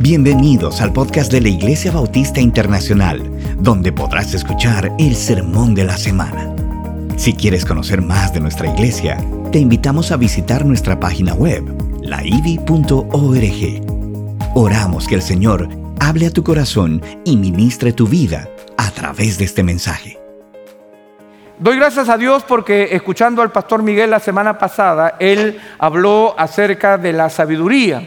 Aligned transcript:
Bienvenidos 0.00 0.80
al 0.80 0.92
podcast 0.92 1.30
de 1.30 1.40
la 1.40 1.50
Iglesia 1.50 1.92
Bautista 1.92 2.40
Internacional, 2.40 3.22
donde 3.58 3.92
podrás 3.92 4.34
escuchar 4.34 4.90
el 4.98 5.14
sermón 5.14 5.76
de 5.76 5.84
la 5.84 5.96
semana. 5.96 6.52
Si 7.16 7.32
quieres 7.32 7.64
conocer 7.64 8.02
más 8.02 8.34
de 8.34 8.40
nuestra 8.40 8.66
iglesia, 8.66 9.24
te 9.52 9.60
invitamos 9.60 10.10
a 10.10 10.16
visitar 10.16 10.66
nuestra 10.66 10.98
página 10.98 11.34
web, 11.34 11.62
laivi.org. 12.02 13.06
Oramos 14.56 15.06
que 15.06 15.14
el 15.14 15.22
Señor 15.22 15.68
hable 16.00 16.26
a 16.26 16.32
tu 16.32 16.42
corazón 16.42 17.00
y 17.24 17.36
ministre 17.36 17.92
tu 17.92 18.08
vida 18.08 18.48
a 18.76 18.90
través 18.90 19.38
de 19.38 19.44
este 19.44 19.62
mensaje. 19.62 20.18
Doy 21.60 21.76
gracias 21.76 22.08
a 22.08 22.18
Dios 22.18 22.42
porque 22.42 22.88
escuchando 22.90 23.42
al 23.42 23.52
pastor 23.52 23.84
Miguel 23.84 24.10
la 24.10 24.18
semana 24.18 24.58
pasada, 24.58 25.14
él 25.20 25.60
habló 25.78 26.34
acerca 26.36 26.98
de 26.98 27.12
la 27.12 27.30
sabiduría. 27.30 28.02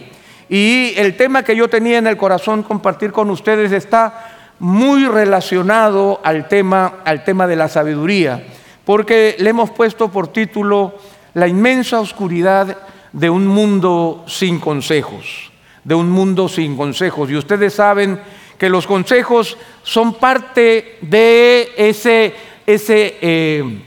Y 0.49 0.93
el 0.97 1.17
tema 1.17 1.43
que 1.43 1.55
yo 1.55 1.67
tenía 1.67 1.97
en 1.97 2.07
el 2.07 2.17
corazón 2.17 2.63
compartir 2.63 3.11
con 3.11 3.29
ustedes 3.29 3.71
está 3.71 4.53
muy 4.59 5.05
relacionado 5.05 6.19
al 6.23 6.47
tema, 6.47 6.95
al 7.05 7.23
tema 7.23 7.47
de 7.47 7.55
la 7.55 7.67
sabiduría, 7.67 8.43
porque 8.85 9.35
le 9.39 9.49
hemos 9.49 9.69
puesto 9.71 10.09
por 10.09 10.29
título 10.29 10.95
La 11.33 11.47
inmensa 11.47 11.99
oscuridad 11.99 12.77
de 13.11 13.29
un 13.29 13.45
mundo 13.45 14.23
sin 14.27 14.59
consejos, 14.59 15.51
de 15.83 15.95
un 15.95 16.09
mundo 16.09 16.47
sin 16.47 16.77
consejos. 16.77 17.29
Y 17.29 17.35
ustedes 17.35 17.73
saben 17.73 18.19
que 18.57 18.69
los 18.69 18.87
consejos 18.87 19.57
son 19.83 20.15
parte 20.15 20.97
de 21.01 21.71
ese, 21.77 22.33
ese 22.65 23.17
eh, 23.21 23.81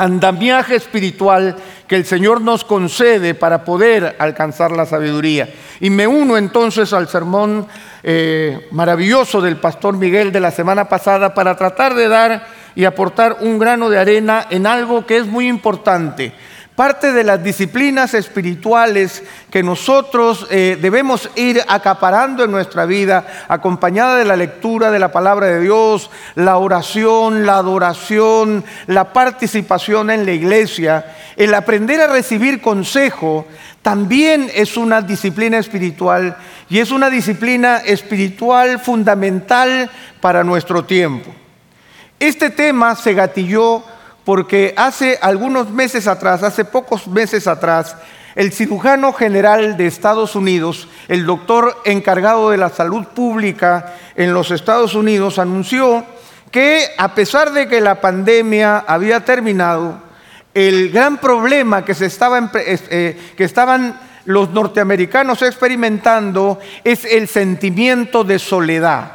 andamiaje 0.00 0.76
espiritual 0.76 1.56
que 1.86 1.96
el 1.96 2.06
Señor 2.06 2.40
nos 2.40 2.64
concede 2.64 3.34
para 3.34 3.64
poder 3.64 4.16
alcanzar 4.18 4.70
la 4.72 4.86
sabiduría. 4.86 5.52
Y 5.78 5.90
me 5.90 6.06
uno 6.06 6.38
entonces 6.38 6.94
al 6.94 7.06
sermón 7.06 7.66
eh, 8.02 8.66
maravilloso 8.70 9.42
del 9.42 9.56
pastor 9.56 9.98
Miguel 9.98 10.32
de 10.32 10.40
la 10.40 10.50
semana 10.50 10.88
pasada 10.88 11.34
para 11.34 11.54
tratar 11.56 11.94
de 11.94 12.08
dar 12.08 12.46
y 12.74 12.84
aportar 12.84 13.38
un 13.40 13.58
grano 13.58 13.90
de 13.90 13.98
arena 13.98 14.46
en 14.48 14.66
algo 14.66 15.04
que 15.04 15.18
es 15.18 15.26
muy 15.26 15.48
importante 15.48 16.32
parte 16.80 17.12
de 17.12 17.24
las 17.24 17.44
disciplinas 17.44 18.14
espirituales 18.14 19.22
que 19.50 19.62
nosotros 19.62 20.46
eh, 20.48 20.78
debemos 20.80 21.28
ir 21.36 21.62
acaparando 21.68 22.42
en 22.42 22.50
nuestra 22.50 22.86
vida, 22.86 23.44
acompañada 23.48 24.16
de 24.16 24.24
la 24.24 24.34
lectura 24.34 24.90
de 24.90 24.98
la 24.98 25.12
palabra 25.12 25.48
de 25.48 25.60
Dios, 25.60 26.10
la 26.36 26.56
oración, 26.56 27.44
la 27.44 27.56
adoración, 27.56 28.64
la 28.86 29.12
participación 29.12 30.08
en 30.08 30.24
la 30.24 30.32
iglesia, 30.32 31.04
el 31.36 31.52
aprender 31.52 32.00
a 32.00 32.06
recibir 32.06 32.62
consejo, 32.62 33.46
también 33.82 34.50
es 34.54 34.78
una 34.78 35.02
disciplina 35.02 35.58
espiritual 35.58 36.34
y 36.70 36.78
es 36.78 36.90
una 36.92 37.10
disciplina 37.10 37.76
espiritual 37.84 38.80
fundamental 38.80 39.90
para 40.22 40.44
nuestro 40.44 40.82
tiempo. 40.86 41.30
Este 42.18 42.48
tema 42.48 42.96
se 42.96 43.12
gatilló 43.12 43.84
porque 44.30 44.74
hace 44.76 45.18
algunos 45.20 45.70
meses 45.70 46.06
atrás, 46.06 46.44
hace 46.44 46.64
pocos 46.64 47.08
meses 47.08 47.48
atrás, 47.48 47.96
el 48.36 48.52
cirujano 48.52 49.12
general 49.12 49.76
de 49.76 49.88
Estados 49.88 50.36
Unidos, 50.36 50.86
el 51.08 51.26
doctor 51.26 51.82
encargado 51.84 52.50
de 52.50 52.56
la 52.56 52.68
salud 52.68 53.06
pública 53.06 53.92
en 54.14 54.32
los 54.32 54.52
Estados 54.52 54.94
Unidos, 54.94 55.40
anunció 55.40 56.04
que 56.52 56.90
a 56.96 57.12
pesar 57.12 57.50
de 57.50 57.66
que 57.66 57.80
la 57.80 58.00
pandemia 58.00 58.78
había 58.78 59.24
terminado, 59.24 59.98
el 60.54 60.92
gran 60.92 61.18
problema 61.18 61.84
que, 61.84 61.94
se 61.94 62.06
eh, 62.06 63.32
que 63.36 63.42
estaban 63.42 63.98
los 64.26 64.50
norteamericanos 64.50 65.42
experimentando 65.42 66.60
es 66.84 67.04
el 67.04 67.26
sentimiento 67.26 68.22
de 68.22 68.38
soledad, 68.38 69.10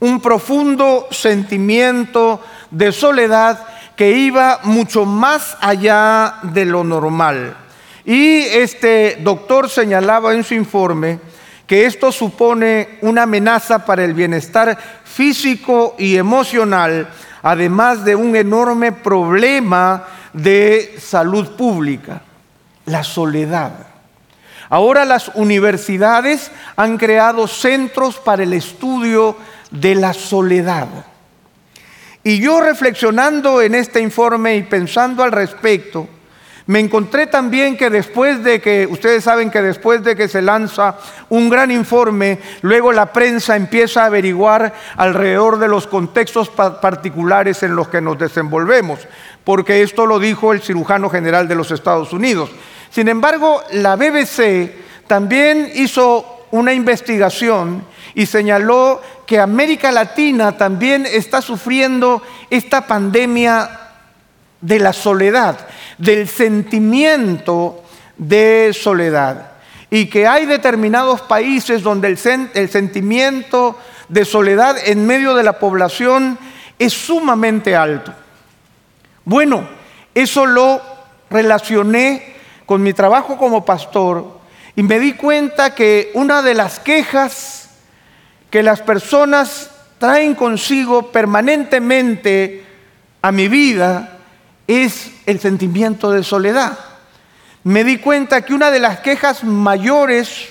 un 0.00 0.22
profundo 0.22 1.06
sentimiento 1.10 2.40
de 2.70 2.92
soledad 2.92 3.77
que 3.98 4.12
iba 4.12 4.60
mucho 4.62 5.04
más 5.04 5.56
allá 5.60 6.36
de 6.44 6.64
lo 6.64 6.84
normal. 6.84 7.56
Y 8.04 8.42
este 8.42 9.18
doctor 9.22 9.68
señalaba 9.68 10.34
en 10.34 10.44
su 10.44 10.54
informe 10.54 11.18
que 11.66 11.84
esto 11.84 12.12
supone 12.12 13.00
una 13.02 13.24
amenaza 13.24 13.84
para 13.84 14.04
el 14.04 14.14
bienestar 14.14 14.78
físico 15.02 15.96
y 15.98 16.16
emocional, 16.16 17.10
además 17.42 18.04
de 18.04 18.14
un 18.14 18.36
enorme 18.36 18.92
problema 18.92 20.06
de 20.32 20.94
salud 21.00 21.56
pública, 21.56 22.22
la 22.86 23.02
soledad. 23.02 23.72
Ahora 24.70 25.04
las 25.04 25.32
universidades 25.34 26.52
han 26.76 26.98
creado 26.98 27.48
centros 27.48 28.16
para 28.18 28.44
el 28.44 28.52
estudio 28.52 29.36
de 29.72 29.96
la 29.96 30.12
soledad. 30.12 30.86
Y 32.24 32.40
yo 32.40 32.60
reflexionando 32.60 33.62
en 33.62 33.74
este 33.74 34.00
informe 34.00 34.56
y 34.56 34.62
pensando 34.62 35.22
al 35.22 35.32
respecto, 35.32 36.08
me 36.68 36.80
encontré 36.80 37.26
también 37.26 37.78
que 37.78 37.88
después 37.88 38.44
de 38.44 38.60
que, 38.60 38.86
ustedes 38.90 39.24
saben 39.24 39.50
que 39.50 39.62
después 39.62 40.04
de 40.04 40.14
que 40.14 40.28
se 40.28 40.42
lanza 40.42 40.98
un 41.30 41.48
gran 41.48 41.70
informe, 41.70 42.38
luego 42.60 42.92
la 42.92 43.10
prensa 43.10 43.56
empieza 43.56 44.02
a 44.02 44.06
averiguar 44.06 44.74
alrededor 44.96 45.58
de 45.58 45.68
los 45.68 45.86
contextos 45.86 46.50
particulares 46.50 47.62
en 47.62 47.74
los 47.74 47.88
que 47.88 48.02
nos 48.02 48.18
desenvolvemos, 48.18 49.00
porque 49.44 49.80
esto 49.80 50.04
lo 50.04 50.18
dijo 50.18 50.52
el 50.52 50.60
cirujano 50.60 51.08
general 51.08 51.48
de 51.48 51.54
los 51.54 51.70
Estados 51.70 52.12
Unidos. 52.12 52.50
Sin 52.90 53.08
embargo, 53.08 53.62
la 53.72 53.96
BBC 53.96 55.06
también 55.06 55.70
hizo 55.74 56.44
una 56.50 56.74
investigación 56.74 57.82
y 58.14 58.26
señaló 58.26 59.00
que 59.28 59.38
América 59.38 59.92
Latina 59.92 60.56
también 60.56 61.04
está 61.04 61.42
sufriendo 61.42 62.22
esta 62.48 62.86
pandemia 62.86 63.68
de 64.58 64.78
la 64.78 64.94
soledad, 64.94 65.68
del 65.98 66.26
sentimiento 66.26 67.84
de 68.16 68.72
soledad. 68.72 69.52
Y 69.90 70.06
que 70.06 70.26
hay 70.26 70.46
determinados 70.46 71.20
países 71.20 71.82
donde 71.82 72.08
el, 72.08 72.18
el 72.54 72.70
sentimiento 72.70 73.78
de 74.08 74.24
soledad 74.24 74.76
en 74.82 75.06
medio 75.06 75.34
de 75.34 75.42
la 75.42 75.58
población 75.58 76.38
es 76.78 76.94
sumamente 76.94 77.76
alto. 77.76 78.14
Bueno, 79.26 79.68
eso 80.14 80.46
lo 80.46 80.80
relacioné 81.28 82.34
con 82.64 82.82
mi 82.82 82.94
trabajo 82.94 83.36
como 83.36 83.62
pastor 83.62 84.38
y 84.74 84.82
me 84.82 84.98
di 84.98 85.12
cuenta 85.12 85.74
que 85.74 86.12
una 86.14 86.40
de 86.40 86.54
las 86.54 86.80
quejas 86.80 87.67
que 88.50 88.62
las 88.62 88.80
personas 88.80 89.70
traen 89.98 90.34
consigo 90.34 91.10
permanentemente 91.10 92.64
a 93.20 93.32
mi 93.32 93.48
vida 93.48 94.18
es 94.66 95.10
el 95.26 95.40
sentimiento 95.40 96.10
de 96.10 96.22
soledad. 96.22 96.78
Me 97.64 97.84
di 97.84 97.98
cuenta 97.98 98.42
que 98.42 98.54
una 98.54 98.70
de 98.70 98.80
las 98.80 99.00
quejas 99.00 99.44
mayores 99.44 100.50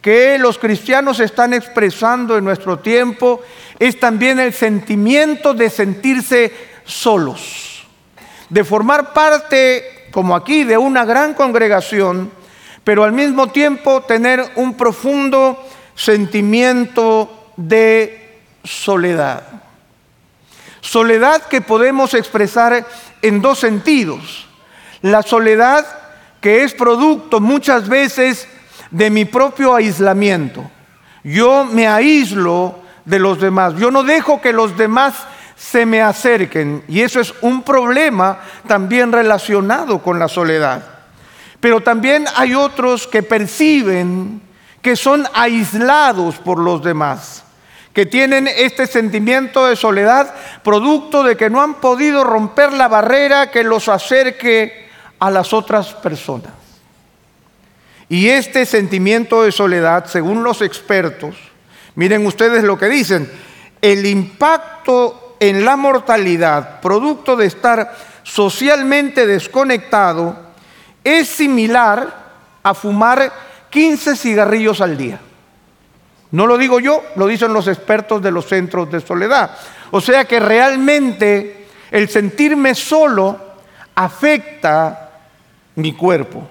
que 0.00 0.38
los 0.38 0.58
cristianos 0.58 1.18
están 1.18 1.52
expresando 1.54 2.36
en 2.36 2.44
nuestro 2.44 2.78
tiempo 2.78 3.40
es 3.78 3.98
también 3.98 4.38
el 4.38 4.52
sentimiento 4.52 5.54
de 5.54 5.68
sentirse 5.70 6.52
solos, 6.84 7.84
de 8.48 8.62
formar 8.62 9.12
parte, 9.12 10.06
como 10.12 10.36
aquí, 10.36 10.62
de 10.62 10.78
una 10.78 11.04
gran 11.04 11.34
congregación, 11.34 12.30
pero 12.84 13.02
al 13.02 13.12
mismo 13.12 13.48
tiempo 13.48 14.02
tener 14.02 14.44
un 14.54 14.76
profundo 14.76 15.60
sentimiento 15.96 17.52
de 17.56 18.40
soledad. 18.62 19.42
Soledad 20.80 21.42
que 21.42 21.60
podemos 21.60 22.14
expresar 22.14 22.86
en 23.22 23.42
dos 23.42 23.58
sentidos. 23.58 24.46
La 25.02 25.22
soledad 25.22 25.84
que 26.40 26.62
es 26.62 26.74
producto 26.74 27.40
muchas 27.40 27.88
veces 27.88 28.46
de 28.92 29.10
mi 29.10 29.24
propio 29.24 29.74
aislamiento. 29.74 30.70
Yo 31.24 31.64
me 31.64 31.88
aíslo 31.88 32.78
de 33.04 33.18
los 33.18 33.40
demás. 33.40 33.74
Yo 33.76 33.90
no 33.90 34.04
dejo 34.04 34.40
que 34.40 34.52
los 34.52 34.76
demás 34.76 35.14
se 35.56 35.86
me 35.86 36.02
acerquen. 36.02 36.84
Y 36.86 37.00
eso 37.00 37.20
es 37.20 37.34
un 37.40 37.62
problema 37.62 38.38
también 38.68 39.10
relacionado 39.10 40.00
con 40.02 40.18
la 40.18 40.28
soledad. 40.28 40.84
Pero 41.58 41.80
también 41.80 42.26
hay 42.36 42.54
otros 42.54 43.08
que 43.08 43.22
perciben 43.22 44.40
que 44.86 44.94
son 44.94 45.26
aislados 45.34 46.36
por 46.36 46.60
los 46.60 46.80
demás, 46.80 47.42
que 47.92 48.06
tienen 48.06 48.46
este 48.46 48.86
sentimiento 48.86 49.66
de 49.66 49.74
soledad 49.74 50.32
producto 50.62 51.24
de 51.24 51.36
que 51.36 51.50
no 51.50 51.60
han 51.60 51.80
podido 51.80 52.22
romper 52.22 52.72
la 52.72 52.86
barrera 52.86 53.50
que 53.50 53.64
los 53.64 53.88
acerque 53.88 54.88
a 55.18 55.28
las 55.28 55.52
otras 55.52 55.92
personas. 55.94 56.52
Y 58.08 58.28
este 58.28 58.64
sentimiento 58.64 59.42
de 59.42 59.50
soledad, 59.50 60.06
según 60.06 60.44
los 60.44 60.62
expertos, 60.62 61.34
miren 61.96 62.24
ustedes 62.24 62.62
lo 62.62 62.78
que 62.78 62.86
dicen, 62.86 63.28
el 63.82 64.06
impacto 64.06 65.36
en 65.40 65.64
la 65.64 65.74
mortalidad, 65.74 66.80
producto 66.80 67.34
de 67.34 67.46
estar 67.46 67.92
socialmente 68.22 69.26
desconectado, 69.26 70.36
es 71.02 71.26
similar 71.26 72.24
a 72.62 72.72
fumar 72.72 73.46
15 73.76 74.16
cigarrillos 74.16 74.80
al 74.80 74.96
día. 74.96 75.20
No 76.30 76.46
lo 76.46 76.56
digo 76.56 76.80
yo, 76.80 77.04
lo 77.14 77.26
dicen 77.26 77.52
los 77.52 77.68
expertos 77.68 78.22
de 78.22 78.30
los 78.30 78.46
centros 78.46 78.90
de 78.90 79.02
soledad. 79.02 79.50
O 79.90 80.00
sea 80.00 80.24
que 80.24 80.40
realmente 80.40 81.66
el 81.90 82.08
sentirme 82.08 82.74
solo 82.74 83.38
afecta 83.94 85.10
mi 85.74 85.92
cuerpo, 85.92 86.48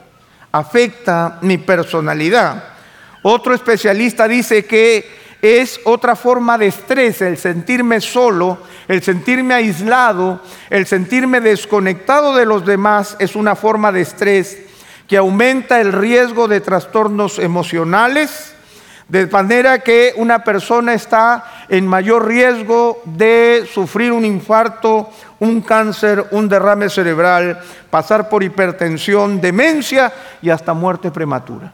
afecta 0.51 1.39
mi 1.41 1.57
personalidad. 1.57 2.63
Otro 3.23 3.55
especialista 3.55 4.27
dice 4.27 4.65
que 4.65 5.09
es 5.41 5.79
otra 5.83 6.15
forma 6.15 6.59
de 6.59 6.67
estrés, 6.67 7.23
el 7.23 7.39
sentirme 7.39 8.01
solo, 8.01 8.59
el 8.87 9.01
sentirme 9.01 9.55
aislado, 9.55 10.41
el 10.69 10.85
sentirme 10.85 11.41
desconectado 11.41 12.35
de 12.35 12.45
los 12.45 12.67
demás 12.67 13.15
es 13.17 13.35
una 13.35 13.55
forma 13.55 13.91
de 13.91 14.01
estrés 14.01 14.64
que 15.07 15.17
aumenta 15.17 15.79
el 15.79 15.93
riesgo 15.93 16.47
de 16.47 16.61
trastornos 16.61 17.39
emocionales, 17.39 18.53
de 19.07 19.27
manera 19.27 19.79
que 19.79 20.13
una 20.17 20.43
persona 20.43 20.93
está 20.93 21.65
en 21.69 21.85
mayor 21.85 22.27
riesgo 22.27 23.01
de 23.05 23.69
sufrir 23.71 24.11
un 24.11 24.25
infarto, 24.25 25.11
un 25.39 25.61
cáncer, 25.61 26.27
un 26.31 26.49
derrame 26.49 26.89
cerebral, 26.89 27.61
pasar 27.91 28.29
por 28.29 28.43
hipertensión, 28.43 29.39
demencia 29.39 30.11
y 30.41 30.49
hasta 30.49 30.73
muerte 30.73 31.11
prematura. 31.11 31.71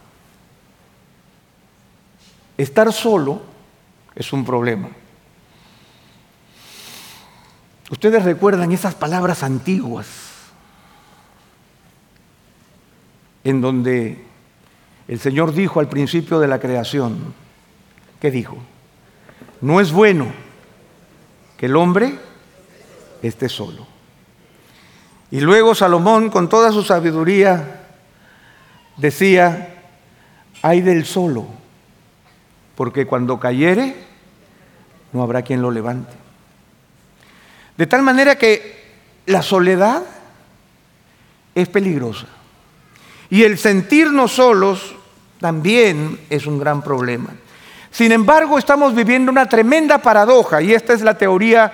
Estar 2.58 2.92
solo 2.92 3.42
es 4.14 4.34
un 4.34 4.44
problema. 4.44 4.90
Ustedes 7.90 8.24
recuerdan 8.24 8.72
esas 8.72 8.94
palabras 8.94 9.42
antiguas 9.44 10.31
en 13.44 13.62
donde 13.62 14.24
el 15.08 15.20
Señor 15.20 15.54
dijo 15.54 15.80
al 15.80 15.90
principio 15.90 16.40
de 16.40 16.48
la 16.48 16.60
creación, 16.60 17.34
¿qué 18.20 18.32
dijo? 18.32 18.58
No 19.62 19.80
es 19.80 19.92
bueno 19.92 20.28
que 21.58 21.66
el 21.68 21.76
hombre 21.76 22.18
esté 23.22 23.50
solo. 23.50 23.88
Y 25.30 25.40
luego 25.40 25.76
Salomón, 25.76 26.30
con 26.30 26.50
toda 26.50 26.72
su 26.72 26.84
sabiduría, 26.84 27.86
decía, 28.98 29.84
hay 30.62 30.82
del 30.82 31.06
solo, 31.06 31.48
porque 32.76 33.06
cuando 33.06 33.40
cayere, 33.40 33.96
no 35.14 35.24
habrá 35.24 35.42
quien 35.42 35.62
lo 35.62 35.72
levante. 35.72 36.14
De 37.78 37.88
tal 37.88 38.02
manera 38.02 38.36
que 38.38 38.82
la 39.26 39.42
soledad 39.42 40.04
es 41.56 41.68
peligrosa. 41.70 42.28
Y 43.32 43.44
el 43.44 43.58
sentirnos 43.58 44.34
solos 44.34 44.94
también 45.40 46.20
es 46.30 46.46
un 46.46 46.60
gran 46.60 46.82
problema. 46.82 47.30
Sin 47.90 48.12
embargo, 48.12 48.60
estamos 48.60 48.94
viviendo 48.94 49.32
una 49.32 49.48
tremenda 49.48 50.00
paradoja 50.00 50.62
y 50.62 50.74
esta 50.74 50.92
es 50.92 51.02
la 51.02 51.18
teoría 51.18 51.72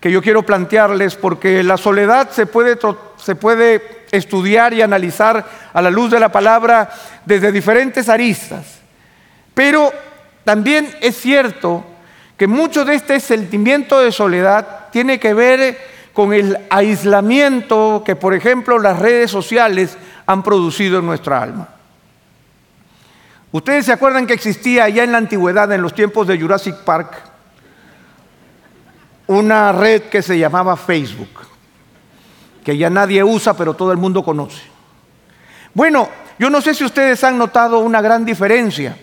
que 0.00 0.10
yo 0.10 0.22
quiero 0.22 0.44
plantearles 0.44 1.14
porque 1.14 1.62
la 1.62 1.76
soledad 1.76 2.30
se 2.30 2.46
puede, 2.46 2.78
se 3.18 3.34
puede 3.34 4.06
estudiar 4.10 4.72
y 4.72 4.80
analizar 4.80 5.44
a 5.70 5.82
la 5.82 5.90
luz 5.90 6.10
de 6.10 6.18
la 6.18 6.32
palabra 6.32 6.90
desde 7.26 7.52
diferentes 7.52 8.08
aristas. 8.08 8.78
Pero 9.52 9.92
también 10.44 10.88
es 11.02 11.20
cierto 11.20 11.84
que 12.38 12.46
mucho 12.46 12.86
de 12.86 12.94
este 12.94 13.20
sentimiento 13.20 14.00
de 14.00 14.12
soledad 14.12 14.88
tiene 14.92 15.20
que 15.20 15.34
ver 15.34 15.78
con 16.14 16.32
el 16.32 16.56
aislamiento 16.70 18.02
que, 18.02 18.16
por 18.16 18.32
ejemplo, 18.32 18.78
las 18.78 18.98
redes 18.98 19.30
sociales 19.30 19.98
han 20.26 20.42
producido 20.42 20.98
en 20.98 21.06
nuestra 21.06 21.40
alma. 21.42 21.68
Ustedes 23.52 23.86
se 23.86 23.92
acuerdan 23.92 24.26
que 24.26 24.34
existía 24.34 24.88
ya 24.88 25.04
en 25.04 25.12
la 25.12 25.18
antigüedad, 25.18 25.70
en 25.72 25.80
los 25.80 25.94
tiempos 25.94 26.26
de 26.26 26.38
Jurassic 26.38 26.74
Park, 26.78 27.22
una 29.28 29.72
red 29.72 30.02
que 30.02 30.22
se 30.22 30.38
llamaba 30.38 30.76
Facebook, 30.76 31.40
que 32.64 32.76
ya 32.76 32.90
nadie 32.90 33.22
usa, 33.22 33.54
pero 33.54 33.74
todo 33.74 33.92
el 33.92 33.98
mundo 33.98 34.22
conoce. 34.22 34.62
Bueno, 35.72 36.08
yo 36.38 36.50
no 36.50 36.60
sé 36.60 36.74
si 36.74 36.84
ustedes 36.84 37.22
han 37.24 37.38
notado 37.38 37.78
una 37.78 38.00
gran 38.00 38.24
diferencia. 38.24 38.96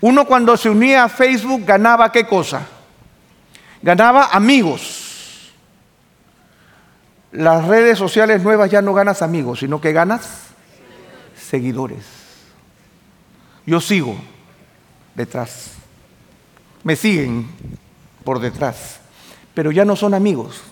Uno 0.00 0.26
cuando 0.26 0.56
se 0.56 0.68
unía 0.68 1.04
a 1.04 1.08
Facebook 1.08 1.64
ganaba 1.64 2.10
qué 2.10 2.26
cosa? 2.26 2.66
Ganaba 3.80 4.30
amigos 4.32 5.01
las 7.32 7.66
redes 7.66 7.98
sociales 7.98 8.42
nuevas 8.42 8.70
ya 8.70 8.82
no 8.82 8.94
ganas 8.94 9.22
amigos, 9.22 9.60
sino 9.60 9.80
que 9.80 9.92
ganas 9.92 10.48
seguidores. 11.34 12.04
Yo 13.66 13.80
sigo 13.80 14.16
detrás. 15.14 15.72
Me 16.84 16.96
siguen 16.96 17.46
por 18.24 18.38
detrás, 18.40 19.00
pero 19.54 19.70
ya 19.70 19.84
no 19.84 19.96
son 19.96 20.14
amigos. 20.14 20.62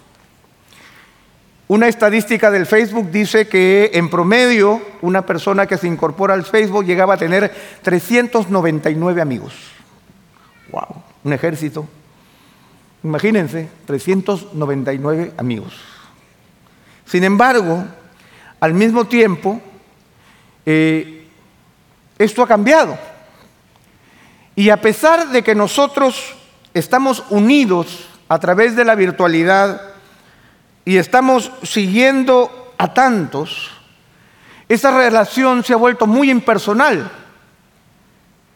Una 1.68 1.86
estadística 1.86 2.50
del 2.50 2.66
Facebook 2.66 3.10
dice 3.12 3.46
que 3.46 3.92
en 3.94 4.10
promedio 4.10 4.82
una 5.02 5.24
persona 5.24 5.66
que 5.66 5.78
se 5.78 5.86
incorpora 5.86 6.34
al 6.34 6.44
Facebook 6.44 6.84
llegaba 6.84 7.14
a 7.14 7.16
tener 7.16 7.54
399 7.82 9.22
amigos. 9.22 9.54
Wow, 10.72 11.02
un 11.22 11.32
ejército. 11.32 11.86
Imagínense, 13.04 13.68
399 13.86 15.32
amigos. 15.36 15.89
Sin 17.10 17.24
embargo, 17.24 17.84
al 18.60 18.72
mismo 18.72 19.04
tiempo, 19.04 19.60
eh, 20.64 21.26
esto 22.16 22.44
ha 22.44 22.46
cambiado. 22.46 22.96
Y 24.54 24.70
a 24.70 24.80
pesar 24.80 25.28
de 25.30 25.42
que 25.42 25.56
nosotros 25.56 26.36
estamos 26.72 27.24
unidos 27.30 28.06
a 28.28 28.38
través 28.38 28.76
de 28.76 28.84
la 28.84 28.94
virtualidad 28.94 29.82
y 30.84 30.98
estamos 30.98 31.50
siguiendo 31.64 32.74
a 32.78 32.94
tantos, 32.94 33.72
esa 34.68 34.96
relación 34.96 35.64
se 35.64 35.72
ha 35.72 35.78
vuelto 35.78 36.06
muy 36.06 36.30
impersonal. 36.30 37.10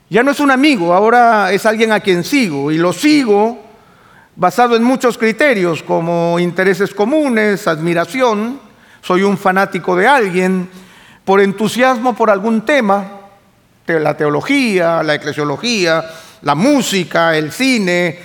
Ya 0.09 0.23
no 0.23 0.31
es 0.31 0.39
un 0.39 0.53
amigo, 0.53 0.95
ahora 0.95 1.51
es 1.51 1.67
alguien 1.67 1.91
a 1.91 1.99
quien 1.99 2.23
sigo 2.23 2.71
y 2.71 2.79
lo 2.79 2.93
sigo 2.93 3.64
basado 4.37 4.77
en 4.77 4.83
muchos 4.83 5.17
criterios 5.17 5.83
como 5.83 6.39
intereses 6.39 6.93
comunes, 6.93 7.67
admiración, 7.69 8.61
soy 9.01 9.23
un 9.23 9.39
fanático 9.39 9.95
de 9.97 10.07
alguien, 10.07 10.69
por 11.25 11.41
entusiasmo 11.41 12.15
por 12.15 12.31
algún 12.31 12.65
tema, 12.65 13.21
la 13.87 14.17
teología, 14.17 15.03
la 15.03 15.15
eclesiología, 15.15 16.05
la 16.43 16.55
música, 16.55 17.37
el 17.37 17.53
cine, 17.53 18.19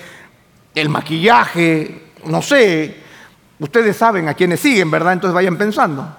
el 0.74 0.90
maquillaje, 0.90 2.04
no 2.26 2.42
sé, 2.42 2.96
ustedes 3.60 3.96
saben 3.96 4.28
a 4.28 4.34
quiénes 4.34 4.60
siguen, 4.60 4.90
¿verdad? 4.90 5.14
Entonces 5.14 5.36
vayan 5.36 5.58
pensando. 5.58 6.16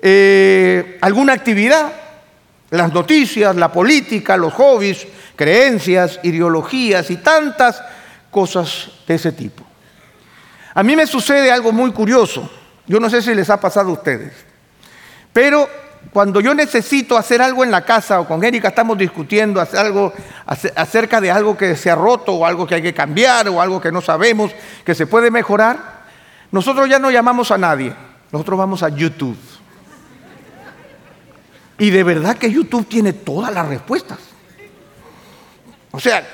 Eh, 0.00 0.98
alguna 1.00 1.34
actividad, 1.34 1.92
las 2.70 2.92
noticias, 2.92 3.54
la 3.56 3.72
política, 3.72 4.36
los 4.36 4.52
hobbies, 4.54 5.06
creencias, 5.36 6.20
ideologías 6.22 7.10
y 7.10 7.16
tantas 7.18 7.82
cosas 8.30 8.90
de 9.06 9.14
ese 9.14 9.32
tipo. 9.32 9.64
A 10.74 10.82
mí 10.82 10.94
me 10.94 11.06
sucede 11.06 11.50
algo 11.50 11.72
muy 11.72 11.92
curioso. 11.92 12.48
Yo 12.86 13.00
no 13.00 13.10
sé 13.10 13.20
si 13.20 13.34
les 13.34 13.50
ha 13.50 13.60
pasado 13.60 13.90
a 13.90 13.92
ustedes. 13.92 14.32
Pero 15.32 15.68
cuando 16.12 16.40
yo 16.40 16.54
necesito 16.54 17.16
hacer 17.16 17.42
algo 17.42 17.64
en 17.64 17.70
la 17.70 17.84
casa 17.84 18.20
o 18.20 18.26
con 18.26 18.42
Erika 18.44 18.68
estamos 18.68 18.96
discutiendo 18.96 19.60
hacer 19.60 19.80
algo 19.80 20.12
acerca 20.46 21.20
de 21.20 21.30
algo 21.30 21.56
que 21.56 21.76
se 21.76 21.90
ha 21.90 21.94
roto 21.94 22.32
o 22.32 22.46
algo 22.46 22.66
que 22.66 22.76
hay 22.76 22.82
que 22.82 22.94
cambiar 22.94 23.48
o 23.48 23.60
algo 23.60 23.80
que 23.80 23.92
no 23.92 24.00
sabemos 24.00 24.52
que 24.84 24.94
se 24.94 25.06
puede 25.06 25.30
mejorar, 25.30 26.06
nosotros 26.50 26.88
ya 26.88 26.98
no 26.98 27.10
llamamos 27.10 27.50
a 27.50 27.58
nadie. 27.58 27.92
Nosotros 28.32 28.58
vamos 28.58 28.82
a 28.82 28.88
YouTube. 28.88 29.36
Y 31.78 31.90
de 31.90 32.02
verdad 32.02 32.36
que 32.36 32.50
YouTube 32.50 32.86
tiene 32.88 33.12
todas 33.12 33.52
las 33.52 33.68
respuestas. 33.68 34.18
O 35.90 36.00
sea, 36.00 36.26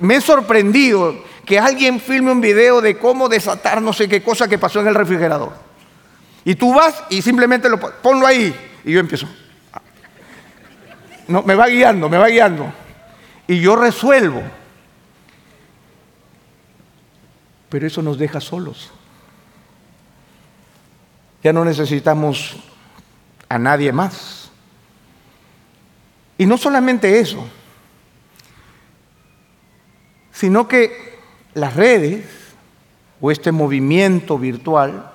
me 0.00 0.16
he 0.16 0.20
sorprendido 0.20 1.24
que 1.44 1.58
alguien 1.58 2.00
filme 2.00 2.32
un 2.32 2.40
video 2.40 2.80
de 2.80 2.98
cómo 2.98 3.28
desatar 3.28 3.82
no 3.82 3.92
sé 3.92 4.08
qué 4.08 4.22
cosa 4.22 4.48
que 4.48 4.58
pasó 4.58 4.80
en 4.80 4.88
el 4.88 4.94
refrigerador. 4.94 5.52
Y 6.44 6.54
tú 6.54 6.74
vas 6.74 7.02
y 7.10 7.22
simplemente 7.22 7.68
lo 7.68 7.78
ponlo 7.78 8.26
ahí. 8.26 8.54
Y 8.84 8.92
yo 8.92 9.00
empiezo. 9.00 9.26
No, 11.28 11.42
me 11.42 11.54
va 11.54 11.66
guiando, 11.66 12.08
me 12.08 12.18
va 12.18 12.28
guiando. 12.28 12.72
Y 13.46 13.60
yo 13.60 13.76
resuelvo. 13.76 14.42
Pero 17.68 17.86
eso 17.86 18.02
nos 18.02 18.18
deja 18.18 18.40
solos. 18.40 18.90
Ya 21.42 21.52
no 21.52 21.64
necesitamos 21.64 22.56
a 23.48 23.58
nadie 23.58 23.92
más. 23.92 24.50
Y 26.38 26.46
no 26.46 26.56
solamente 26.56 27.20
eso 27.20 27.46
sino 30.40 30.66
que 30.66 31.09
las 31.54 31.74
redes 31.74 32.26
o 33.20 33.30
este 33.30 33.52
movimiento 33.52 34.38
virtual 34.38 35.10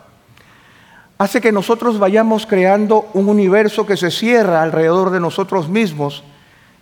hace 1.18 1.40
que 1.40 1.52
nosotros 1.52 1.98
vayamos 1.98 2.46
creando 2.46 3.10
un 3.14 3.30
universo 3.30 3.86
que 3.86 3.98
se 3.98 4.12
cierra 4.12 4.62
alrededor 4.62 5.12
de 5.12 5.20
nosotros 5.20 5.70
mismos 5.70 6.24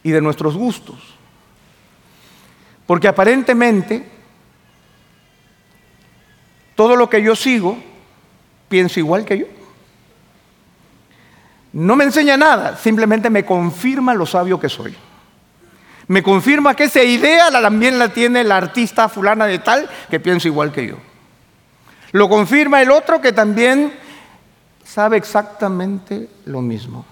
y 0.01 0.11
de 0.11 0.21
nuestros 0.21 0.57
gustos. 0.57 0.97
Porque 2.87 3.07
aparentemente 3.07 4.09
todo 6.75 6.95
lo 6.95 7.09
que 7.09 7.21
yo 7.21 7.35
sigo 7.35 7.77
piensa 8.67 8.99
igual 8.99 9.23
que 9.23 9.37
yo. 9.37 9.45
No 11.71 11.95
me 11.95 12.03
enseña 12.03 12.37
nada, 12.37 12.77
simplemente 12.77 13.29
me 13.29 13.45
confirma 13.45 14.13
lo 14.13 14.25
sabio 14.25 14.59
que 14.59 14.69
soy. 14.69 14.95
Me 16.07 16.21
confirma 16.21 16.75
que 16.75 16.85
esa 16.85 17.03
idea 17.03 17.49
también 17.51 17.97
la 17.97 18.09
tiene 18.09 18.43
la 18.43 18.57
artista 18.57 19.07
fulana 19.09 19.45
de 19.45 19.59
tal 19.59 19.89
que 20.09 20.19
piensa 20.19 20.47
igual 20.47 20.71
que 20.71 20.87
yo. 20.87 20.97
Lo 22.11 22.29
confirma 22.29 22.81
el 22.81 22.91
otro 22.91 23.21
que 23.21 23.31
también 23.31 23.93
sabe 24.83 25.17
exactamente 25.17 26.29
lo 26.45 26.61
mismo. 26.61 27.05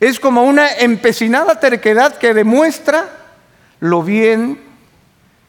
Es 0.00 0.20
como 0.20 0.42
una 0.42 0.76
empecinada 0.76 1.58
terquedad 1.58 2.18
que 2.18 2.34
demuestra 2.34 3.08
lo 3.80 4.02
bien 4.02 4.60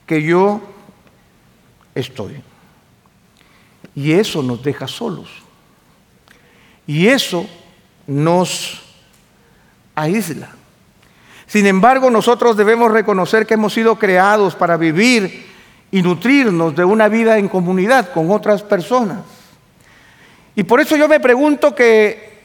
que 0.08 0.24
yo 0.24 0.62
estoy. 1.94 2.42
Y 3.94 4.14
eso 4.14 4.42
nos 4.42 4.64
deja 4.64 4.88
solos. 4.88 5.30
Y 6.88 7.08
eso 7.08 7.48
nos 8.08 8.82
aísla. 9.94 10.50
Sin 11.50 11.66
embargo, 11.66 12.12
nosotros 12.12 12.56
debemos 12.56 12.92
reconocer 12.92 13.48
que 13.48 13.56
hemos 13.56 13.74
sido 13.74 13.98
creados 13.98 14.54
para 14.54 14.78
vivir 14.78 15.48
y 15.90 16.04
nutrirnos 16.04 16.76
de 16.76 16.86
una 16.86 17.10
vida 17.10 17.40
en 17.40 17.50
comunidad 17.50 18.12
con 18.12 18.30
otras 18.30 18.62
personas. 18.62 19.22
Y 20.56 20.62
por 20.64 20.80
eso 20.80 20.96
yo 20.96 21.08
me 21.08 21.20
pregunto 21.20 21.74
que, 21.74 22.44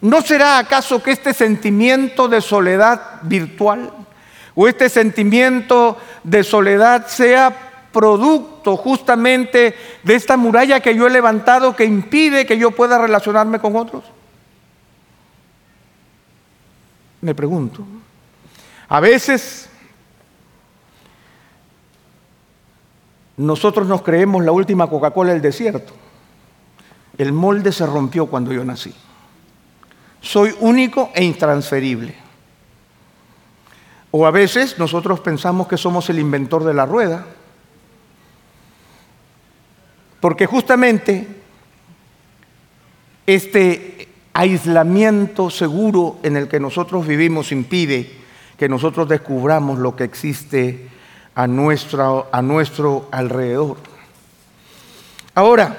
¿no 0.00 0.20
será 0.20 0.58
acaso 0.58 1.00
que 1.00 1.12
este 1.12 1.32
sentimiento 1.32 2.26
de 2.26 2.40
soledad 2.40 3.20
virtual 3.22 3.92
o 4.56 4.66
este 4.66 4.88
sentimiento 4.88 5.96
de 6.24 6.42
soledad 6.42 7.06
sea 7.06 7.56
producto 7.92 8.76
justamente 8.76 9.76
de 10.02 10.14
esta 10.16 10.36
muralla 10.36 10.80
que 10.80 10.96
yo 10.96 11.06
he 11.06 11.10
levantado 11.10 11.76
que 11.76 11.84
impide 11.84 12.46
que 12.46 12.58
yo 12.58 12.72
pueda 12.72 12.98
relacionarme 12.98 13.60
con 13.60 13.76
otros? 13.76 14.02
Me 17.20 17.32
pregunto. 17.32 17.86
A 18.88 19.00
veces 19.00 19.68
nosotros 23.36 23.86
nos 23.86 24.02
creemos 24.02 24.44
la 24.44 24.52
última 24.52 24.88
Coca-Cola 24.88 25.32
del 25.32 25.42
desierto. 25.42 25.92
El 27.18 27.32
molde 27.32 27.72
se 27.72 27.86
rompió 27.86 28.26
cuando 28.26 28.52
yo 28.52 28.64
nací. 28.64 28.94
Soy 30.20 30.54
único 30.60 31.10
e 31.14 31.24
intransferible. 31.24 32.14
O 34.10 34.26
a 34.26 34.30
veces 34.30 34.78
nosotros 34.78 35.20
pensamos 35.20 35.66
que 35.66 35.76
somos 35.76 36.08
el 36.08 36.18
inventor 36.18 36.64
de 36.64 36.74
la 36.74 36.86
rueda. 36.86 37.26
Porque 40.20 40.46
justamente 40.46 41.26
este 43.26 44.08
aislamiento 44.32 45.50
seguro 45.50 46.18
en 46.22 46.36
el 46.36 46.48
que 46.48 46.60
nosotros 46.60 47.06
vivimos 47.06 47.52
impide 47.52 48.23
que 48.56 48.68
nosotros 48.68 49.08
descubramos 49.08 49.78
lo 49.78 49.96
que 49.96 50.04
existe 50.04 50.88
a, 51.34 51.44
a 51.44 52.42
nuestro 52.42 53.08
alrededor. 53.10 53.76
Ahora, 55.34 55.76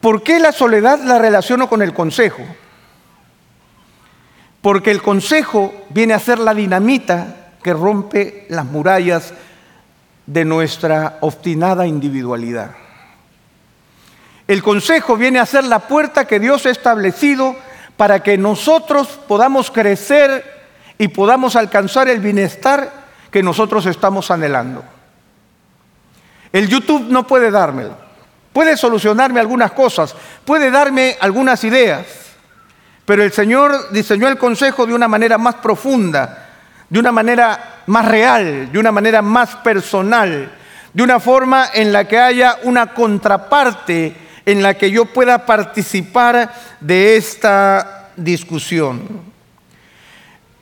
¿por 0.00 0.22
qué 0.22 0.38
la 0.38 0.52
soledad 0.52 1.00
la 1.02 1.18
relaciono 1.18 1.68
con 1.68 1.82
el 1.82 1.92
consejo? 1.92 2.42
Porque 4.62 4.90
el 4.90 5.02
consejo 5.02 5.74
viene 5.90 6.14
a 6.14 6.18
ser 6.18 6.38
la 6.38 6.54
dinamita 6.54 7.50
que 7.62 7.72
rompe 7.74 8.46
las 8.48 8.64
murallas 8.64 9.34
de 10.26 10.44
nuestra 10.44 11.18
obstinada 11.20 11.86
individualidad. 11.86 12.70
El 14.48 14.62
consejo 14.62 15.16
viene 15.16 15.38
a 15.38 15.46
ser 15.46 15.64
la 15.64 15.80
puerta 15.80 16.26
que 16.26 16.40
Dios 16.40 16.66
ha 16.66 16.70
establecido 16.70 17.56
para 17.96 18.22
que 18.22 18.38
nosotros 18.38 19.08
podamos 19.28 19.70
crecer 19.70 20.61
y 20.98 21.08
podamos 21.08 21.56
alcanzar 21.56 22.08
el 22.08 22.20
bienestar 22.20 22.92
que 23.30 23.42
nosotros 23.42 23.86
estamos 23.86 24.30
anhelando. 24.30 24.84
El 26.52 26.68
YouTube 26.68 27.06
no 27.08 27.26
puede 27.26 27.50
dármelo. 27.50 27.96
Puede 28.52 28.76
solucionarme 28.76 29.40
algunas 29.40 29.72
cosas, 29.72 30.14
puede 30.44 30.70
darme 30.70 31.16
algunas 31.20 31.64
ideas, 31.64 32.04
pero 33.06 33.22
el 33.22 33.32
Señor 33.32 33.90
diseñó 33.90 34.28
el 34.28 34.36
consejo 34.36 34.84
de 34.84 34.92
una 34.92 35.08
manera 35.08 35.38
más 35.38 35.54
profunda, 35.56 36.50
de 36.88 36.98
una 36.98 37.12
manera 37.12 37.82
más 37.86 38.04
real, 38.04 38.70
de 38.70 38.78
una 38.78 38.92
manera 38.92 39.22
más 39.22 39.56
personal, 39.56 40.52
de 40.92 41.02
una 41.02 41.18
forma 41.18 41.68
en 41.72 41.92
la 41.92 42.06
que 42.06 42.18
haya 42.18 42.58
una 42.64 42.92
contraparte 42.92 44.14
en 44.44 44.62
la 44.62 44.74
que 44.74 44.90
yo 44.90 45.06
pueda 45.06 45.46
participar 45.46 46.52
de 46.80 47.16
esta 47.16 48.10
discusión. 48.16 49.31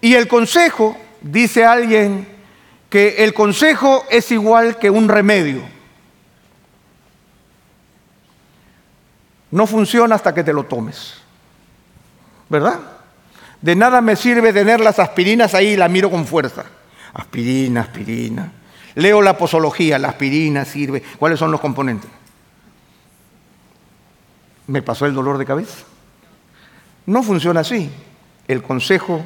Y 0.01 0.15
el 0.15 0.29
consejo, 0.29 0.97
dice 1.21 1.65
alguien, 1.65 2.27
que 2.89 3.25
el 3.25 3.35
consejo 3.35 4.05
es 4.11 4.31
igual 4.33 4.79
que 4.79 4.91
un 4.91 5.09
remedio. 5.09 5.63
No 9.51 9.67
funciona 9.67 10.15
hasta 10.15 10.35
que 10.35 10.45
te 10.45 10.53
lo 10.53 10.65
tomes. 10.65 11.15
¿Verdad? 12.49 12.81
De 13.61 13.77
nada 13.77 14.01
me 14.01 14.17
sirve 14.17 14.53
tener 14.53 14.81
las 14.81 14.99
aspirinas 14.99 15.55
ahí 15.55 15.69
y 15.69 15.77
la 15.77 15.89
miro 15.89 16.11
con 16.11 16.27
fuerza. 16.27 16.65
Aspirina, 17.13 17.83
aspirina. 17.83 18.53
Leo 18.95 19.23
la 19.23 19.37
posología, 19.37 19.99
la 19.99 20.09
aspirina 20.09 20.65
sirve. 20.65 21.03
¿Cuáles 21.19 21.39
son 21.39 21.53
los 21.53 21.61
componentes? 21.61 22.11
¿Me 24.67 24.83
pasó 24.83 25.07
el 25.07 25.15
dolor 25.15 25.39
de 25.39 25.47
cabeza? 25.47 25.85
No 27.07 27.23
funciona 27.23 27.61
así. 27.61 27.91
El 28.49 28.63
consejo 28.63 29.25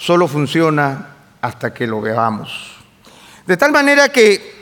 solo 0.00 0.26
funciona 0.26 1.08
hasta 1.42 1.74
que 1.74 1.86
lo 1.86 2.00
veamos. 2.00 2.74
De 3.46 3.56
tal 3.58 3.70
manera 3.70 4.08
que 4.08 4.58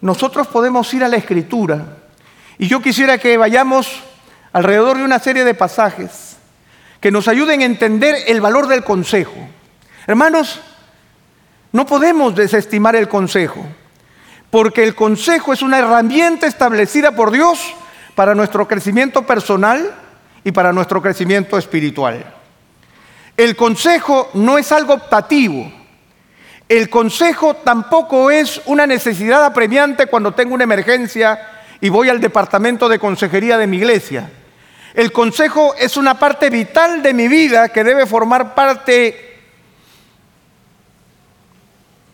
nosotros 0.00 0.46
podemos 0.46 0.92
ir 0.94 1.04
a 1.04 1.08
la 1.08 1.18
escritura 1.18 1.98
y 2.56 2.68
yo 2.68 2.80
quisiera 2.80 3.18
que 3.18 3.36
vayamos 3.36 4.02
alrededor 4.50 4.96
de 4.96 5.04
una 5.04 5.18
serie 5.18 5.44
de 5.44 5.54
pasajes 5.54 6.38
que 7.00 7.10
nos 7.10 7.28
ayuden 7.28 7.60
a 7.60 7.66
entender 7.66 8.16
el 8.26 8.40
valor 8.40 8.66
del 8.66 8.82
consejo. 8.82 9.34
Hermanos, 10.06 10.60
no 11.72 11.84
podemos 11.84 12.34
desestimar 12.34 12.96
el 12.96 13.08
consejo, 13.08 13.66
porque 14.50 14.84
el 14.84 14.94
consejo 14.94 15.52
es 15.52 15.60
una 15.60 15.80
herramienta 15.80 16.46
establecida 16.46 17.12
por 17.12 17.30
Dios 17.30 17.58
para 18.14 18.34
nuestro 18.34 18.66
crecimiento 18.66 19.26
personal 19.26 19.94
y 20.44 20.52
para 20.52 20.72
nuestro 20.72 21.02
crecimiento 21.02 21.58
espiritual. 21.58 22.41
El 23.36 23.56
consejo 23.56 24.30
no 24.34 24.58
es 24.58 24.70
algo 24.72 24.94
optativo. 24.94 25.70
El 26.68 26.88
consejo 26.88 27.54
tampoco 27.54 28.30
es 28.30 28.60
una 28.66 28.86
necesidad 28.86 29.44
apremiante 29.44 30.06
cuando 30.06 30.32
tengo 30.32 30.54
una 30.54 30.64
emergencia 30.64 31.48
y 31.80 31.88
voy 31.88 32.08
al 32.08 32.20
departamento 32.20 32.88
de 32.88 32.98
consejería 32.98 33.58
de 33.58 33.66
mi 33.66 33.78
iglesia. 33.78 34.30
El 34.94 35.10
consejo 35.12 35.74
es 35.78 35.96
una 35.96 36.18
parte 36.18 36.50
vital 36.50 37.02
de 37.02 37.14
mi 37.14 37.28
vida 37.28 37.70
que 37.70 37.82
debe 37.84 38.06
formar 38.06 38.54
parte 38.54 39.40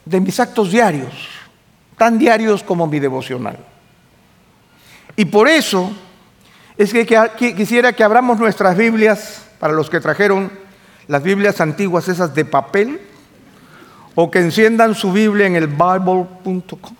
de 0.04 0.20
mis 0.20 0.40
actos 0.40 0.70
diarios, 0.70 1.12
tan 1.96 2.18
diarios 2.18 2.62
como 2.62 2.86
mi 2.86 2.98
devocional. 2.98 3.58
Y 5.16 5.24
por 5.26 5.48
eso 5.48 5.90
es 6.78 6.92
que, 6.92 7.54
quisiera 7.54 7.92
que 7.92 8.04
abramos 8.04 8.38
nuestras 8.38 8.76
Biblias, 8.76 9.44
para 9.58 9.74
los 9.74 9.90
que 9.90 10.00
trajeron 10.00 10.50
las 11.08 11.22
Biblias 11.22 11.60
antiguas, 11.60 12.06
esas 12.08 12.34
de 12.34 12.44
papel, 12.44 13.00
o 14.14 14.30
que 14.30 14.40
enciendan 14.40 14.94
su 14.94 15.10
Biblia 15.10 15.46
en 15.46 15.56
el 15.56 15.66
bible.com. 15.66 16.96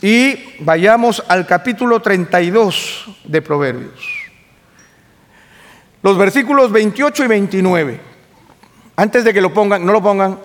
Y 0.00 0.36
vayamos 0.60 1.22
al 1.28 1.46
capítulo 1.46 2.00
32 2.00 3.18
de 3.24 3.40
Proverbios. 3.40 4.00
Los 6.02 6.18
versículos 6.18 6.72
28 6.72 7.24
y 7.24 7.28
29. 7.28 8.00
Antes 8.96 9.24
de 9.24 9.32
que 9.32 9.40
lo 9.40 9.54
pongan, 9.54 9.86
no 9.86 9.92
lo 9.92 10.02
pongan, 10.02 10.38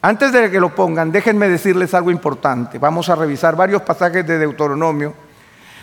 antes 0.00 0.32
de 0.32 0.50
que 0.50 0.60
lo 0.60 0.74
pongan, 0.74 1.12
déjenme 1.12 1.48
decirles 1.48 1.92
algo 1.92 2.10
importante. 2.10 2.78
Vamos 2.78 3.10
a 3.10 3.16
revisar 3.16 3.56
varios 3.56 3.82
pasajes 3.82 4.26
de 4.26 4.38
Deuteronomio, 4.38 5.14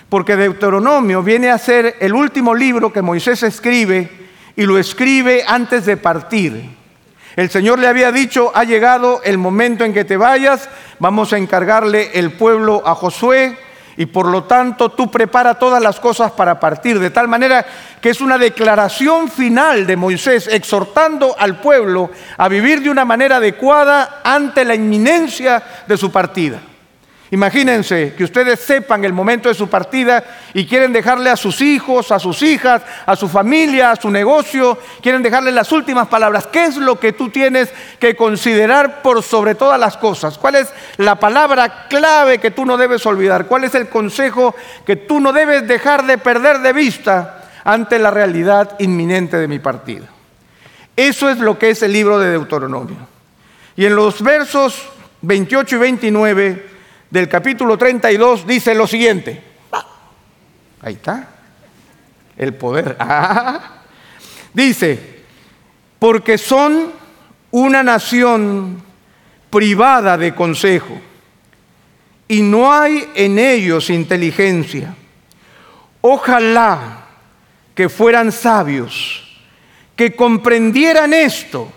porque 0.10 0.36
Deuteronomio 0.36 1.22
viene 1.22 1.52
a 1.52 1.58
ser 1.60 1.98
el 2.00 2.14
último 2.14 2.56
libro 2.56 2.92
que 2.92 3.04
Moisés 3.04 3.44
escribe 3.44 4.21
y 4.56 4.64
lo 4.64 4.78
escribe 4.78 5.44
antes 5.48 5.86
de 5.86 5.98
partir. 5.98 6.82
El 7.36 7.50
Señor 7.50 7.80
le 7.80 7.88
había 7.88 8.12
dicho, 8.12 8.52
ha 8.54 8.64
llegado 8.64 9.22
el 9.24 9.38
momento 9.38 9.86
en 9.86 9.94
que 9.94 10.04
te 10.04 10.18
vayas, 10.18 10.70
vamos 11.00 11.32
a 11.32 11.38
encargarle 11.38 12.12
el 12.14 12.34
pueblo 12.34 12.84
a 12.86 12.94
Josué 12.94 13.58
y 13.98 14.06
por 14.06 14.28
lo 14.28 14.44
tanto 14.44 14.90
tú 14.90 15.10
prepara 15.10 15.56
todas 15.56 15.82
las 15.82 16.00
cosas 16.00 16.32
para 16.32 16.60
partir, 16.60 17.00
de 17.00 17.10
tal 17.10 17.28
manera 17.28 17.66
que 18.02 18.10
es 18.10 18.20
una 18.20 18.38
declaración 18.38 19.30
final 19.30 19.86
de 19.86 19.96
Moisés 19.96 20.48
exhortando 20.48 21.36
al 21.38 21.62
pueblo 21.62 22.10
a 22.38 22.48
vivir 22.48 22.82
de 22.82 22.90
una 22.90 23.06
manera 23.06 23.38
adecuada 23.38 24.22
ante 24.24 24.66
la 24.66 24.76
inminencia 24.76 25.64
de 25.88 25.98
su 25.98 26.12
partida. 26.12 26.60
Imagínense 27.34 28.14
que 28.18 28.26
ustedes 28.26 28.60
sepan 28.60 29.06
el 29.06 29.14
momento 29.14 29.48
de 29.48 29.56
su 29.56 29.70
partida 29.70 30.22
y 30.54 30.66
quieren 30.66 30.92
dejarle 30.92 31.30
a 31.30 31.38
sus 31.38 31.62
hijos, 31.62 32.12
a 32.12 32.20
sus 32.20 32.42
hijas, 32.42 32.82
a 33.06 33.16
su 33.16 33.30
familia, 33.30 33.92
a 33.92 33.96
su 33.96 34.12
negocio, 34.12 34.78
quieren 35.02 35.24
dejarle 35.24 35.54
las 35.54 35.72
últimas 35.72 36.10
palabras. 36.10 36.48
¿Qué 36.48 36.66
es 36.66 36.76
lo 36.76 37.00
que 37.00 37.14
tú 37.14 37.30
tienes 37.30 37.70
que 38.00 38.18
considerar 38.18 39.02
por 39.02 39.24
sobre 39.24 39.56
todas 39.56 39.80
las 39.80 39.96
cosas? 39.96 40.38
¿Cuál 40.38 40.56
es 40.56 40.74
la 40.98 41.22
palabra 41.22 41.88
clave 41.88 42.40
que 42.40 42.52
tú 42.52 42.66
no 42.66 42.76
debes 42.76 43.06
olvidar? 43.06 43.46
¿Cuál 43.46 43.64
es 43.64 43.76
el 43.76 43.88
consejo 43.88 44.54
que 44.86 44.98
tú 44.98 45.22
no 45.22 45.32
debes 45.32 45.66
dejar 45.66 46.06
de 46.06 46.18
perder 46.18 46.60
de 46.60 46.74
vista 46.74 47.46
ante 47.64 47.98
la 47.98 48.12
realidad 48.12 48.76
inminente 48.80 49.38
de 49.38 49.48
mi 49.48 49.60
partida? 49.60 50.08
Eso 50.98 51.30
es 51.30 51.38
lo 51.38 51.58
que 51.58 51.70
es 51.70 51.82
el 51.82 51.94
libro 51.94 52.20
de 52.20 52.32
Deuteronomio. 52.32 53.08
Y 53.78 53.86
en 53.86 53.96
los 53.96 54.22
versos 54.22 54.90
28 55.22 55.78
y 55.78 55.80
29 55.80 56.71
del 57.12 57.28
capítulo 57.28 57.78
32 57.78 58.48
dice 58.48 58.74
lo 58.74 58.88
siguiente. 58.88 59.44
Ahí 60.82 60.94
está. 60.94 61.28
El 62.38 62.56
poder. 62.56 62.98
Ah. 63.00 63.78
Dice, 64.54 65.22
porque 65.98 66.38
son 66.38 66.92
una 67.52 67.84
nación 67.84 68.84
privada 69.50 70.18
de 70.18 70.36
consejo 70.36 71.00
y 72.28 72.42
no 72.42 72.74
hay 72.74 73.10
en 73.16 73.40
ellos 73.40 73.90
inteligencia. 73.90 74.94
Ojalá 76.02 77.06
que 77.76 77.88
fueran 77.88 78.32
sabios, 78.32 79.42
que 79.96 80.16
comprendieran 80.16 81.14
esto, 81.14 81.72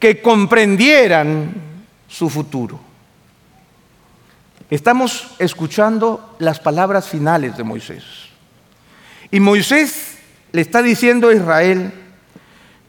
que 0.00 0.20
comprendieran 0.20 1.52
su 2.08 2.28
futuro. 2.28 2.89
Estamos 4.70 5.34
escuchando 5.40 6.36
las 6.38 6.60
palabras 6.60 7.08
finales 7.08 7.56
de 7.56 7.64
Moisés. 7.64 8.04
Y 9.32 9.40
Moisés 9.40 10.18
le 10.52 10.60
está 10.60 10.80
diciendo 10.80 11.28
a 11.28 11.34
Israel, 11.34 11.92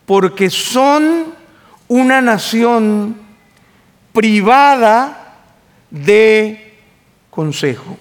porque 0.06 0.52
son 0.52 1.34
una 1.88 2.22
nación 2.22 3.18
privada 4.14 5.38
de 5.90 6.78
consejo. 7.32 7.98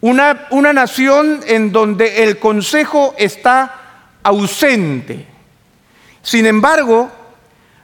Una, 0.00 0.48
una, 0.50 0.72
nación 0.72 1.40
en 1.46 1.70
donde 1.70 2.24
el 2.24 2.40
consejo 2.40 3.14
está 3.16 3.76
ausente. 4.24 5.24
Sin 6.22 6.46
embargo, 6.46 7.12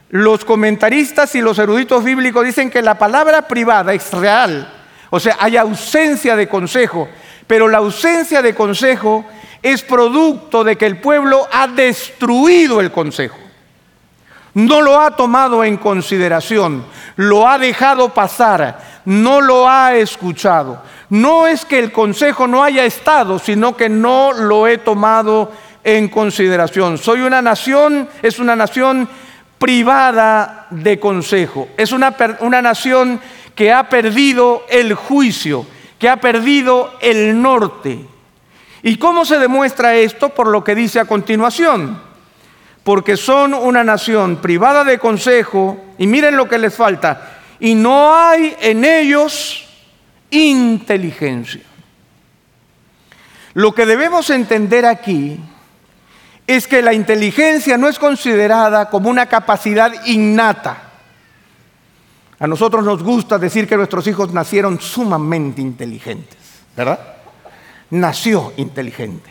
los 0.09 0.43
comentaristas 0.43 1.35
y 1.35 1.41
los 1.41 1.59
eruditos 1.59 2.03
bíblicos 2.03 2.43
dicen 2.43 2.69
que 2.69 2.81
la 2.81 2.97
palabra 2.97 3.43
privada 3.43 3.93
es 3.93 4.11
real, 4.11 4.71
o 5.09 5.19
sea, 5.19 5.37
hay 5.39 5.57
ausencia 5.57 6.35
de 6.35 6.47
consejo, 6.47 7.07
pero 7.47 7.67
la 7.67 7.79
ausencia 7.79 8.41
de 8.41 8.53
consejo 8.53 9.25
es 9.61 9.81
producto 9.83 10.63
de 10.63 10.77
que 10.77 10.85
el 10.85 10.97
pueblo 10.97 11.47
ha 11.51 11.67
destruido 11.67 12.79
el 12.79 12.91
consejo. 12.91 13.37
No 14.53 14.81
lo 14.81 14.99
ha 14.99 15.15
tomado 15.15 15.63
en 15.63 15.77
consideración, 15.77 16.85
lo 17.15 17.47
ha 17.47 17.59
dejado 17.59 18.13
pasar, 18.13 19.01
no 19.05 19.41
lo 19.41 19.69
ha 19.69 19.95
escuchado. 19.95 20.81
No 21.09 21.47
es 21.47 21.65
que 21.65 21.79
el 21.79 21.91
consejo 21.91 22.47
no 22.47 22.63
haya 22.63 22.83
estado, 22.85 23.39
sino 23.39 23.75
que 23.77 23.89
no 23.89 24.31
lo 24.33 24.67
he 24.67 24.77
tomado 24.77 25.51
en 25.83 26.09
consideración. 26.09 26.97
Soy 26.97 27.21
una 27.21 27.41
nación, 27.41 28.09
es 28.21 28.39
una 28.39 28.55
nación 28.55 29.07
privada 29.59 30.67
de 30.71 30.99
consejo. 30.99 31.67
Es 31.77 31.91
una, 31.91 32.15
una 32.39 32.61
nación 32.61 33.19
que 33.53 33.71
ha 33.71 33.89
perdido 33.89 34.63
el 34.69 34.93
juicio, 34.93 35.65
que 35.99 36.09
ha 36.09 36.15
perdido 36.17 36.93
el 37.01 37.39
norte. 37.39 37.99
¿Y 38.81 38.97
cómo 38.97 39.25
se 39.25 39.37
demuestra 39.37 39.95
esto? 39.95 40.29
Por 40.29 40.47
lo 40.47 40.63
que 40.63 40.73
dice 40.73 40.99
a 40.99 41.05
continuación. 41.05 42.01
Porque 42.83 43.17
son 43.17 43.53
una 43.53 43.83
nación 43.83 44.37
privada 44.37 44.85
de 44.85 44.97
consejo 44.97 45.77
y 45.97 46.07
miren 46.07 46.37
lo 46.37 46.47
que 46.47 46.57
les 46.57 46.73
falta. 46.73 47.39
Y 47.59 47.75
no 47.75 48.15
hay 48.15 48.55
en 48.61 48.85
ellos 48.85 49.67
inteligencia. 50.31 51.61
Lo 53.53 53.73
que 53.73 53.85
debemos 53.85 54.29
entender 54.29 54.85
aquí 54.85 55.37
es 56.49 56.67
que 56.67 56.81
la 56.81 56.93
inteligencia 56.93 57.77
no 57.77 57.87
es 57.87 57.99
considerada 57.99 58.89
como 58.89 59.07
una 59.07 59.27
capacidad 59.27 59.93
innata. 60.07 60.81
A 62.39 62.47
nosotros 62.47 62.83
nos 62.83 63.03
gusta 63.03 63.37
decir 63.37 63.67
que 63.67 63.77
nuestros 63.77 64.07
hijos 64.07 64.33
nacieron 64.33 64.81
sumamente 64.81 65.61
inteligentes, 65.61 66.39
¿verdad? 66.75 66.99
Nació 67.91 68.53
inteligente. 68.57 69.29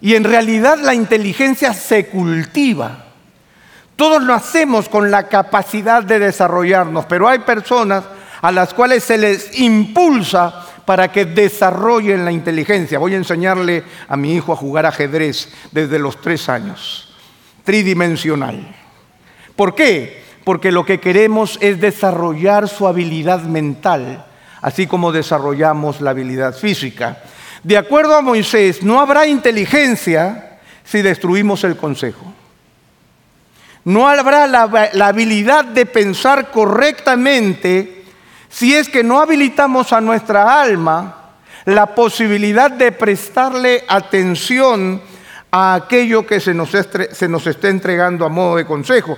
Y 0.00 0.16
en 0.16 0.24
realidad 0.24 0.80
la 0.80 0.92
inteligencia 0.92 1.72
se 1.72 2.06
cultiva. 2.06 3.04
Todos 3.94 4.20
nacemos 4.20 4.88
con 4.88 5.08
la 5.08 5.28
capacidad 5.28 6.02
de 6.02 6.18
desarrollarnos, 6.18 7.06
pero 7.06 7.28
hay 7.28 7.38
personas 7.38 8.02
a 8.42 8.50
las 8.50 8.74
cuales 8.74 9.04
se 9.04 9.18
les 9.18 9.56
impulsa 9.56 10.66
para 10.90 11.12
que 11.12 11.24
desarrollen 11.24 12.24
la 12.24 12.32
inteligencia. 12.32 12.98
Voy 12.98 13.14
a 13.14 13.18
enseñarle 13.18 13.84
a 14.08 14.16
mi 14.16 14.34
hijo 14.34 14.52
a 14.52 14.56
jugar 14.56 14.86
ajedrez 14.86 15.48
desde 15.70 16.00
los 16.00 16.20
tres 16.20 16.48
años, 16.48 17.14
tridimensional. 17.62 18.74
¿Por 19.54 19.76
qué? 19.76 20.24
Porque 20.42 20.72
lo 20.72 20.84
que 20.84 20.98
queremos 20.98 21.58
es 21.60 21.80
desarrollar 21.80 22.68
su 22.68 22.88
habilidad 22.88 23.42
mental, 23.42 24.26
así 24.62 24.88
como 24.88 25.12
desarrollamos 25.12 26.00
la 26.00 26.10
habilidad 26.10 26.56
física. 26.56 27.22
De 27.62 27.78
acuerdo 27.78 28.16
a 28.16 28.20
Moisés, 28.20 28.82
no 28.82 29.00
habrá 29.00 29.28
inteligencia 29.28 30.58
si 30.82 31.02
destruimos 31.02 31.62
el 31.62 31.76
consejo. 31.76 32.34
No 33.84 34.08
habrá 34.08 34.48
la, 34.48 34.90
la 34.92 35.06
habilidad 35.06 35.66
de 35.66 35.86
pensar 35.86 36.50
correctamente 36.50 37.99
si 38.50 38.74
es 38.74 38.88
que 38.88 39.04
no 39.04 39.20
habilitamos 39.20 39.92
a 39.92 40.00
nuestra 40.00 40.60
alma 40.60 41.30
la 41.64 41.94
posibilidad 41.94 42.70
de 42.70 42.90
prestarle 42.92 43.84
atención 43.86 45.00
a 45.52 45.74
aquello 45.74 46.26
que 46.26 46.40
se 46.40 46.52
nos, 46.52 46.70
se 46.70 47.28
nos 47.28 47.46
está 47.46 47.68
entregando 47.68 48.26
a 48.26 48.28
modo 48.28 48.56
de 48.56 48.66
consejo. 48.66 49.16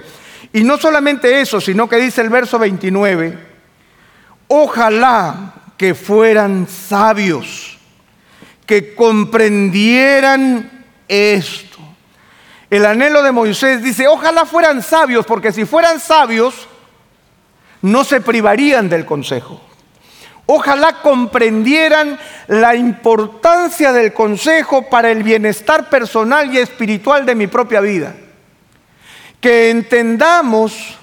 Y 0.52 0.64
no 0.64 0.76
solamente 0.76 1.40
eso, 1.40 1.60
sino 1.60 1.88
que 1.88 1.96
dice 1.96 2.20
el 2.20 2.28
verso 2.28 2.58
29, 2.58 3.38
ojalá 4.48 5.54
que 5.78 5.94
fueran 5.94 6.68
sabios, 6.68 7.78
que 8.66 8.94
comprendieran 8.94 10.84
esto. 11.08 11.78
El 12.68 12.84
anhelo 12.84 13.22
de 13.22 13.32
Moisés 13.32 13.82
dice, 13.82 14.08
ojalá 14.08 14.44
fueran 14.44 14.82
sabios, 14.82 15.24
porque 15.24 15.52
si 15.52 15.64
fueran 15.64 16.00
sabios, 16.00 16.68
no 17.82 18.04
se 18.04 18.20
privarían 18.20 18.88
del 18.88 19.04
consejo. 19.04 19.60
Ojalá 20.46 21.00
comprendieran 21.02 22.18
la 22.48 22.74
importancia 22.74 23.92
del 23.92 24.12
consejo 24.12 24.88
para 24.88 25.10
el 25.10 25.22
bienestar 25.22 25.88
personal 25.88 26.52
y 26.52 26.58
espiritual 26.58 27.24
de 27.24 27.34
mi 27.34 27.46
propia 27.46 27.80
vida. 27.80 28.14
Que 29.40 29.70
entendamos 29.70 30.98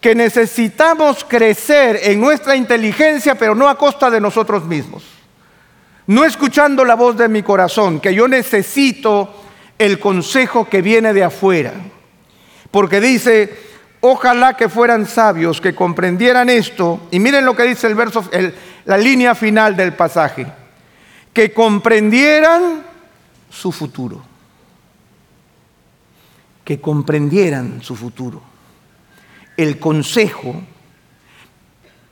que 0.00 0.14
necesitamos 0.14 1.24
crecer 1.24 1.98
en 2.02 2.20
nuestra 2.20 2.56
inteligencia, 2.56 3.36
pero 3.36 3.54
no 3.54 3.68
a 3.68 3.78
costa 3.78 4.10
de 4.10 4.20
nosotros 4.20 4.64
mismos. 4.64 5.02
No 6.06 6.24
escuchando 6.24 6.84
la 6.84 6.94
voz 6.94 7.16
de 7.16 7.28
mi 7.28 7.42
corazón, 7.42 8.00
que 8.00 8.14
yo 8.14 8.28
necesito 8.28 9.34
el 9.78 9.98
consejo 9.98 10.68
que 10.68 10.82
viene 10.82 11.14
de 11.14 11.24
afuera. 11.24 11.72
Porque 12.70 13.00
dice, 13.00 13.56
Ojalá 14.06 14.52
que 14.52 14.68
fueran 14.68 15.06
sabios, 15.06 15.62
que 15.62 15.74
comprendieran 15.74 16.50
esto. 16.50 17.08
Y 17.10 17.18
miren 17.18 17.46
lo 17.46 17.56
que 17.56 17.62
dice 17.62 17.86
el 17.86 17.94
verso, 17.94 18.22
la 18.84 18.98
línea 18.98 19.34
final 19.34 19.74
del 19.74 19.94
pasaje. 19.94 20.46
Que 21.32 21.54
comprendieran 21.54 22.82
su 23.48 23.72
futuro. 23.72 24.22
Que 26.66 26.82
comprendieran 26.82 27.80
su 27.80 27.96
futuro. 27.96 28.42
El 29.56 29.78
consejo 29.78 30.54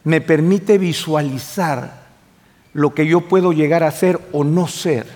me 0.04 0.22
permite 0.22 0.78
visualizar 0.78 2.06
lo 2.72 2.94
que 2.94 3.06
yo 3.06 3.28
puedo 3.28 3.52
llegar 3.52 3.82
a 3.82 3.90
ser 3.90 4.18
o 4.32 4.44
no 4.44 4.66
ser, 4.66 5.06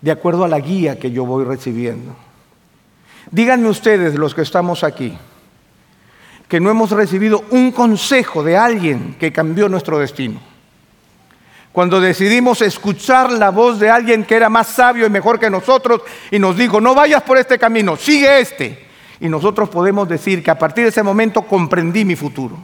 de 0.00 0.12
acuerdo 0.12 0.44
a 0.44 0.48
la 0.48 0.60
guía 0.60 0.98
que 0.98 1.10
yo 1.10 1.26
voy 1.26 1.44
recibiendo. 1.44 2.16
Díganme 3.30 3.68
ustedes, 3.68 4.14
los 4.14 4.34
que 4.34 4.42
estamos 4.42 4.82
aquí, 4.82 5.16
que 6.48 6.58
no 6.58 6.70
hemos 6.70 6.90
recibido 6.90 7.44
un 7.50 7.70
consejo 7.70 8.42
de 8.42 8.56
alguien 8.56 9.16
que 9.20 9.32
cambió 9.32 9.68
nuestro 9.68 9.98
destino. 9.98 10.40
Cuando 11.72 12.00
decidimos 12.00 12.62
escuchar 12.62 13.30
la 13.30 13.50
voz 13.50 13.78
de 13.78 13.88
alguien 13.88 14.24
que 14.24 14.34
era 14.34 14.48
más 14.48 14.66
sabio 14.66 15.06
y 15.06 15.10
mejor 15.10 15.38
que 15.38 15.48
nosotros 15.48 16.02
y 16.30 16.40
nos 16.40 16.56
dijo, 16.56 16.80
no 16.80 16.94
vayas 16.94 17.22
por 17.22 17.38
este 17.38 17.58
camino, 17.58 17.96
sigue 17.96 18.40
este. 18.40 18.86
Y 19.20 19.28
nosotros 19.28 19.68
podemos 19.68 20.08
decir 20.08 20.42
que 20.42 20.50
a 20.50 20.58
partir 20.58 20.84
de 20.84 20.90
ese 20.90 21.04
momento 21.04 21.42
comprendí 21.42 22.04
mi 22.04 22.16
futuro. 22.16 22.58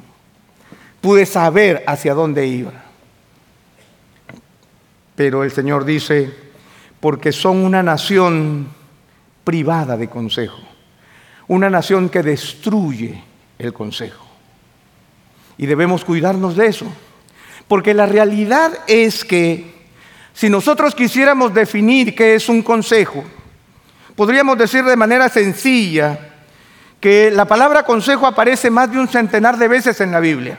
Pude 1.01 1.25
saber 1.25 1.85
hacia 1.87 2.15
dónde 2.15 2.47
iba. 2.47 2.73
Pero 5.15 5.45
el 5.45 5.53
Señor 5.53 5.85
dice, 5.85 6.35
porque 6.99 7.31
son 7.31 7.59
una 7.59 7.85
nación 7.85 8.69
privada 9.47 9.97
de 9.97 10.09
consejo, 10.09 10.59
una 11.47 11.71
nación 11.71 12.09
que 12.09 12.25
destruye 12.25 13.23
el 13.61 13.73
consejo. 13.73 14.27
Y 15.57 15.67
debemos 15.67 16.05
cuidarnos 16.05 16.57
de 16.57 16.67
eso. 16.67 16.87
Porque 17.69 17.95
la 17.95 18.07
realidad 18.07 18.73
es 18.89 19.25
que 19.25 19.87
si 20.35 20.51
nosotros 20.51 20.97
quisiéramos 20.97 21.55
definir 21.55 22.17
qué 22.17 22.35
es 22.35 22.49
un 22.49 22.61
consejo, 22.61 23.23
podríamos 24.17 24.59
decir 24.59 24.85
de 24.85 24.97
manera 24.97 25.29
sencilla 25.29 26.19
que 26.99 27.31
la 27.31 27.45
palabra 27.45 27.85
consejo 27.85 28.27
aparece 28.27 28.69
más 28.69 28.91
de 28.91 28.99
un 28.99 29.07
centenar 29.07 29.57
de 29.59 29.69
veces 29.69 30.01
en 30.01 30.11
la 30.11 30.19
Biblia. 30.19 30.59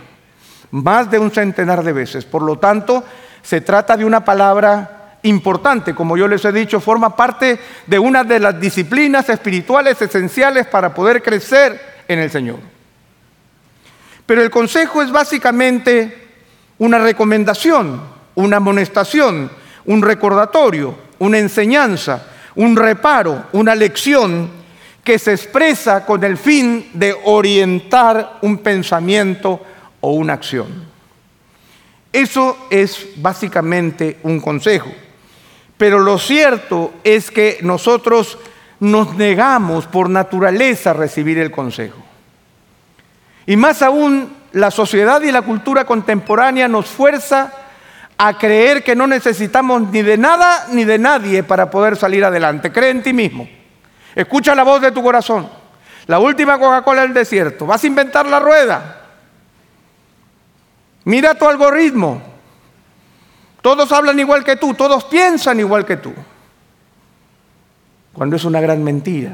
Más 0.72 1.12
de 1.12 1.20
un 1.20 1.30
centenar 1.30 1.84
de 1.84 1.92
veces. 1.92 2.24
Por 2.24 2.42
lo 2.42 2.58
tanto, 2.58 3.04
se 3.42 3.60
trata 3.60 3.98
de 3.98 4.06
una 4.06 4.24
palabra 4.24 4.97
importante, 5.28 5.94
como 5.94 6.18
yo 6.18 6.28
les 6.28 6.44
he 6.46 6.52
dicho, 6.52 6.80
forma 6.80 7.16
parte 7.16 7.60
de 7.86 8.00
una 8.00 8.24
de 8.24 8.40
las 8.40 8.60
disciplinas 8.60 9.30
espirituales 9.30 10.02
esenciales 10.02 10.68
para 10.68 10.94
poder 10.94 11.22
crecer 11.22 11.80
en 12.08 12.20
el 12.20 12.32
Señor. 12.32 12.60
Pero 14.26 14.42
el 14.42 14.50
consejo 14.50 15.02
es 15.02 15.12
básicamente 15.12 16.28
una 16.80 17.00
recomendación, 17.00 18.02
una 18.36 18.58
amonestación, 18.58 19.50
un 19.86 20.02
recordatorio, 20.02 20.96
una 21.20 21.38
enseñanza, 21.38 22.28
un 22.56 22.76
reparo, 22.76 23.46
una 23.54 23.74
lección 23.76 24.50
que 25.04 25.18
se 25.18 25.32
expresa 25.32 26.06
con 26.06 26.24
el 26.24 26.38
fin 26.38 26.90
de 26.94 27.16
orientar 27.24 28.40
un 28.42 28.58
pensamiento 28.58 29.62
o 30.02 30.12
una 30.12 30.34
acción. 30.34 30.68
Eso 32.12 32.68
es 32.70 33.08
básicamente 33.16 34.20
un 34.24 34.40
consejo. 34.40 34.92
Pero 35.78 36.00
lo 36.00 36.18
cierto 36.18 36.94
es 37.04 37.30
que 37.30 37.60
nosotros 37.62 38.38
nos 38.80 39.16
negamos 39.16 39.86
por 39.86 40.10
naturaleza 40.10 40.92
a 40.92 40.94
recibir 40.94 41.38
el 41.38 41.52
consejo. 41.52 42.04
Y 43.46 43.56
más 43.56 43.82
aún, 43.82 44.34
la 44.52 44.72
sociedad 44.72 45.22
y 45.22 45.32
la 45.32 45.42
cultura 45.42 45.86
contemporánea 45.86 46.68
nos 46.68 46.88
fuerza 46.88 47.54
a 48.18 48.38
creer 48.38 48.84
que 48.84 48.96
no 48.96 49.06
necesitamos 49.06 49.84
ni 49.90 50.02
de 50.02 50.18
nada 50.18 50.68
ni 50.72 50.84
de 50.84 50.98
nadie 50.98 51.44
para 51.44 51.70
poder 51.70 51.96
salir 51.96 52.26
adelante. 52.26 52.72
Cree 52.72 52.90
en 52.90 53.04
ti 53.04 53.14
mismo. 53.14 53.48
Escucha 54.16 54.56
la 54.56 54.64
voz 54.64 54.82
de 54.82 54.92
tu 54.92 55.04
corazón. 55.04 55.48
La 56.08 56.20
última 56.20 56.58
Coca-Cola 56.58 57.04
del 57.04 57.14
desierto. 57.14 57.66
Vas 57.68 57.84
a 57.84 57.88
inventar 57.88 58.26
la 58.26 58.40
rueda. 58.40 59.02
Mira 61.04 61.36
tu 61.36 61.48
algoritmo. 61.48 62.37
Todos 63.68 63.92
hablan 63.92 64.18
igual 64.18 64.46
que 64.46 64.56
tú, 64.56 64.76
todos 64.76 65.04
piensan 65.04 65.60
igual 65.60 65.86
que 65.86 65.98
tú. 65.98 66.14
Cuando 68.14 68.38
es 68.38 68.46
una 68.46 68.62
gran 68.62 68.82
mentira. 68.82 69.32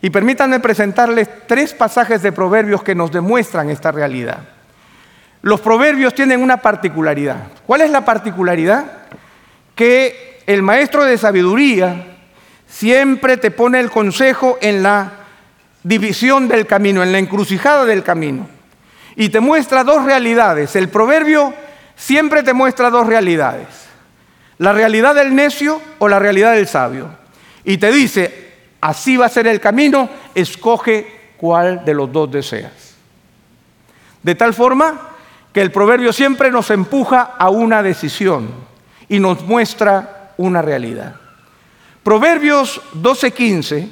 Y 0.00 0.10
permítanme 0.10 0.60
presentarles 0.60 1.28
tres 1.48 1.74
pasajes 1.74 2.22
de 2.22 2.30
proverbios 2.30 2.84
que 2.84 2.94
nos 2.94 3.10
demuestran 3.10 3.68
esta 3.68 3.90
realidad. 3.90 4.38
Los 5.42 5.60
proverbios 5.60 6.14
tienen 6.14 6.40
una 6.40 6.58
particularidad. 6.58 7.48
¿Cuál 7.66 7.80
es 7.80 7.90
la 7.90 8.04
particularidad? 8.04 8.84
Que 9.74 10.44
el 10.46 10.62
maestro 10.62 11.04
de 11.04 11.18
sabiduría 11.18 12.16
siempre 12.68 13.38
te 13.38 13.50
pone 13.50 13.80
el 13.80 13.90
consejo 13.90 14.56
en 14.60 14.84
la 14.84 15.14
división 15.82 16.46
del 16.46 16.64
camino, 16.64 17.02
en 17.02 17.10
la 17.10 17.18
encrucijada 17.18 17.84
del 17.86 18.04
camino. 18.04 18.46
Y 19.16 19.30
te 19.30 19.40
muestra 19.40 19.82
dos 19.82 20.04
realidades. 20.04 20.76
El 20.76 20.88
proverbio 20.90 21.52
siempre 22.00 22.42
te 22.42 22.54
muestra 22.54 22.90
dos 22.90 23.06
realidades. 23.06 23.66
La 24.58 24.72
realidad 24.72 25.14
del 25.14 25.34
necio 25.34 25.80
o 25.98 26.08
la 26.08 26.18
realidad 26.18 26.54
del 26.54 26.66
sabio. 26.66 27.10
Y 27.62 27.76
te 27.76 27.92
dice, 27.92 28.52
así 28.80 29.16
va 29.16 29.26
a 29.26 29.30
ser 29.30 29.46
el 29.46 29.60
camino, 29.60 30.08
escoge 30.34 31.34
cuál 31.36 31.84
de 31.84 31.94
los 31.94 32.10
dos 32.10 32.30
deseas. 32.30 32.72
De 34.22 34.34
tal 34.34 34.54
forma 34.54 35.08
que 35.52 35.60
el 35.60 35.70
proverbio 35.70 36.12
siempre 36.12 36.50
nos 36.50 36.70
empuja 36.70 37.20
a 37.38 37.50
una 37.50 37.82
decisión 37.82 38.48
y 39.08 39.18
nos 39.20 39.42
muestra 39.42 40.32
una 40.38 40.62
realidad. 40.62 41.16
Proverbios 42.02 42.80
12:15, 42.94 43.88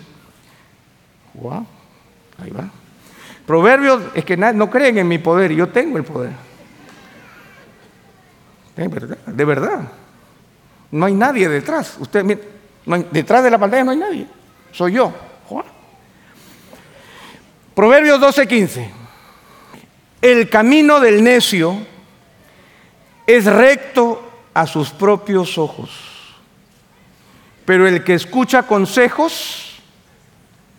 wow, 1.34 1.66
ahí 2.42 2.50
va. 2.50 2.68
Proverbios, 3.46 4.02
es 4.14 4.24
que 4.24 4.36
no 4.36 4.70
creen 4.70 4.98
en 4.98 5.08
mi 5.08 5.18
poder, 5.18 5.52
yo 5.52 5.68
tengo 5.68 5.98
el 5.98 6.04
poder. 6.04 6.47
De 8.78 9.44
verdad. 9.44 9.90
No 10.92 11.06
hay 11.06 11.14
nadie 11.14 11.48
detrás. 11.48 11.96
Usted, 11.98 12.38
detrás 13.10 13.42
de 13.42 13.50
la 13.50 13.58
pantalla 13.58 13.84
no 13.84 13.90
hay 13.90 13.96
nadie. 13.96 14.26
Soy 14.70 14.92
yo, 14.92 15.12
Juan. 15.48 15.64
Proverbios 17.74 18.20
12:15. 18.20 18.90
El 20.22 20.48
camino 20.48 21.00
del 21.00 21.22
necio 21.22 21.76
es 23.26 23.44
recto 23.44 24.30
a 24.54 24.66
sus 24.66 24.90
propios 24.90 25.58
ojos, 25.58 25.90
pero 27.64 27.86
el 27.86 28.02
que 28.02 28.14
escucha 28.14 28.64
consejos 28.64 29.80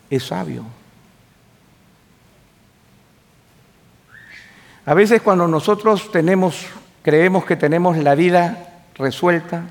es 0.09 0.23
sabio. 0.23 0.65
A 4.85 4.93
veces 4.93 5.21
cuando 5.21 5.47
nosotros 5.47 6.11
tenemos, 6.11 6.65
creemos 7.01 7.45
que 7.45 7.55
tenemos 7.55 7.97
la 7.97 8.15
vida 8.15 8.81
resuelta, 8.95 9.63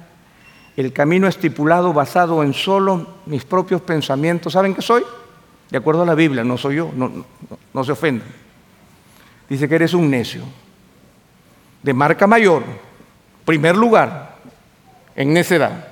el 0.77 0.93
camino 0.93 1.27
estipulado 1.27 1.93
basado 1.93 2.43
en 2.43 2.55
solo 2.55 3.07
mis 3.27 3.45
propios 3.45 3.83
pensamientos. 3.83 4.53
¿Saben 4.53 4.75
qué 4.75 4.83
soy? 4.83 5.03
De 5.71 5.79
acuerdo 5.79 6.03
a 6.03 6.07
la 6.07 6.15
Biblia, 6.15 6.45
no 6.45 6.57
soy 6.57 6.77
yo, 6.77 6.93
no, 6.95 7.85
se 7.85 7.93
ofenden. 7.93 8.29
Dice 9.49 9.69
que 9.69 9.75
eres 9.75 9.93
un 9.93 10.11
necio. 10.11 10.43
De 11.83 11.93
marca 11.93 12.27
mayor, 12.27 12.63
primer 13.45 13.77
lugar, 13.77 14.37
en 15.15 15.33
necedad. 15.33 15.89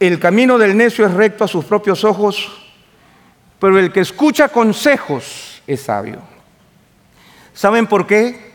El 0.00 0.18
camino 0.18 0.58
del 0.58 0.76
necio 0.76 1.06
es 1.06 1.12
recto 1.12 1.44
a 1.44 1.48
sus 1.48 1.64
propios 1.64 2.04
ojos, 2.04 2.48
pero 3.58 3.78
el 3.78 3.92
que 3.92 4.00
escucha 4.00 4.48
consejos 4.48 5.62
es 5.66 5.82
sabio. 5.82 6.33
¿Saben 7.54 7.86
por 7.86 8.06
qué? 8.06 8.54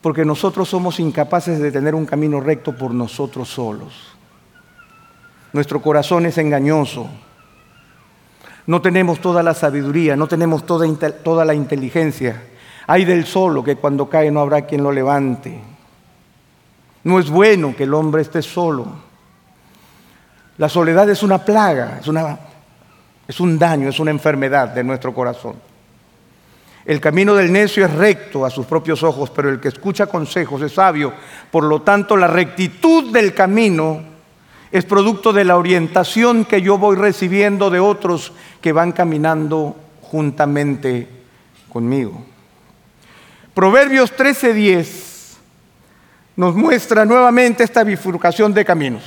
porque 0.00 0.24
nosotros 0.24 0.68
somos 0.68 0.98
incapaces 0.98 1.58
de 1.60 1.70
tener 1.70 1.94
un 1.94 2.06
camino 2.06 2.40
recto 2.40 2.74
por 2.74 2.92
nosotros 2.94 3.48
solos. 3.48 3.92
Nuestro 5.52 5.82
corazón 5.82 6.26
es 6.26 6.38
engañoso. 6.38 7.08
No 8.66 8.80
tenemos 8.80 9.20
toda 9.20 9.42
la 9.42 9.52
sabiduría, 9.52 10.16
no 10.16 10.26
tenemos 10.26 10.64
toda, 10.64 11.44
la 11.44 11.54
inteligencia. 11.54 12.42
Hay 12.86 13.04
del 13.04 13.26
solo 13.26 13.62
que 13.62 13.76
cuando 13.76 14.08
cae 14.08 14.30
no 14.30 14.40
habrá 14.40 14.62
quien 14.62 14.82
lo 14.82 14.92
levante. 14.92 15.60
No 17.04 17.18
es 17.18 17.28
bueno 17.28 17.74
que 17.76 17.84
el 17.84 17.94
hombre 17.94 18.22
esté 18.22 18.42
solo. 18.42 18.86
La 20.56 20.68
soledad 20.68 21.08
es 21.10 21.22
una 21.22 21.44
plaga, 21.44 22.00
es 23.26 23.40
un 23.40 23.58
daño, 23.58 23.88
es 23.88 23.98
una 23.98 24.10
enfermedad 24.10 24.68
de 24.68 24.84
nuestro 24.84 25.12
corazón. 25.12 25.69
El 26.84 27.00
camino 27.00 27.34
del 27.34 27.52
necio 27.52 27.84
es 27.84 27.92
recto 27.92 28.44
a 28.46 28.50
sus 28.50 28.66
propios 28.66 29.02
ojos, 29.02 29.30
pero 29.30 29.50
el 29.50 29.60
que 29.60 29.68
escucha 29.68 30.06
consejos 30.06 30.62
es 30.62 30.72
sabio. 30.72 31.12
Por 31.50 31.64
lo 31.64 31.82
tanto, 31.82 32.16
la 32.16 32.26
rectitud 32.26 33.12
del 33.12 33.34
camino 33.34 34.02
es 34.72 34.84
producto 34.84 35.32
de 35.32 35.44
la 35.44 35.56
orientación 35.56 36.44
que 36.44 36.62
yo 36.62 36.78
voy 36.78 36.96
recibiendo 36.96 37.70
de 37.70 37.80
otros 37.80 38.32
que 38.60 38.72
van 38.72 38.92
caminando 38.92 39.76
juntamente 40.00 41.08
conmigo. 41.70 42.24
Proverbios 43.52 44.12
13:10 44.16 45.36
nos 46.36 46.54
muestra 46.54 47.04
nuevamente 47.04 47.62
esta 47.62 47.84
bifurcación 47.84 48.54
de 48.54 48.64
caminos. 48.64 49.02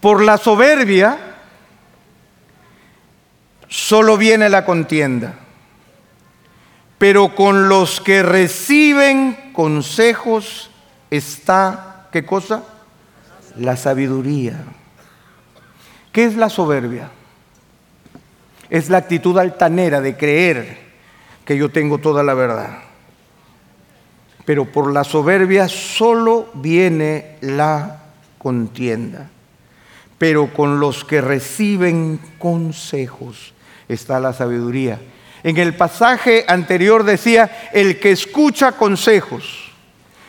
Por 0.00 0.22
la 0.22 0.36
soberbia 0.36 1.33
solo 3.74 4.16
viene 4.16 4.48
la 4.48 4.64
contienda. 4.64 5.34
Pero 6.98 7.34
con 7.34 7.68
los 7.68 8.00
que 8.00 8.22
reciben 8.22 9.50
consejos 9.52 10.70
está, 11.10 12.08
¿qué 12.12 12.24
cosa? 12.24 12.62
La 13.56 13.76
sabiduría. 13.76 14.62
¿Qué 16.12 16.24
es 16.24 16.36
la 16.36 16.48
soberbia? 16.48 17.10
es 18.74 18.90
la 18.90 18.98
actitud 18.98 19.38
altanera 19.38 20.00
de 20.00 20.16
creer 20.16 20.78
que 21.44 21.56
yo 21.56 21.70
tengo 21.70 21.98
toda 21.98 22.24
la 22.24 22.34
verdad. 22.34 22.78
Pero 24.44 24.64
por 24.72 24.92
la 24.92 25.04
soberbia 25.04 25.68
solo 25.68 26.50
viene 26.54 27.36
la 27.40 28.02
contienda. 28.36 29.30
Pero 30.18 30.52
con 30.52 30.80
los 30.80 31.04
que 31.04 31.20
reciben 31.20 32.18
consejos 32.40 33.53
está 33.88 34.20
la 34.20 34.32
sabiduría. 34.32 35.00
En 35.42 35.56
el 35.58 35.74
pasaje 35.74 36.44
anterior 36.48 37.04
decía, 37.04 37.68
el 37.72 38.00
que 38.00 38.12
escucha 38.12 38.72
consejos. 38.72 39.70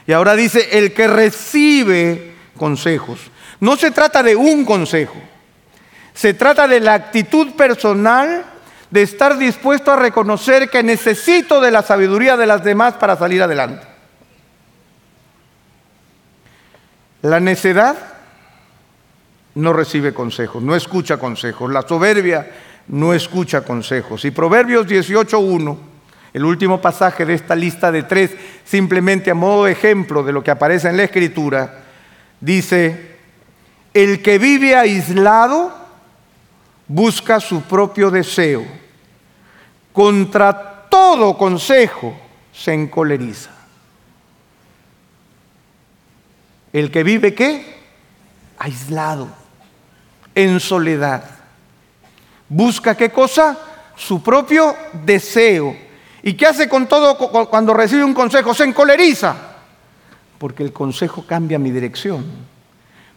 Y 0.07 0.11
ahora 0.11 0.35
dice, 0.35 0.77
el 0.77 0.93
que 0.93 1.07
recibe 1.07 2.33
consejos. 2.57 3.19
No 3.59 3.77
se 3.77 3.91
trata 3.91 4.21
de 4.21 4.35
un 4.35 4.65
consejo. 4.65 5.15
Se 6.13 6.33
trata 6.33 6.67
de 6.67 6.79
la 6.79 6.93
actitud 6.93 7.53
personal 7.53 8.45
de 8.89 9.01
estar 9.01 9.37
dispuesto 9.37 9.91
a 9.91 9.95
reconocer 9.95 10.69
que 10.69 10.83
necesito 10.83 11.59
de 11.59 11.71
la 11.71 11.81
sabiduría 11.81 12.37
de 12.37 12.45
las 12.45 12.63
demás 12.63 12.95
para 12.95 13.17
salir 13.17 13.41
adelante. 13.41 13.85
La 17.21 17.39
necedad 17.39 17.95
no 19.55 19.73
recibe 19.73 20.13
consejos, 20.13 20.61
no 20.61 20.75
escucha 20.75 21.17
consejos. 21.17 21.71
La 21.71 21.81
soberbia 21.81 22.51
no 22.87 23.13
escucha 23.13 23.61
consejos. 23.61 24.25
Y 24.25 24.31
Proverbios 24.31 24.87
18.1, 24.87 25.77
el 26.33 26.45
último 26.45 26.81
pasaje 26.81 27.25
de 27.25 27.33
esta 27.33 27.55
lista 27.55 27.91
de 27.91 28.03
tres, 28.03 28.31
simplemente 28.63 29.31
a 29.31 29.35
modo 29.35 29.65
de 29.65 29.71
ejemplo 29.71 30.23
de 30.23 30.33
lo 30.33 30.43
que 30.43 30.51
aparece 30.51 30.89
en 30.89 30.97
la 30.97 31.03
Escritura, 31.03 31.83
dice, 32.39 33.15
el 33.93 34.21
que 34.21 34.37
vive 34.37 34.75
aislado 34.75 35.73
busca 36.87 37.39
su 37.39 37.61
propio 37.61 38.11
deseo. 38.11 38.65
Contra 39.93 40.87
todo 40.89 41.37
consejo 41.37 42.17
se 42.51 42.73
encoleriza. 42.73 43.51
El 46.73 46.91
que 46.91 47.03
vive 47.03 47.33
qué? 47.33 47.79
Aislado, 48.59 49.29
en 50.35 50.59
soledad. 50.59 51.34
Busca 52.49 52.95
qué 52.95 53.10
cosa? 53.10 53.58
Su 53.95 54.21
propio 54.21 54.75
deseo. 55.03 55.75
¿Y 56.23 56.34
qué 56.34 56.47
hace 56.47 56.67
con 56.67 56.88
todo 56.88 57.17
cuando 57.49 57.73
recibe 57.73 58.03
un 58.03 58.13
consejo? 58.13 58.53
Se 58.53 58.63
encoleriza. 58.63 59.36
Porque 60.38 60.63
el 60.63 60.73
consejo 60.73 61.25
cambia 61.27 61.60
mi 61.60 61.71
dirección 61.71 62.25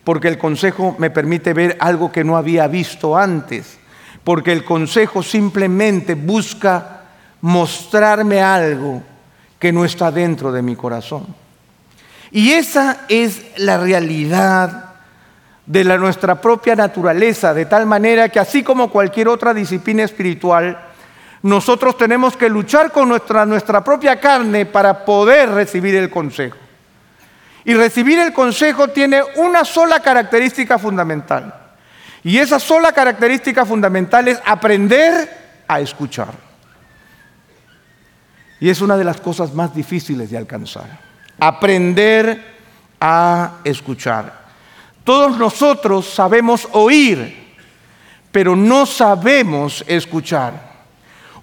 porque 0.08 0.28
el 0.28 0.38
consejo 0.38 0.96
me 0.96 1.10
permite 1.10 1.52
ver 1.52 1.76
algo 1.80 2.10
que 2.10 2.24
no 2.24 2.38
había 2.38 2.66
visto 2.66 3.14
antes, 3.14 3.76
porque 4.24 4.52
el 4.52 4.64
consejo 4.64 5.22
simplemente 5.22 6.14
busca 6.14 7.02
mostrarme 7.42 8.40
algo 8.40 9.02
que 9.58 9.70
no 9.70 9.84
está 9.84 10.10
dentro 10.10 10.50
de 10.50 10.62
mi 10.62 10.76
corazón. 10.76 11.26
Y 12.30 12.52
esa 12.52 13.02
es 13.10 13.42
la 13.58 13.76
realidad 13.76 14.87
de 15.68 15.84
la, 15.84 15.98
nuestra 15.98 16.40
propia 16.40 16.74
naturaleza, 16.74 17.52
de 17.52 17.66
tal 17.66 17.84
manera 17.84 18.30
que 18.30 18.40
así 18.40 18.62
como 18.62 18.90
cualquier 18.90 19.28
otra 19.28 19.52
disciplina 19.52 20.02
espiritual, 20.02 20.78
nosotros 21.42 21.96
tenemos 21.98 22.36
que 22.36 22.48
luchar 22.48 22.90
con 22.90 23.10
nuestra, 23.10 23.44
nuestra 23.44 23.84
propia 23.84 24.18
carne 24.18 24.64
para 24.64 25.04
poder 25.04 25.50
recibir 25.50 25.94
el 25.94 26.08
consejo. 26.08 26.56
Y 27.66 27.74
recibir 27.74 28.18
el 28.18 28.32
consejo 28.32 28.88
tiene 28.88 29.20
una 29.36 29.62
sola 29.62 30.00
característica 30.00 30.78
fundamental. 30.78 31.54
Y 32.24 32.38
esa 32.38 32.58
sola 32.58 32.92
característica 32.92 33.66
fundamental 33.66 34.26
es 34.26 34.40
aprender 34.46 35.64
a 35.68 35.80
escuchar. 35.80 36.32
Y 38.58 38.70
es 38.70 38.80
una 38.80 38.96
de 38.96 39.04
las 39.04 39.20
cosas 39.20 39.52
más 39.52 39.74
difíciles 39.74 40.30
de 40.30 40.38
alcanzar. 40.38 40.98
Aprender 41.38 42.42
a 42.98 43.58
escuchar. 43.64 44.47
Todos 45.08 45.38
nosotros 45.38 46.06
sabemos 46.06 46.68
oír, 46.72 47.34
pero 48.30 48.54
no 48.54 48.84
sabemos 48.84 49.82
escuchar. 49.86 50.52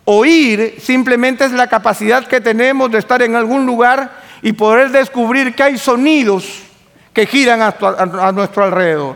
Oír 0.04 0.76
simplemente 0.80 1.46
es 1.46 1.52
la 1.52 1.66
capacidad 1.66 2.28
que 2.28 2.40
tenemos 2.40 2.92
de 2.92 3.00
estar 3.00 3.24
en 3.24 3.36
algún 3.36 3.66
lugar 3.66 4.22
y 4.44 4.54
poder 4.54 4.92
descubrir 4.92 5.56
que 5.56 5.64
hay 5.64 5.80
sonidos 5.80 6.62
que 7.12 7.26
giran 7.26 7.64
a, 7.64 8.32
nuestro 8.34 8.66
alrededor. 8.66 9.16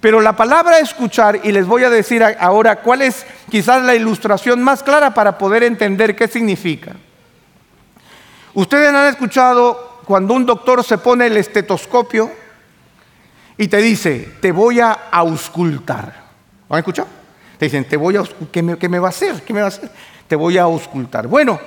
Pero 0.00 0.22
la 0.22 0.34
palabra 0.34 0.78
escuchar, 0.78 1.38
y 1.44 1.52
les 1.52 1.66
voy 1.66 1.84
a 1.84 1.90
decir 1.90 2.24
ahora 2.40 2.76
cuál 2.76 3.02
es 3.02 3.26
quizás 3.50 3.82
la 3.82 3.94
ilustración 3.94 4.62
más 4.62 4.82
clara 4.82 5.12
para 5.12 5.36
poder 5.36 5.62
entender 5.62 6.16
qué 6.16 6.26
significa. 6.26 6.92
Ustedes 8.54 8.88
han 8.94 9.08
escuchado 9.08 10.00
cuando 10.06 10.32
un 10.32 10.46
doctor 10.46 10.82
se 10.82 10.96
pone 10.96 11.26
el 11.26 11.36
estetoscopio 11.36 12.47
y 13.58 13.66
te 13.66 13.78
dice, 13.78 14.36
te 14.40 14.52
voy 14.52 14.78
a 14.78 14.92
auscultar. 15.10 16.28
¿Han 16.68 16.78
escuchado? 16.78 17.08
Te 17.58 17.66
dicen, 17.66 17.84
te 17.84 17.96
voy 17.96 18.16
a 18.16 18.22
¿qué 18.52 18.62
me, 18.62 18.78
¿qué 18.78 18.88
me 18.88 19.00
va 19.00 19.08
a 19.08 19.10
hacer? 19.10 19.42
¿Qué 19.42 19.52
me 19.52 19.60
va 19.60 19.66
a 19.66 19.68
hacer? 19.68 19.90
Te 20.28 20.36
voy 20.36 20.56
a 20.56 20.62
auscultar. 20.62 21.26
Bueno, 21.26 21.58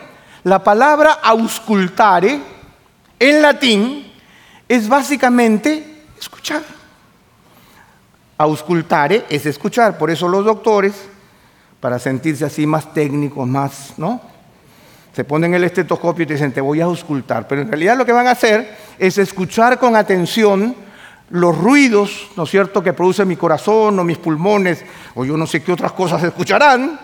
la 0.44 0.64
palabra 0.64 1.20
auscultare 1.22 2.40
en 3.20 3.42
latín 3.42 4.12
es 4.70 4.88
básicamente 4.88 6.06
escuchar. 6.18 6.62
Auscultare 8.38 9.26
es 9.30 9.46
escuchar, 9.46 9.98
por 9.98 10.10
eso 10.10 10.30
los 10.30 10.46
doctores, 10.46 10.94
para 11.82 12.00
sentirse 12.00 12.46
así 12.46 12.66
más 12.66 12.94
técnicos, 12.94 13.46
más, 13.48 13.94
¿no? 13.98 14.22
Se 15.14 15.26
ponen 15.26 15.54
el 15.54 15.66
estetoscopio 15.66 16.24
y 16.24 16.28
te 16.28 16.34
dicen, 16.36 16.54
te 16.54 16.62
voy 16.62 16.80
a 16.80 16.86
auscultar. 16.86 17.48
Pero 17.50 17.64
en 17.64 17.68
realidad 17.68 17.98
lo 17.98 18.06
que 18.06 18.14
van 18.14 18.28
a 18.28 18.32
hacer 18.32 18.78
es 18.98 19.18
escuchar 19.18 19.78
con 19.78 19.98
atención 19.98 20.74
los 21.32 21.58
ruidos, 21.58 22.30
¿no 22.36 22.44
es 22.44 22.50
cierto?, 22.50 22.84
que 22.84 22.94
produce 22.94 23.26
mi 23.26 23.36
corazón 23.36 23.98
o 23.98 24.04
mis 24.04 24.17
pulmones, 24.17 24.84
o 25.15 25.26
yo 25.26 25.38
no 25.38 25.48
sé 25.48 25.63
qué 25.63 25.72
otras 25.72 25.94
cosas 25.94 26.24
escucharán, 26.26 27.00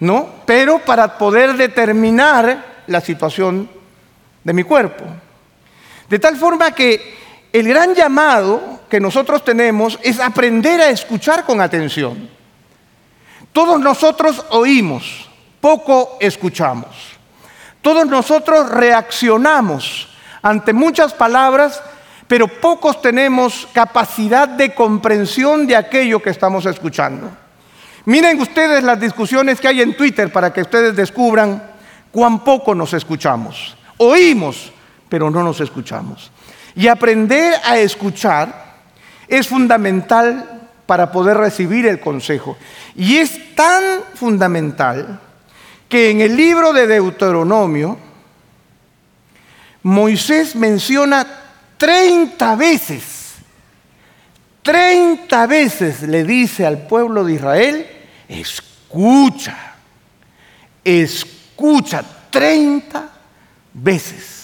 ¿no? 0.00 0.28
Pero 0.44 0.78
para 0.78 1.16
poder 1.18 1.56
determinar 1.56 2.82
la 2.86 3.00
situación 3.00 3.68
de 4.42 4.52
mi 4.52 4.62
cuerpo. 4.62 5.04
De 6.08 6.18
tal 6.18 6.36
forma 6.36 6.70
que 6.72 7.16
el 7.52 7.68
gran 7.68 7.94
llamado 7.94 8.80
que 8.88 9.00
nosotros 9.00 9.44
tenemos 9.44 9.98
es 10.02 10.20
aprender 10.20 10.80
a 10.80 10.90
escuchar 10.90 11.44
con 11.44 11.60
atención. 11.60 12.28
Todos 13.52 13.80
nosotros 13.80 14.44
oímos, 14.50 15.28
poco 15.60 16.18
escuchamos. 16.20 17.16
Todos 17.82 18.06
nosotros 18.06 18.68
reaccionamos 18.70 20.08
ante 20.42 20.72
muchas 20.72 21.14
palabras, 21.14 21.82
pero 22.28 22.48
pocos 22.48 23.00
tenemos 23.00 23.68
capacidad 23.72 24.48
de 24.48 24.74
comprensión 24.74 25.66
de 25.66 25.76
aquello 25.76 26.20
que 26.20 26.30
estamos 26.30 26.66
escuchando. 26.66 27.30
Miren 28.04 28.40
ustedes 28.40 28.82
las 28.82 29.00
discusiones 29.00 29.60
que 29.60 29.68
hay 29.68 29.82
en 29.82 29.96
Twitter 29.96 30.32
para 30.32 30.52
que 30.52 30.62
ustedes 30.62 30.94
descubran 30.94 31.62
cuán 32.10 32.44
poco 32.44 32.74
nos 32.74 32.92
escuchamos. 32.92 33.76
Oímos, 33.98 34.72
pero 35.08 35.30
no 35.30 35.42
nos 35.42 35.60
escuchamos. 35.60 36.30
Y 36.74 36.88
aprender 36.88 37.54
a 37.64 37.78
escuchar 37.78 38.76
es 39.28 39.48
fundamental 39.48 40.68
para 40.86 41.10
poder 41.10 41.36
recibir 41.36 41.86
el 41.86 42.00
consejo. 42.00 42.56
Y 42.94 43.16
es 43.16 43.54
tan 43.54 43.82
fundamental 44.14 45.20
que 45.88 46.10
en 46.10 46.20
el 46.20 46.36
libro 46.36 46.72
de 46.72 46.86
Deuteronomio, 46.86 47.98
Moisés 49.82 50.56
menciona 50.56 51.26
30 51.78 52.56
veces, 52.56 53.34
30 54.62 55.46
veces 55.46 56.02
le 56.02 56.24
dice 56.24 56.66
al 56.66 56.86
pueblo 56.86 57.24
de 57.24 57.34
Israel, 57.34 57.86
escucha, 58.28 59.74
escucha, 60.84 62.04
30 62.30 63.10
veces 63.74 64.36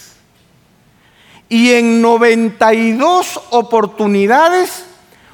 y 1.53 1.71
en 1.73 2.01
92 2.01 3.39
oportunidades 3.51 4.85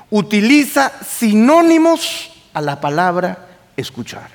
utiliza 0.10 0.92
sinónimos 1.02 2.30
a 2.54 2.60
la 2.60 2.82
palabra 2.82 3.48
escuchar. 3.78 4.30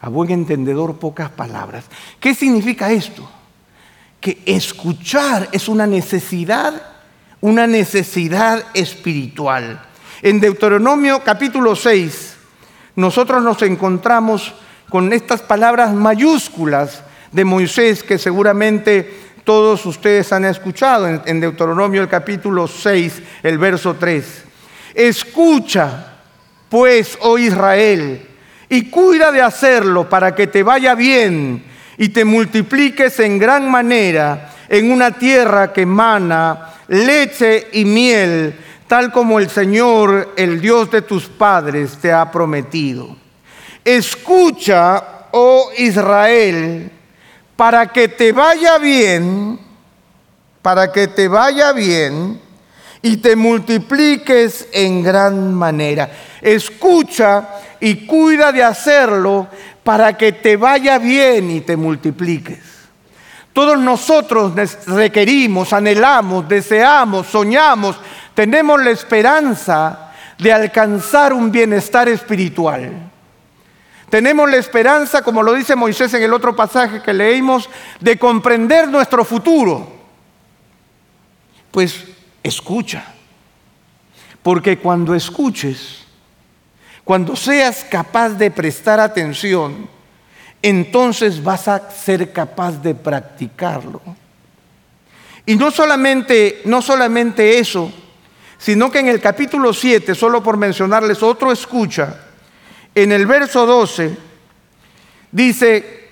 A 0.00 0.08
buen 0.08 0.30
entendedor, 0.30 0.96
pocas 0.96 1.28
palabras. 1.28 1.84
¿Qué 2.18 2.34
significa 2.34 2.90
esto? 2.90 3.28
Que 4.20 4.42
escuchar 4.46 5.48
es 5.52 5.68
una 5.68 5.86
necesidad, 5.86 6.82
una 7.40 7.66
necesidad 7.66 8.64
espiritual. 8.74 9.80
En 10.22 10.40
Deuteronomio 10.40 11.22
capítulo 11.22 11.76
6, 11.76 12.36
nosotros 12.96 13.42
nos 13.42 13.62
encontramos 13.62 14.54
con 14.88 15.12
estas 15.12 15.42
palabras 15.42 15.92
mayúsculas 15.92 17.02
de 17.30 17.44
Moisés 17.44 18.02
que 18.02 18.18
seguramente 18.18 19.28
todos 19.44 19.86
ustedes 19.86 20.32
han 20.32 20.44
escuchado 20.44 21.08
en, 21.08 21.40
Deuteronomio 21.40 22.02
el 22.02 22.08
capítulo 22.08 22.66
6, 22.68 23.22
el 23.42 23.56
verso 23.56 23.94
3. 23.94 24.44
Escucha, 24.94 26.16
pues, 26.68 27.16
oh 27.22 27.38
Israel, 27.38 28.26
y 28.68 28.90
cuida 28.90 29.32
de 29.32 29.40
hacerlo 29.40 30.08
para 30.08 30.34
que 30.34 30.48
te 30.48 30.62
vaya 30.62 30.94
bien 30.94 31.64
y 31.98 32.08
te 32.10 32.24
multipliques 32.24 33.18
en 33.20 33.38
gran 33.38 33.70
manera 33.70 34.54
en 34.68 34.90
una 34.90 35.10
tierra 35.10 35.72
que 35.72 35.82
emana 35.82 36.74
leche 36.88 37.68
y 37.72 37.84
miel, 37.84 38.54
tal 38.86 39.12
como 39.12 39.38
el 39.38 39.50
Señor, 39.50 40.32
el 40.36 40.60
Dios 40.60 40.90
de 40.90 41.02
tus 41.02 41.26
padres, 41.26 41.98
te 42.00 42.12
ha 42.12 42.30
prometido. 42.30 43.16
Escucha, 43.84 45.02
oh 45.32 45.70
Israel, 45.76 46.90
para 47.56 47.88
que 47.88 48.08
te 48.08 48.32
vaya 48.32 48.78
bien, 48.78 49.58
para 50.62 50.92
que 50.92 51.08
te 51.08 51.28
vaya 51.28 51.72
bien 51.72 52.40
y 53.02 53.16
te 53.18 53.36
multipliques 53.36 54.68
en 54.72 55.02
gran 55.02 55.54
manera. 55.54 56.10
Escucha 56.40 57.48
y 57.80 58.06
cuida 58.06 58.52
de 58.52 58.62
hacerlo 58.62 59.48
para 59.88 60.18
que 60.18 60.32
te 60.32 60.58
vaya 60.58 60.98
bien 60.98 61.50
y 61.50 61.62
te 61.62 61.74
multipliques. 61.74 62.58
Todos 63.54 63.78
nosotros 63.78 64.52
requerimos, 64.86 65.72
anhelamos, 65.72 66.46
deseamos, 66.46 67.26
soñamos, 67.28 67.98
tenemos 68.34 68.84
la 68.84 68.90
esperanza 68.90 70.12
de 70.36 70.52
alcanzar 70.52 71.32
un 71.32 71.50
bienestar 71.50 72.06
espiritual. 72.06 73.10
Tenemos 74.10 74.50
la 74.50 74.58
esperanza, 74.58 75.22
como 75.22 75.42
lo 75.42 75.54
dice 75.54 75.74
Moisés 75.74 76.12
en 76.12 76.22
el 76.22 76.34
otro 76.34 76.54
pasaje 76.54 77.00
que 77.00 77.14
leímos, 77.14 77.70
de 77.98 78.18
comprender 78.18 78.88
nuestro 78.88 79.24
futuro. 79.24 79.90
Pues 81.70 82.04
escucha. 82.42 83.06
Porque 84.42 84.76
cuando 84.78 85.14
escuches, 85.14 86.04
cuando 87.08 87.34
seas 87.36 87.86
capaz 87.88 88.34
de 88.34 88.50
prestar 88.50 89.00
atención, 89.00 89.88
entonces 90.60 91.42
vas 91.42 91.66
a 91.66 91.90
ser 91.90 92.34
capaz 92.34 92.82
de 92.82 92.94
practicarlo. 92.94 94.02
Y 95.46 95.56
no 95.56 95.70
solamente, 95.70 96.60
no 96.66 96.82
solamente 96.82 97.58
eso, 97.58 97.90
sino 98.58 98.90
que 98.90 98.98
en 98.98 99.08
el 99.08 99.22
capítulo 99.22 99.72
7, 99.72 100.14
solo 100.14 100.42
por 100.42 100.58
mencionarles 100.58 101.22
otro 101.22 101.50
escucha, 101.50 102.14
en 102.94 103.10
el 103.10 103.24
verso 103.24 103.64
12, 103.64 104.14
dice, 105.32 106.10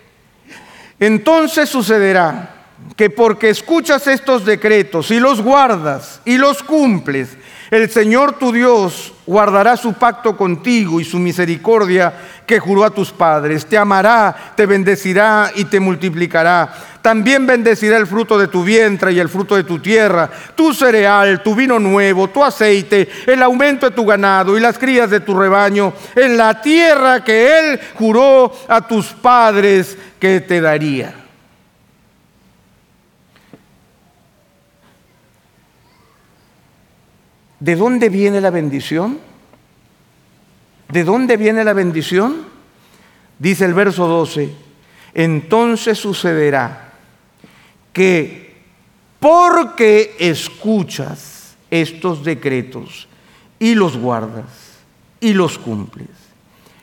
entonces 0.99 1.69
sucederá 1.69 2.55
que 2.97 3.11
porque 3.11 3.51
escuchas 3.51 4.07
estos 4.07 4.47
decretos 4.47 5.11
y 5.11 5.21
los 5.21 5.43
guardas 5.43 6.23
y 6.25 6.39
los 6.39 6.63
cumples, 6.63 7.37
el 7.71 7.91
Señor 7.91 8.39
tu 8.39 8.53
Dios 8.53 9.13
guardará 9.27 9.77
su 9.77 9.95
pacto 9.95 10.37
contigo 10.37 11.01
y 11.01 11.05
su 11.05 11.19
misericordia 11.19 12.13
que 12.47 12.61
juró 12.61 12.85
a 12.85 12.91
tus 12.91 13.11
padres. 13.11 13.67
Te 13.67 13.77
amará, 13.77 14.53
te 14.55 14.67
bendecirá 14.67 15.51
y 15.55 15.65
te 15.65 15.81
multiplicará. 15.81 16.73
También 17.03 17.47
bendecirá 17.47 17.97
el 17.97 18.07
fruto 18.07 18.39
de 18.39 18.49
tu 18.49 18.63
vientre 18.65 19.13
y 19.13 19.19
el 19.19 19.29
fruto 19.29 19.57
de 19.57 19.65
tu 19.65 19.79
tierra, 19.79 20.31
tu 20.55 20.73
cereal, 20.73 21.43
tu 21.43 21.55
vino 21.55 21.79
nuevo, 21.79 22.29
tu 22.29 22.43
aceite, 22.43 23.09
el 23.27 23.43
aumento 23.43 23.89
de 23.89 23.97
tu 23.97 24.05
ganado 24.05 24.57
y 24.57 24.61
las 24.61 24.79
crías 24.79 25.11
de 25.11 25.21
tu 25.21 25.37
rebaño, 25.37 25.93
en 26.15 26.37
la 26.37 26.61
tierra 26.61 27.23
que 27.23 27.59
Él 27.59 27.81
juró 27.95 28.53
a 28.69 28.87
tus 28.87 29.07
padres 29.07 29.97
que 30.19 30.41
te 30.41 30.61
daría. 30.61 31.26
¿De 37.61 37.77
dónde 37.77 38.09
viene 38.09 38.41
la 38.41 38.51
bendición? 38.51 39.19
¿De 40.91 41.05
dónde 41.05 41.37
viene 41.37 41.65
la 41.65 41.73
bendición? 41.73 42.47
Dice 43.39 43.65
el 43.65 43.75
verso 43.75 44.07
12, 44.07 44.51
entonces 45.15 45.99
sucederá 45.99 46.93
que 47.93 48.57
porque 49.19 50.15
escuchas 50.19 51.57
estos 51.71 52.25
decretos 52.25 53.09
y 53.59 53.75
los 53.75 53.97
guardas 53.97 54.79
y 55.21 55.33
los 55.33 55.59
cumples, 55.59 56.09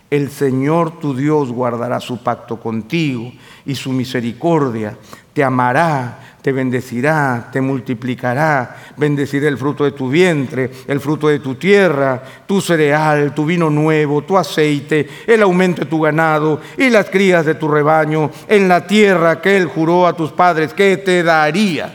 el 0.10 0.30
Señor 0.30 1.00
tu 1.00 1.16
Dios 1.16 1.52
guardará 1.52 2.00
su 2.00 2.22
pacto 2.22 2.60
contigo 2.60 3.32
y 3.66 3.76
su 3.76 3.92
misericordia, 3.92 4.98
te 5.34 5.44
amará 5.44 6.33
te 6.44 6.52
bendecirá, 6.52 7.48
te 7.54 7.62
multiplicará, 7.62 8.76
bendecirá 8.98 9.48
el 9.48 9.58
fruto 9.58 9.86
de 9.86 9.94
tu 9.94 10.10
vientre, 10.10 10.70
el 10.86 11.00
fruto 11.00 11.30
de 11.30 11.40
tu 11.40 11.56
tierra, 11.56 12.22
tu 12.46 12.60
cereal, 12.60 13.34
tu 13.34 13.46
vino 13.46 13.70
nuevo, 13.70 14.24
tu 14.24 14.38
aceite, 14.38 15.08
el 15.26 15.42
aumento 15.42 15.84
de 15.84 15.88
tu 15.90 16.02
ganado 16.02 16.60
y 16.78 16.90
las 16.90 17.10
crías 17.10 17.46
de 17.46 17.56
tu 17.56 17.70
rebaño 17.70 18.30
en 18.50 18.68
la 18.68 18.86
tierra 18.86 19.40
que 19.40 19.56
Él 19.56 19.68
juró 19.68 20.06
a 20.06 20.18
tus 20.18 20.34
padres 20.34 20.74
que 20.74 20.98
te 20.98 21.24
daría. 21.24 21.94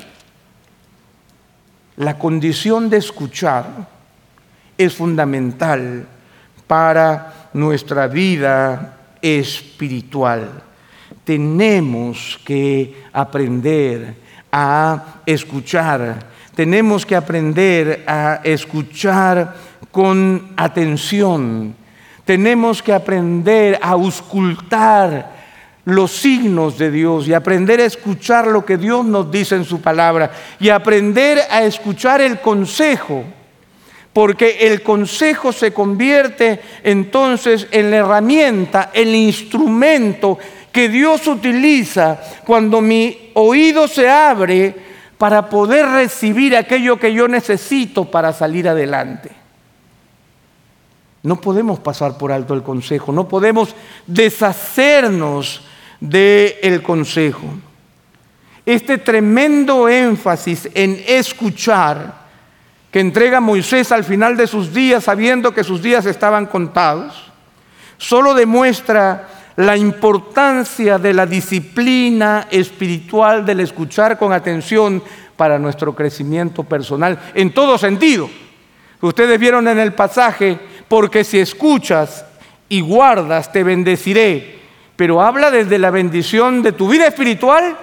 La 1.96 2.18
condición 2.18 2.88
de 2.88 2.96
escuchar 2.96 3.66
es 4.78 4.94
fundamental 4.94 6.06
para 6.66 7.50
nuestra 7.52 8.06
vida 8.06 8.96
espiritual. 9.20 10.62
Tenemos 11.22 12.40
que 12.46 13.02
aprender 13.12 14.27
a 14.52 15.20
escuchar. 15.26 16.26
Tenemos 16.54 17.06
que 17.06 17.14
aprender 17.16 18.04
a 18.06 18.40
escuchar 18.42 19.54
con 19.90 20.52
atención. 20.56 21.74
Tenemos 22.24 22.82
que 22.82 22.92
aprender 22.92 23.78
a 23.80 23.90
auscultar 23.90 25.38
los 25.84 26.10
signos 26.12 26.76
de 26.76 26.90
Dios 26.90 27.26
y 27.26 27.32
aprender 27.32 27.80
a 27.80 27.86
escuchar 27.86 28.46
lo 28.46 28.62
que 28.64 28.76
Dios 28.76 29.06
nos 29.06 29.30
dice 29.30 29.54
en 29.54 29.64
su 29.64 29.80
palabra 29.80 30.30
y 30.60 30.68
aprender 30.68 31.38
a 31.50 31.62
escuchar 31.62 32.20
el 32.20 32.40
consejo, 32.40 33.24
porque 34.12 34.58
el 34.60 34.82
consejo 34.82 35.50
se 35.50 35.72
convierte 35.72 36.60
entonces 36.82 37.66
en 37.70 37.90
la 37.90 37.96
herramienta, 37.98 38.90
el 38.92 39.14
instrumento 39.14 40.38
que 40.78 40.88
Dios 40.88 41.26
utiliza 41.26 42.20
cuando 42.46 42.80
mi 42.80 43.32
oído 43.34 43.88
se 43.88 44.08
abre 44.08 44.76
para 45.18 45.48
poder 45.50 45.84
recibir 45.86 46.54
aquello 46.54 47.00
que 47.00 47.12
yo 47.12 47.26
necesito 47.26 48.04
para 48.04 48.32
salir 48.32 48.68
adelante. 48.68 49.28
No 51.24 51.40
podemos 51.40 51.80
pasar 51.80 52.16
por 52.16 52.30
alto 52.30 52.54
el 52.54 52.62
consejo, 52.62 53.10
no 53.10 53.26
podemos 53.26 53.74
deshacernos 54.06 55.62
del 55.98 56.80
consejo. 56.84 57.42
Este 58.64 58.98
tremendo 58.98 59.88
énfasis 59.88 60.68
en 60.74 61.02
escuchar 61.08 62.14
que 62.92 63.00
entrega 63.00 63.40
Moisés 63.40 63.90
al 63.90 64.04
final 64.04 64.36
de 64.36 64.46
sus 64.46 64.72
días, 64.72 65.02
sabiendo 65.02 65.52
que 65.52 65.64
sus 65.64 65.82
días 65.82 66.06
estaban 66.06 66.46
contados, 66.46 67.32
solo 67.96 68.32
demuestra 68.32 69.37
la 69.58 69.76
importancia 69.76 70.98
de 70.98 71.12
la 71.12 71.26
disciplina 71.26 72.46
espiritual 72.48 73.44
del 73.44 73.58
escuchar 73.58 74.16
con 74.16 74.32
atención 74.32 75.02
para 75.36 75.58
nuestro 75.58 75.96
crecimiento 75.96 76.62
personal 76.62 77.18
en 77.34 77.52
todo 77.52 77.76
sentido. 77.76 78.30
Ustedes 79.00 79.38
vieron 79.40 79.66
en 79.66 79.80
el 79.80 79.94
pasaje, 79.94 80.60
porque 80.86 81.24
si 81.24 81.40
escuchas 81.40 82.24
y 82.68 82.80
guardas, 82.82 83.50
te 83.50 83.64
bendeciré. 83.64 84.60
Pero 84.94 85.20
habla 85.20 85.50
desde 85.50 85.78
la 85.78 85.90
bendición 85.90 86.62
de 86.62 86.70
tu 86.70 86.88
vida 86.88 87.08
espiritual 87.08 87.76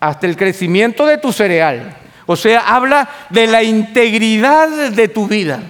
hasta 0.00 0.26
el 0.26 0.36
crecimiento 0.36 1.06
de 1.06 1.18
tu 1.18 1.32
cereal. 1.32 1.96
O 2.26 2.34
sea, 2.34 2.74
habla 2.74 3.08
de 3.30 3.46
la 3.46 3.62
integridad 3.62 4.90
de 4.90 5.06
tu 5.06 5.28
vida, 5.28 5.60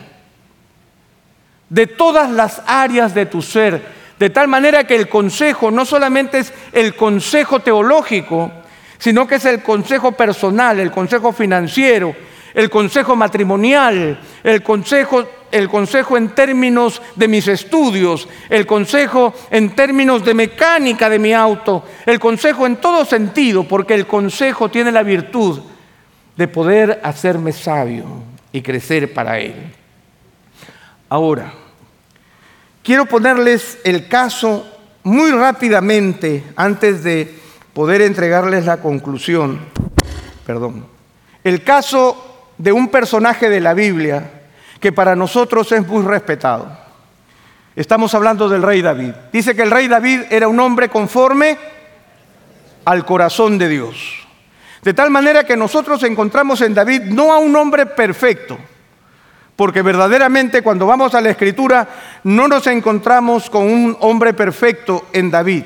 de 1.69 1.87
todas 1.87 2.31
las 2.31 2.63
áreas 2.67 3.15
de 3.15 3.27
tu 3.27 3.43
ser 3.43 4.04
de 4.25 4.31
tal 4.31 4.49
manera 4.49 4.85
que 4.85 4.97
el 4.97 5.07
consejo 5.07 5.71
no 5.71 5.85
solamente 5.85 6.39
es 6.39 6.51
el 6.73 6.97
consejo 6.97 7.61
teológico, 7.61 8.51
sino 8.97 9.27
que 9.27 9.35
es 9.35 9.45
el 9.45 9.63
consejo 9.63 10.13
personal, 10.13 10.81
el 10.81 10.91
consejo 10.91 11.31
financiero, 11.31 12.17
el 12.55 12.71
consejo 12.71 13.17
matrimonial, 13.17 14.19
el 14.43 14.63
consejo, 14.63 15.27
el 15.51 15.69
consejo 15.69 16.17
en 16.17 16.31
términos 16.31 17.03
de 17.15 17.29
mis 17.29 17.47
estudios, 17.49 18.27
el 18.49 18.65
consejo 18.65 19.35
en 19.51 19.75
términos 19.75 20.25
de 20.25 20.33
mecánica 20.33 21.11
de 21.11 21.19
mi 21.19 21.35
auto, 21.35 21.85
el 22.07 22.19
consejo 22.19 22.65
en 22.65 22.77
todo 22.77 23.05
sentido, 23.05 23.65
porque 23.65 23.93
el 23.93 24.07
consejo 24.07 24.71
tiene 24.71 24.91
la 24.91 25.03
virtud 25.03 25.61
de 26.35 26.49
poder 26.49 26.99
hacerme 27.05 27.53
sabio 27.53 28.07
y 28.53 28.63
crecer 28.63 29.13
para 29.13 29.39
él. 29.39 29.53
Ahora, 31.11 31.53
Quiero 32.85 33.07
ponerles 33.07 33.79
el 33.83 34.09
caso 34.09 34.63
muy 35.05 35.31
rápidamente 35.31 36.45
antes 36.55 37.03
de 37.03 37.35
poder 37.73 38.03
entregarles 38.03 38.67
la 38.67 38.77
conclusión. 38.77 39.59
Perdón. 40.45 40.87
El 41.43 41.65
caso 41.65 42.51
de 42.59 42.73
un 42.73 42.89
personaje 42.89 43.49
de 43.49 43.61
la 43.61 43.73
Biblia 43.73 44.43
que 44.81 44.93
para 44.93 45.17
nosotros 45.17 45.73
es 45.73 45.87
muy 45.89 46.05
respetado. 46.05 46.77
Estamos 47.75 48.15
hablando 48.15 48.51
del 48.51 48.63
rey 48.63 48.83
David. 48.83 49.15
Dice 49.33 49.57
que 49.57 49.63
el 49.63 49.71
rey 49.71 49.89
David 49.89 50.25
era 50.29 50.47
un 50.47 50.61
hombre 50.61 50.91
conforme 50.91 51.57
al 52.85 53.07
corazón 53.07 53.57
de 53.57 53.71
Dios. 53.71 54.27
De 54.83 54.93
tal 54.93 55.09
manera 55.11 55.45
que 55.45 55.57
nosotros 55.57 56.03
encontramos 56.03 56.61
en 56.61 56.75
David 56.75 57.05
no 57.05 57.33
a 57.33 57.39
un 57.39 57.57
hombre 57.57 57.87
perfecto, 57.87 58.59
porque 59.57 59.83
verdaderamente 59.83 60.63
cuando 60.63 60.87
vamos 60.87 61.15
a 61.15 61.21
la 61.21 61.31
escritura 61.31 61.89
no 62.25 62.49
nos 62.49 62.67
encontramos 62.67 63.49
con 63.49 63.63
un 63.63 63.97
hombre 64.01 64.35
perfecto 64.35 65.07
en 65.13 65.31
David, 65.31 65.65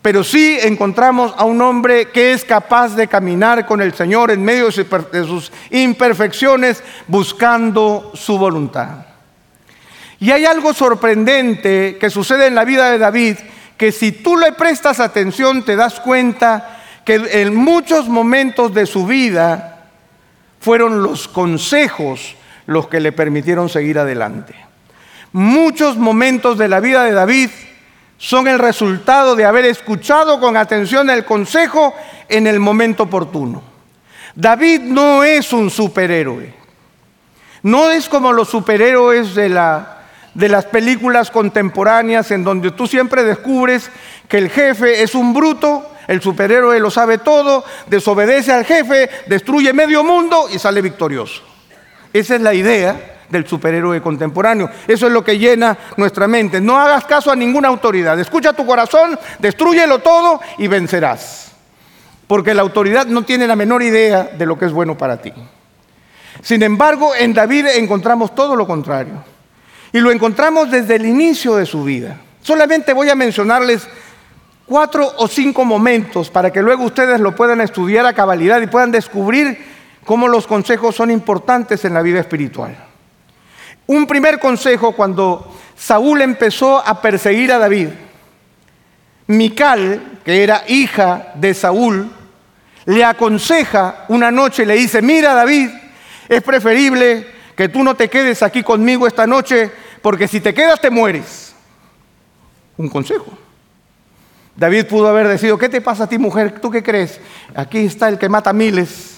pero 0.00 0.22
sí 0.22 0.58
encontramos 0.62 1.34
a 1.36 1.44
un 1.44 1.60
hombre 1.60 2.08
que 2.08 2.32
es 2.32 2.44
capaz 2.44 2.94
de 2.94 3.08
caminar 3.08 3.66
con 3.66 3.82
el 3.82 3.94
Señor 3.94 4.30
en 4.30 4.42
medio 4.42 4.68
de 4.68 5.24
sus 5.24 5.52
imperfecciones 5.70 6.82
buscando 7.06 8.12
su 8.14 8.38
voluntad. 8.38 9.06
Y 10.20 10.30
hay 10.30 10.44
algo 10.44 10.72
sorprendente 10.72 11.96
que 11.98 12.10
sucede 12.10 12.46
en 12.46 12.54
la 12.54 12.64
vida 12.64 12.90
de 12.90 12.98
David, 12.98 13.36
que 13.76 13.90
si 13.90 14.12
tú 14.12 14.36
le 14.36 14.52
prestas 14.52 15.00
atención 15.00 15.64
te 15.64 15.76
das 15.76 15.98
cuenta 16.00 16.82
que 17.04 17.14
en 17.42 17.54
muchos 17.54 18.08
momentos 18.08 18.72
de 18.72 18.86
su 18.86 19.06
vida 19.06 19.88
fueron 20.60 21.02
los 21.02 21.26
consejos 21.26 22.36
los 22.70 22.86
que 22.86 23.00
le 23.00 23.10
permitieron 23.10 23.68
seguir 23.68 23.98
adelante. 23.98 24.54
Muchos 25.32 25.96
momentos 25.96 26.56
de 26.56 26.68
la 26.68 26.78
vida 26.78 27.02
de 27.02 27.10
David 27.10 27.50
son 28.16 28.46
el 28.46 28.60
resultado 28.60 29.34
de 29.34 29.44
haber 29.44 29.64
escuchado 29.64 30.38
con 30.38 30.56
atención 30.56 31.10
el 31.10 31.24
consejo 31.24 31.92
en 32.28 32.46
el 32.46 32.60
momento 32.60 33.02
oportuno. 33.02 33.60
David 34.36 34.82
no 34.82 35.24
es 35.24 35.52
un 35.52 35.68
superhéroe. 35.68 36.54
No 37.64 37.90
es 37.90 38.08
como 38.08 38.32
los 38.32 38.48
superhéroes 38.48 39.34
de 39.34 39.48
la 39.48 39.96
de 40.34 40.48
las 40.48 40.64
películas 40.66 41.28
contemporáneas 41.28 42.30
en 42.30 42.44
donde 42.44 42.70
tú 42.70 42.86
siempre 42.86 43.24
descubres 43.24 43.90
que 44.28 44.38
el 44.38 44.48
jefe 44.48 45.02
es 45.02 45.16
un 45.16 45.34
bruto, 45.34 45.90
el 46.06 46.22
superhéroe 46.22 46.78
lo 46.78 46.88
sabe 46.88 47.18
todo, 47.18 47.64
desobedece 47.88 48.52
al 48.52 48.64
jefe, 48.64 49.10
destruye 49.26 49.72
medio 49.72 50.04
mundo 50.04 50.46
y 50.54 50.60
sale 50.60 50.80
victorioso. 50.80 51.49
Esa 52.12 52.36
es 52.36 52.40
la 52.40 52.54
idea 52.54 53.18
del 53.30 53.46
superhéroe 53.46 54.02
contemporáneo. 54.02 54.68
Eso 54.86 55.06
es 55.06 55.12
lo 55.12 55.24
que 55.24 55.38
llena 55.38 55.76
nuestra 55.96 56.26
mente. 56.26 56.60
No 56.60 56.78
hagas 56.78 57.04
caso 57.04 57.30
a 57.30 57.36
ninguna 57.36 57.68
autoridad. 57.68 58.18
Escucha 58.18 58.52
tu 58.52 58.66
corazón, 58.66 59.18
destruyelo 59.38 60.00
todo 60.00 60.40
y 60.58 60.66
vencerás. 60.66 61.52
Porque 62.26 62.54
la 62.54 62.62
autoridad 62.62 63.06
no 63.06 63.22
tiene 63.22 63.46
la 63.46 63.56
menor 63.56 63.82
idea 63.82 64.24
de 64.24 64.46
lo 64.46 64.58
que 64.58 64.66
es 64.66 64.72
bueno 64.72 64.96
para 64.98 65.20
ti. 65.20 65.32
Sin 66.42 66.62
embargo, 66.62 67.12
en 67.14 67.34
David 67.34 67.66
encontramos 67.76 68.34
todo 68.34 68.56
lo 68.56 68.66
contrario. 68.66 69.24
Y 69.92 69.98
lo 69.98 70.10
encontramos 70.10 70.70
desde 70.70 70.96
el 70.96 71.06
inicio 71.06 71.56
de 71.56 71.66
su 71.66 71.82
vida. 71.84 72.16
Solamente 72.42 72.92
voy 72.92 73.10
a 73.10 73.14
mencionarles 73.14 73.86
cuatro 74.64 75.12
o 75.16 75.26
cinco 75.26 75.64
momentos 75.64 76.30
para 76.30 76.52
que 76.52 76.62
luego 76.62 76.84
ustedes 76.84 77.20
lo 77.20 77.34
puedan 77.34 77.60
estudiar 77.60 78.06
a 78.06 78.12
cabalidad 78.12 78.60
y 78.60 78.68
puedan 78.68 78.92
descubrir 78.92 79.58
cómo 80.10 80.26
los 80.26 80.48
consejos 80.48 80.96
son 80.96 81.12
importantes 81.12 81.84
en 81.84 81.94
la 81.94 82.02
vida 82.02 82.18
espiritual. 82.18 82.76
Un 83.86 84.08
primer 84.08 84.40
consejo 84.40 84.90
cuando 84.90 85.56
Saúl 85.76 86.20
empezó 86.20 86.84
a 86.84 87.00
perseguir 87.00 87.52
a 87.52 87.58
David. 87.58 87.90
Mical, 89.28 90.18
que 90.24 90.42
era 90.42 90.64
hija 90.66 91.30
de 91.36 91.54
Saúl, 91.54 92.10
le 92.86 93.04
aconseja 93.04 94.06
una 94.08 94.32
noche, 94.32 94.66
le 94.66 94.74
dice, 94.74 95.00
mira 95.00 95.32
David, 95.32 95.68
es 96.28 96.42
preferible 96.42 97.28
que 97.54 97.68
tú 97.68 97.84
no 97.84 97.94
te 97.94 98.10
quedes 98.10 98.42
aquí 98.42 98.64
conmigo 98.64 99.06
esta 99.06 99.28
noche, 99.28 99.70
porque 100.02 100.26
si 100.26 100.40
te 100.40 100.52
quedas 100.52 100.80
te 100.80 100.90
mueres. 100.90 101.54
Un 102.76 102.88
consejo. 102.88 103.30
David 104.56 104.86
pudo 104.86 105.06
haber 105.06 105.28
decidido, 105.28 105.56
¿qué 105.56 105.68
te 105.68 105.80
pasa 105.80 106.02
a 106.02 106.08
ti 106.08 106.18
mujer? 106.18 106.58
¿Tú 106.60 106.68
qué 106.68 106.82
crees? 106.82 107.20
Aquí 107.54 107.78
está 107.78 108.08
el 108.08 108.18
que 108.18 108.28
mata 108.28 108.52
miles 108.52 109.09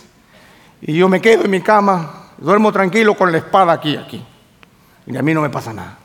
y 0.82 0.94
yo 0.94 1.08
me 1.08 1.20
quedo 1.20 1.44
en 1.44 1.50
mi 1.50 1.60
cama, 1.60 2.32
duermo 2.38 2.72
tranquilo 2.72 3.16
con 3.16 3.30
la 3.30 3.38
espada 3.38 3.72
aquí, 3.72 3.96
aquí. 3.96 4.24
Y 5.06 5.16
a 5.16 5.22
mí 5.22 5.32
no 5.32 5.40
me 5.40 5.50
pasa 5.50 5.72
nada. 5.72 5.96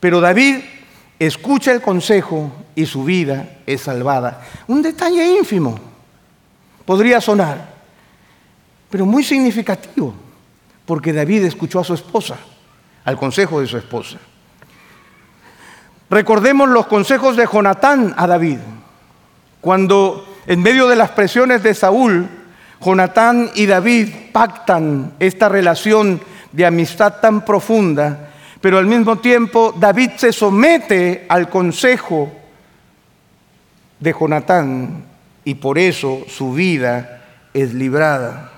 Pero 0.00 0.20
David 0.20 0.56
escucha 1.18 1.72
el 1.72 1.80
consejo 1.80 2.52
y 2.74 2.84
su 2.84 3.04
vida 3.04 3.60
es 3.64 3.82
salvada. 3.82 4.42
Un 4.66 4.82
detalle 4.82 5.38
ínfimo 5.38 5.78
podría 6.84 7.20
sonar, 7.20 7.74
pero 8.90 9.06
muy 9.06 9.22
significativo 9.22 10.14
porque 10.84 11.12
David 11.12 11.44
escuchó 11.44 11.80
a 11.80 11.84
su 11.84 11.94
esposa, 11.94 12.36
al 13.04 13.16
consejo 13.16 13.60
de 13.60 13.66
su 13.68 13.76
esposa. 13.76 14.18
Recordemos 16.10 16.68
los 16.68 16.86
consejos 16.86 17.36
de 17.36 17.46
Jonatán 17.46 18.14
a 18.16 18.26
David. 18.26 18.58
Cuando 19.60 20.24
en 20.46 20.62
medio 20.62 20.86
de 20.86 20.94
las 20.94 21.10
presiones 21.10 21.62
de 21.62 21.74
Saúl, 21.74 22.28
Jonatán 22.80 23.50
y 23.54 23.66
David 23.66 24.08
pactan 24.32 25.14
esta 25.18 25.48
relación 25.48 26.20
de 26.52 26.66
amistad 26.66 27.20
tan 27.20 27.44
profunda, 27.44 28.30
pero 28.60 28.78
al 28.78 28.86
mismo 28.86 29.18
tiempo 29.18 29.74
David 29.76 30.10
se 30.16 30.32
somete 30.32 31.26
al 31.28 31.48
consejo 31.48 32.32
de 33.98 34.14
Jonatán 34.18 35.04
y 35.44 35.54
por 35.54 35.78
eso 35.78 36.24
su 36.28 36.52
vida 36.52 37.24
es 37.54 37.72
librada. 37.72 38.52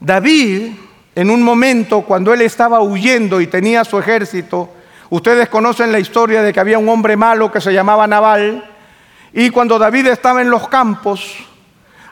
David 0.00 0.72
en 1.14 1.30
un 1.30 1.42
momento 1.42 2.02
cuando 2.02 2.32
él 2.32 2.40
estaba 2.40 2.80
huyendo 2.80 3.40
y 3.40 3.46
tenía 3.46 3.84
su 3.84 3.98
ejército, 3.98 4.70
ustedes 5.10 5.48
conocen 5.48 5.92
la 5.92 5.98
historia 5.98 6.42
de 6.42 6.52
que 6.52 6.60
había 6.60 6.78
un 6.78 6.88
hombre 6.88 7.16
malo 7.16 7.52
que 7.52 7.60
se 7.60 7.72
llamaba 7.72 8.06
Nabal, 8.06 8.64
y 9.34 9.50
cuando 9.50 9.78
David 9.78 10.06
estaba 10.08 10.42
en 10.42 10.50
los 10.50 10.68
campos, 10.68 11.36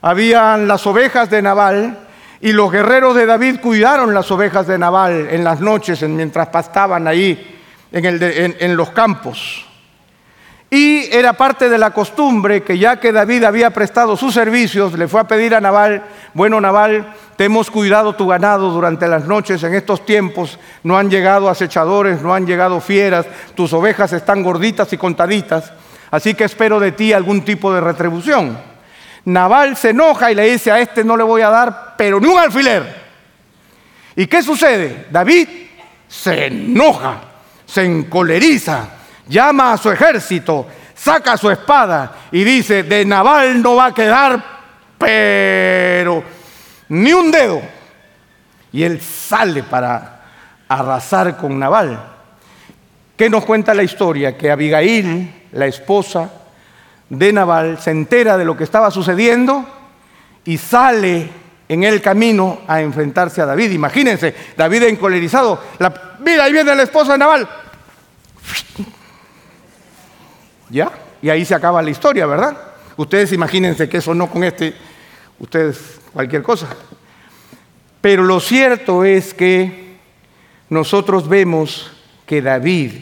habían 0.02 0.66
las 0.66 0.86
ovejas 0.86 1.30
de 1.30 1.42
Nabal, 1.42 1.98
y 2.40 2.52
los 2.52 2.72
guerreros 2.72 3.14
de 3.14 3.26
David 3.26 3.60
cuidaron 3.60 4.14
las 4.14 4.30
ovejas 4.30 4.66
de 4.66 4.78
Nabal 4.78 5.28
en 5.30 5.44
las 5.44 5.60
noches 5.60 6.02
mientras 6.02 6.48
pastaban 6.48 7.06
ahí 7.06 7.58
en, 7.92 8.56
en 8.58 8.76
los 8.76 8.90
campos. 8.90 9.66
Y 10.70 11.12
era 11.14 11.32
parte 11.32 11.68
de 11.68 11.76
la 11.76 11.90
costumbre 11.90 12.62
que 12.62 12.78
ya 12.78 13.00
que 13.00 13.10
David 13.10 13.42
había 13.42 13.70
prestado 13.70 14.16
sus 14.16 14.32
servicios, 14.32 14.96
le 14.96 15.08
fue 15.08 15.20
a 15.20 15.26
pedir 15.26 15.54
a 15.54 15.60
Nabal, 15.60 16.04
bueno 16.32 16.60
Nabal, 16.60 17.12
te 17.36 17.46
hemos 17.46 17.70
cuidado 17.70 18.14
tu 18.14 18.28
ganado 18.28 18.70
durante 18.70 19.08
las 19.08 19.26
noches, 19.26 19.62
en 19.64 19.74
estos 19.74 20.06
tiempos 20.06 20.60
no 20.84 20.96
han 20.96 21.10
llegado 21.10 21.50
acechadores, 21.50 22.22
no 22.22 22.32
han 22.32 22.46
llegado 22.46 22.80
fieras, 22.80 23.26
tus 23.56 23.72
ovejas 23.72 24.12
están 24.12 24.44
gorditas 24.44 24.92
y 24.92 24.96
contaditas, 24.96 25.72
así 26.12 26.34
que 26.34 26.44
espero 26.44 26.78
de 26.78 26.92
ti 26.92 27.12
algún 27.12 27.44
tipo 27.44 27.74
de 27.74 27.80
retribución. 27.80 28.69
Nabal 29.24 29.76
se 29.76 29.90
enoja 29.90 30.30
y 30.30 30.34
le 30.34 30.50
dice, 30.50 30.72
a 30.72 30.80
este 30.80 31.04
no 31.04 31.16
le 31.16 31.24
voy 31.24 31.42
a 31.42 31.50
dar, 31.50 31.94
pero 31.96 32.20
ni 32.20 32.26
un 32.26 32.38
alfiler. 32.38 33.00
¿Y 34.16 34.26
qué 34.26 34.42
sucede? 34.42 35.06
David 35.10 35.48
se 36.08 36.46
enoja, 36.46 37.20
se 37.66 37.84
encoleriza 37.84 38.88
llama 39.30 39.72
a 39.72 39.78
su 39.78 39.90
ejército, 39.90 40.66
saca 40.94 41.36
su 41.36 41.50
espada 41.50 42.12
y 42.32 42.44
dice, 42.44 42.82
de 42.82 43.04
Naval 43.04 43.62
no 43.62 43.76
va 43.76 43.86
a 43.86 43.94
quedar, 43.94 44.44
pero 44.98 46.22
ni 46.88 47.12
un 47.12 47.30
dedo. 47.30 47.62
Y 48.72 48.82
él 48.82 49.00
sale 49.00 49.62
para 49.62 50.20
arrasar 50.68 51.36
con 51.36 51.58
Naval. 51.58 51.98
¿Qué 53.16 53.30
nos 53.30 53.44
cuenta 53.44 53.72
la 53.72 53.82
historia? 53.82 54.36
Que 54.36 54.50
Abigail, 54.50 55.46
la 55.52 55.66
esposa 55.66 56.30
de 57.10 57.32
Naval, 57.32 57.78
se 57.80 57.90
entera 57.90 58.38
de 58.38 58.44
lo 58.44 58.56
que 58.56 58.64
estaba 58.64 58.90
sucediendo 58.90 59.66
y 60.44 60.56
sale 60.56 61.28
en 61.68 61.84
el 61.84 62.00
camino 62.00 62.60
a 62.66 62.80
enfrentarse 62.80 63.42
a 63.42 63.46
David. 63.46 63.72
Imagínense, 63.72 64.34
David 64.56 64.84
encolerizado. 64.84 65.60
La, 65.78 66.16
mira, 66.20 66.44
ahí 66.44 66.52
viene 66.52 66.74
la 66.74 66.84
esposa 66.84 67.12
de 67.12 67.18
Naval. 67.18 67.48
¿Ya? 70.70 70.90
Y 71.20 71.28
ahí 71.28 71.44
se 71.44 71.54
acaba 71.54 71.82
la 71.82 71.90
historia, 71.90 72.26
¿verdad? 72.26 72.56
Ustedes 72.96 73.32
imagínense 73.32 73.88
que 73.88 73.98
eso 73.98 74.14
no 74.14 74.30
con 74.30 74.44
este, 74.44 74.74
ustedes 75.40 76.00
cualquier 76.12 76.42
cosa. 76.42 76.68
Pero 78.00 78.22
lo 78.22 78.40
cierto 78.40 79.04
es 79.04 79.34
que 79.34 79.96
nosotros 80.68 81.28
vemos 81.28 81.90
que 82.24 82.40
David 82.40 82.92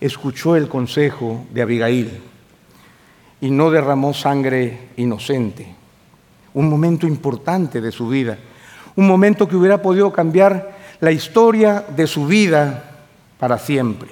escuchó 0.00 0.56
el 0.56 0.68
consejo 0.68 1.46
de 1.50 1.62
Abigail 1.62 2.29
y 3.40 3.50
no 3.50 3.70
derramó 3.70 4.12
sangre 4.12 4.88
inocente. 4.96 5.74
Un 6.54 6.68
momento 6.68 7.06
importante 7.06 7.80
de 7.80 7.92
su 7.92 8.08
vida, 8.08 8.38
un 8.96 9.06
momento 9.06 9.48
que 9.48 9.56
hubiera 9.56 9.80
podido 9.80 10.12
cambiar 10.12 10.76
la 11.00 11.12
historia 11.12 11.84
de 11.96 12.06
su 12.06 12.26
vida 12.26 12.84
para 13.38 13.58
siempre. 13.58 14.10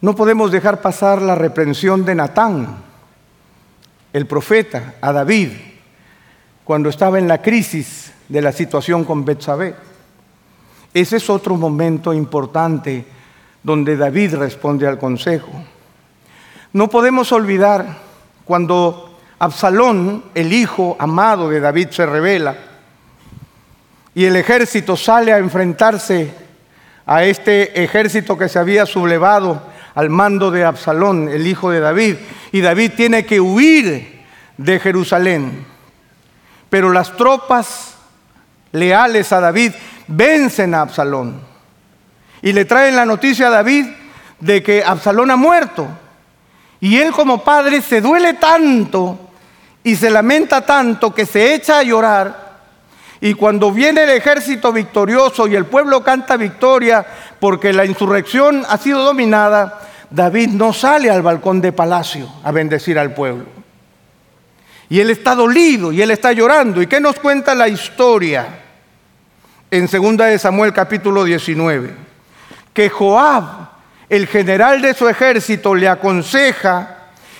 No 0.00 0.14
podemos 0.14 0.50
dejar 0.50 0.80
pasar 0.80 1.22
la 1.22 1.34
reprensión 1.34 2.04
de 2.04 2.14
Natán, 2.14 2.76
el 4.12 4.26
profeta, 4.26 4.94
a 5.00 5.12
David, 5.12 5.50
cuando 6.64 6.88
estaba 6.88 7.18
en 7.18 7.28
la 7.28 7.40
crisis 7.40 8.12
de 8.28 8.42
la 8.42 8.52
situación 8.52 9.04
con 9.04 9.24
Betsabé. 9.24 9.74
Ese 10.92 11.16
es 11.16 11.30
otro 11.30 11.56
momento 11.56 12.12
importante 12.12 13.04
donde 13.62 13.96
David 13.96 14.34
responde 14.34 14.86
al 14.86 14.98
consejo. 14.98 15.50
No 16.76 16.90
podemos 16.90 17.32
olvidar 17.32 17.86
cuando 18.44 19.18
Absalón, 19.38 20.24
el 20.34 20.52
hijo 20.52 20.94
amado 20.98 21.48
de 21.48 21.58
David, 21.58 21.88
se 21.88 22.04
revela 22.04 22.54
y 24.14 24.26
el 24.26 24.36
ejército 24.36 24.94
sale 24.94 25.32
a 25.32 25.38
enfrentarse 25.38 26.34
a 27.06 27.24
este 27.24 27.82
ejército 27.82 28.36
que 28.36 28.50
se 28.50 28.58
había 28.58 28.84
sublevado 28.84 29.62
al 29.94 30.10
mando 30.10 30.50
de 30.50 30.66
Absalón, 30.66 31.30
el 31.30 31.46
hijo 31.46 31.70
de 31.70 31.80
David, 31.80 32.16
y 32.52 32.60
David 32.60 32.92
tiene 32.94 33.24
que 33.24 33.40
huir 33.40 34.26
de 34.58 34.78
Jerusalén. 34.78 35.64
Pero 36.68 36.92
las 36.92 37.16
tropas 37.16 37.96
leales 38.72 39.32
a 39.32 39.40
David 39.40 39.72
vencen 40.08 40.74
a 40.74 40.82
Absalón 40.82 41.40
y 42.42 42.52
le 42.52 42.66
traen 42.66 42.96
la 42.96 43.06
noticia 43.06 43.46
a 43.46 43.50
David 43.50 43.86
de 44.40 44.62
que 44.62 44.84
Absalón 44.84 45.30
ha 45.30 45.36
muerto. 45.36 45.88
Y 46.80 46.98
él 46.98 47.12
como 47.12 47.42
padre 47.42 47.80
se 47.80 48.00
duele 48.00 48.34
tanto 48.34 49.18
y 49.82 49.96
se 49.96 50.10
lamenta 50.10 50.60
tanto 50.60 51.14
que 51.14 51.26
se 51.26 51.54
echa 51.54 51.78
a 51.78 51.82
llorar. 51.82 52.46
Y 53.20 53.34
cuando 53.34 53.72
viene 53.72 54.02
el 54.02 54.10
ejército 54.10 54.72
victorioso 54.72 55.46
y 55.46 55.54
el 55.54 55.66
pueblo 55.66 56.02
canta 56.02 56.36
victoria 56.36 57.06
porque 57.40 57.72
la 57.72 57.84
insurrección 57.84 58.64
ha 58.68 58.76
sido 58.78 59.02
dominada, 59.02 59.80
David 60.10 60.50
no 60.50 60.72
sale 60.72 61.10
al 61.10 61.22
balcón 61.22 61.60
de 61.60 61.72
palacio 61.72 62.28
a 62.44 62.52
bendecir 62.52 62.98
al 62.98 63.14
pueblo. 63.14 63.46
Y 64.88 65.00
él 65.00 65.10
está 65.10 65.34
dolido 65.34 65.92
y 65.92 66.02
él 66.02 66.10
está 66.10 66.32
llorando. 66.32 66.80
¿Y 66.80 66.86
qué 66.86 67.00
nos 67.00 67.18
cuenta 67.18 67.54
la 67.54 67.68
historia 67.68 68.46
en 69.70 69.86
2 69.86 70.16
de 70.18 70.38
Samuel 70.38 70.72
capítulo 70.72 71.24
19? 71.24 71.94
Que 72.72 72.88
Joab, 72.88 73.44
el 74.08 74.26
general 74.26 74.82
de 74.82 74.94
su 74.94 75.08
ejército, 75.08 75.74
le 75.74 75.88
aconseja 75.88 76.96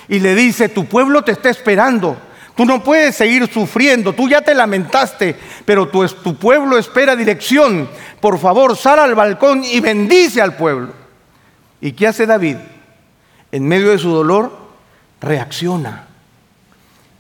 y 0.08 0.20
le 0.20 0.34
dice, 0.34 0.68
tu 0.68 0.86
pueblo 0.86 1.22
te 1.22 1.32
está 1.32 1.50
esperando. 1.50 2.16
Tú 2.56 2.64
no 2.64 2.82
puedes 2.82 3.14
seguir 3.14 3.52
sufriendo, 3.52 4.14
tú 4.14 4.28
ya 4.28 4.40
te 4.40 4.54
lamentaste, 4.54 5.36
pero 5.66 5.88
tu, 5.88 6.36
pueblo 6.36 6.78
espera 6.78 7.14
dirección. 7.14 7.88
Por 8.18 8.38
favor, 8.38 8.76
sal 8.76 8.98
al 8.98 9.14
balcón 9.14 9.62
y 9.62 9.80
bendice 9.80 10.40
al 10.40 10.56
pueblo. 10.56 10.92
¿Y 11.82 11.92
qué 11.92 12.08
hace 12.08 12.24
David? 12.24 12.56
En 13.52 13.68
medio 13.68 13.90
de 13.90 13.98
su 13.98 14.10
dolor, 14.10 14.56
reacciona 15.20 16.06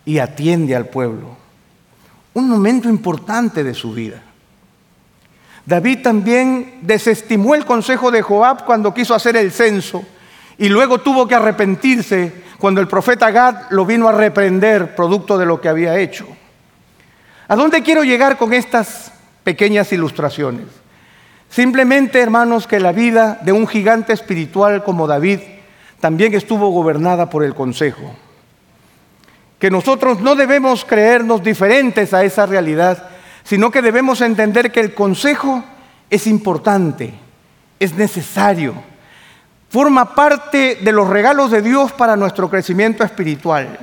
y 0.06 0.18
atiende 0.18 0.74
al 0.74 0.86
pueblo. 0.86 1.36
Un 2.32 2.48
momento 2.48 2.88
importante 2.88 3.62
de 3.62 3.74
su 3.74 3.92
vida. 3.92 4.22
David 5.66 6.02
también 6.02 6.78
desestimó 6.82 7.56
el 7.56 7.64
consejo 7.64 8.12
de 8.12 8.22
Joab 8.22 8.64
cuando 8.64 8.94
quiso 8.94 9.14
hacer 9.14 9.36
el 9.36 9.50
censo 9.50 10.04
y 10.56 10.68
luego 10.68 10.98
tuvo 10.98 11.26
que 11.26 11.34
arrepentirse 11.34 12.32
cuando 12.58 12.80
el 12.80 12.88
profeta 12.88 13.30
Gad 13.30 13.70
lo 13.70 13.84
vino 13.84 14.08
a 14.08 14.12
reprender 14.12 14.94
producto 14.94 15.36
de 15.36 15.44
lo 15.44 15.60
que 15.60 15.68
había 15.68 15.98
hecho. 15.98 16.26
¿A 17.48 17.56
dónde 17.56 17.82
quiero 17.82 18.04
llegar 18.04 18.38
con 18.38 18.52
estas 18.52 19.12
pequeñas 19.44 19.92
ilustraciones? 19.92 20.66
Simplemente, 21.50 22.20
hermanos, 22.20 22.66
que 22.66 22.80
la 22.80 22.92
vida 22.92 23.38
de 23.42 23.52
un 23.52 23.66
gigante 23.66 24.12
espiritual 24.12 24.82
como 24.84 25.06
David 25.06 25.40
también 26.00 26.34
estuvo 26.34 26.70
gobernada 26.70 27.28
por 27.30 27.44
el 27.44 27.54
consejo. 27.54 28.14
Que 29.58 29.70
nosotros 29.70 30.20
no 30.20 30.34
debemos 30.34 30.84
creernos 30.84 31.42
diferentes 31.42 32.12
a 32.12 32.24
esa 32.24 32.46
realidad, 32.46 33.08
sino 33.46 33.70
que 33.70 33.80
debemos 33.80 34.20
entender 34.22 34.72
que 34.72 34.80
el 34.80 34.92
consejo 34.92 35.62
es 36.10 36.26
importante, 36.26 37.14
es 37.78 37.94
necesario, 37.94 38.74
forma 39.70 40.16
parte 40.16 40.78
de 40.82 40.92
los 40.92 41.08
regalos 41.08 41.52
de 41.52 41.62
Dios 41.62 41.92
para 41.92 42.16
nuestro 42.16 42.50
crecimiento 42.50 43.04
espiritual, 43.04 43.78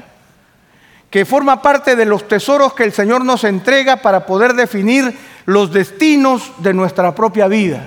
que 1.10 1.24
forma 1.24 1.62
parte 1.62 1.96
de 1.96 2.06
los 2.06 2.28
tesoros 2.28 2.74
que 2.74 2.84
el 2.84 2.92
Señor 2.92 3.24
nos 3.24 3.46
entrega 3.46 3.98
para 3.98 4.26
poder 4.26 4.54
definir 4.54 5.18
los 5.46 5.72
destinos 5.72 6.52
de 6.58 6.74
nuestra 6.74 7.16
propia 7.16 7.48
vida, 7.48 7.86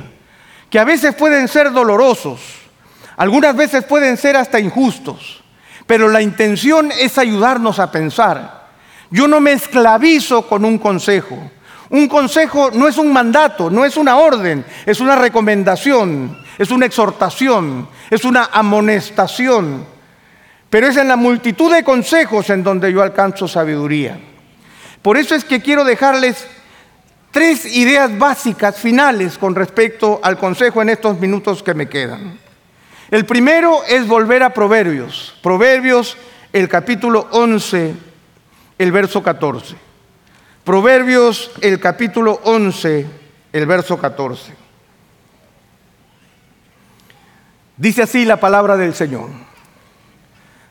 que 0.70 0.78
a 0.78 0.84
veces 0.84 1.14
pueden 1.14 1.46
ser 1.46 1.72
dolorosos, 1.72 2.40
algunas 3.18 3.54
veces 3.54 3.84
pueden 3.84 4.16
ser 4.16 4.36
hasta 4.36 4.60
injustos, 4.60 5.44
pero 5.86 6.08
la 6.08 6.22
intención 6.22 6.90
es 6.98 7.18
ayudarnos 7.18 7.78
a 7.78 7.92
pensar. 7.92 8.66
Yo 9.10 9.28
no 9.28 9.40
me 9.40 9.52
esclavizo 9.52 10.48
con 10.48 10.64
un 10.64 10.78
consejo. 10.78 11.50
Un 11.90 12.08
consejo 12.08 12.70
no 12.72 12.88
es 12.88 12.98
un 12.98 13.12
mandato, 13.12 13.70
no 13.70 13.84
es 13.84 13.96
una 13.96 14.16
orden, 14.16 14.64
es 14.84 15.00
una 15.00 15.16
recomendación, 15.16 16.36
es 16.58 16.70
una 16.70 16.86
exhortación, 16.86 17.88
es 18.10 18.24
una 18.24 18.50
amonestación. 18.52 19.86
Pero 20.68 20.88
es 20.88 20.96
en 20.96 21.08
la 21.08 21.16
multitud 21.16 21.72
de 21.72 21.84
consejos 21.84 22.50
en 22.50 22.64
donde 22.64 22.92
yo 22.92 23.02
alcanzo 23.02 23.46
sabiduría. 23.46 24.18
Por 25.00 25.16
eso 25.16 25.34
es 25.34 25.44
que 25.44 25.62
quiero 25.62 25.84
dejarles 25.84 26.46
tres 27.30 27.66
ideas 27.66 28.18
básicas, 28.18 28.76
finales, 28.76 29.38
con 29.38 29.54
respecto 29.54 30.18
al 30.22 30.38
consejo 30.38 30.82
en 30.82 30.88
estos 30.88 31.20
minutos 31.20 31.62
que 31.62 31.74
me 31.74 31.88
quedan. 31.88 32.40
El 33.10 33.24
primero 33.24 33.84
es 33.86 34.08
volver 34.08 34.42
a 34.42 34.50
Proverbios. 34.50 35.36
Proverbios, 35.42 36.16
el 36.52 36.68
capítulo 36.68 37.28
11, 37.30 37.94
el 38.78 38.90
verso 38.90 39.22
14. 39.22 39.85
Proverbios, 40.66 41.52
el 41.60 41.78
capítulo 41.78 42.40
11, 42.42 43.06
el 43.52 43.66
verso 43.66 43.96
14. 43.98 44.52
Dice 47.76 48.02
así 48.02 48.24
la 48.24 48.40
palabra 48.40 48.76
del 48.76 48.92
Señor. 48.92 49.30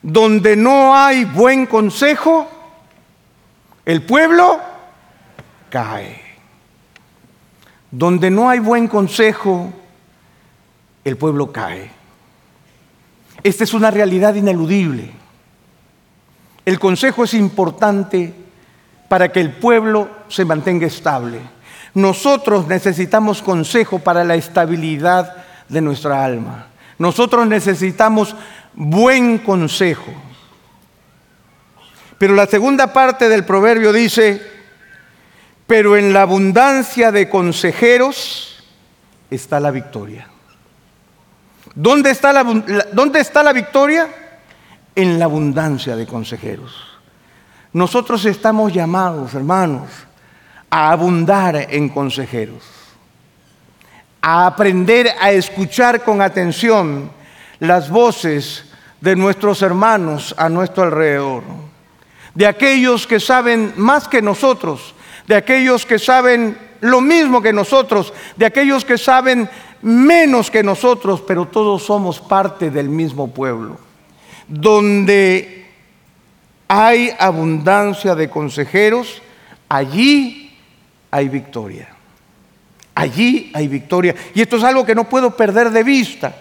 Donde 0.01 0.57
no 0.57 0.93
hay 0.93 1.23
buen 1.23 1.65
consejo, 1.65 2.45
el 3.85 4.01
pueblo 4.01 4.59
cae. 5.69 6.21
Donde 7.89 8.29
no 8.29 8.49
hay 8.49 8.59
buen 8.59 8.89
consejo, 8.89 9.71
el 11.05 11.15
pueblo 11.15 11.53
cae. 11.53 11.89
Esta 13.41 13.63
es 13.63 13.73
una 13.73 13.91
realidad 13.91 14.35
ineludible. 14.35 15.09
El 16.65 16.79
consejo 16.79 17.23
es 17.23 17.33
importante 17.33 18.43
para 19.15 19.31
que 19.31 19.39
el 19.39 19.51
pueblo 19.51 20.09
se 20.27 20.43
mantenga 20.43 20.87
estable. 20.87 21.39
Nosotros 21.93 22.67
necesitamos 22.67 23.41
consejo 23.41 23.99
para 23.99 24.25
la 24.25 24.35
estabilidad 24.35 25.37
de 25.69 25.79
nuestra 25.79 26.25
alma. 26.25 26.67
Nosotros 26.99 27.47
necesitamos 27.47 28.35
buen 28.73 29.37
consejo. 29.37 30.13
Pero 32.17 32.35
la 32.35 32.45
segunda 32.45 32.91
parte 32.91 33.29
del 33.29 33.45
proverbio 33.45 33.93
dice, 33.93 34.41
pero 35.65 35.95
en 35.95 36.11
la 36.11 36.23
abundancia 36.23 37.13
de 37.13 37.29
consejeros 37.29 38.65
está 39.31 39.61
la 39.61 39.71
victoria. 39.71 40.27
¿Dónde 41.73 42.09
está 42.09 42.33
la, 42.33 42.43
¿Dónde 42.91 43.21
está 43.21 43.43
la 43.43 43.53
victoria? 43.53 44.09
En 44.93 45.19
la 45.19 45.23
abundancia 45.23 45.95
de 45.95 46.05
consejeros. 46.05 46.94
Nosotros 47.75 48.23
estamos 48.23 48.71
llamados, 48.71 49.33
hermanos, 49.33 49.89
a 50.69 50.91
abundar 50.91 51.67
en 51.69 51.89
consejeros, 51.89 52.63
a 54.21 54.47
aprender 54.47 55.09
a 55.19 55.33
escuchar 55.33 56.01
con 56.01 56.21
atención 56.21 57.11
las 57.59 57.89
voces 57.89 58.63
de 59.01 59.17
nuestros 59.17 59.61
hermanos 59.61 60.33
a 60.37 60.47
nuestro 60.47 60.83
alrededor, 60.83 61.43
de 62.33 62.47
aquellos 62.47 63.05
que 63.05 63.19
saben 63.19 63.73
más 63.75 64.07
que 64.07 64.21
nosotros 64.21 64.95
de 65.27 65.35
aquellos 65.35 65.85
que 65.85 65.99
saben 65.99 66.57
lo 66.79 67.01
mismo 67.01 67.41
que 67.41 67.51
nosotros, 67.51 68.13
de 68.37 68.45
aquellos 68.45 68.85
que 68.85 68.97
saben 68.97 69.49
menos 69.81 70.51
que 70.51 70.63
nosotros, 70.63 71.21
pero 71.27 71.47
todos 71.47 71.83
somos 71.83 72.21
parte 72.21 72.69
del 72.69 72.87
mismo 72.87 73.27
pueblo, 73.27 73.77
donde 74.47 75.64
hay 76.67 77.11
abundancia 77.19 78.15
de 78.15 78.29
consejeros, 78.29 79.21
allí 79.69 80.57
hay 81.11 81.29
victoria. 81.29 81.89
Allí 82.95 83.51
hay 83.53 83.67
victoria. 83.67 84.15
Y 84.33 84.41
esto 84.41 84.55
es 84.57 84.63
algo 84.63 84.85
que 84.85 84.95
no 84.95 85.09
puedo 85.09 85.35
perder 85.35 85.69
de 85.71 85.83
vista, 85.83 86.33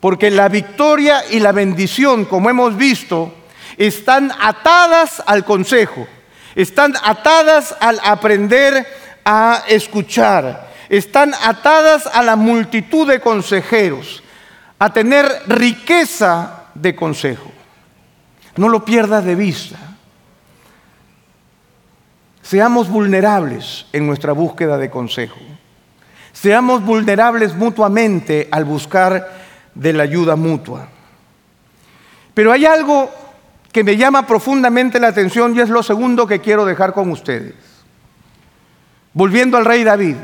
porque 0.00 0.30
la 0.30 0.48
victoria 0.48 1.24
y 1.30 1.40
la 1.40 1.52
bendición, 1.52 2.24
como 2.24 2.48
hemos 2.48 2.76
visto, 2.76 3.34
están 3.76 4.32
atadas 4.40 5.22
al 5.26 5.44
consejo. 5.44 6.06
Están 6.54 6.94
atadas 7.02 7.74
al 7.80 8.00
aprender 8.04 8.86
a 9.24 9.64
escuchar. 9.68 10.72
Están 10.88 11.34
atadas 11.34 12.06
a 12.06 12.22
la 12.22 12.36
multitud 12.36 13.08
de 13.08 13.20
consejeros, 13.20 14.22
a 14.78 14.92
tener 14.92 15.26
riqueza 15.46 16.66
de 16.74 16.94
consejo. 16.94 17.53
No 18.56 18.68
lo 18.68 18.84
pierdas 18.84 19.24
de 19.24 19.34
vista. 19.34 19.78
Seamos 22.42 22.88
vulnerables 22.88 23.86
en 23.92 24.06
nuestra 24.06 24.32
búsqueda 24.32 24.76
de 24.78 24.90
consejo. 24.90 25.40
Seamos 26.32 26.84
vulnerables 26.84 27.54
mutuamente 27.54 28.48
al 28.50 28.64
buscar 28.64 29.30
de 29.74 29.92
la 29.92 30.02
ayuda 30.02 30.36
mutua. 30.36 30.88
Pero 32.34 32.52
hay 32.52 32.66
algo 32.66 33.10
que 33.72 33.82
me 33.82 33.96
llama 33.96 34.26
profundamente 34.26 35.00
la 35.00 35.08
atención 35.08 35.56
y 35.56 35.60
es 35.60 35.68
lo 35.68 35.82
segundo 35.82 36.26
que 36.26 36.40
quiero 36.40 36.64
dejar 36.64 36.92
con 36.92 37.10
ustedes. 37.10 37.54
Volviendo 39.12 39.56
al 39.56 39.64
rey 39.64 39.82
David. 39.82 40.16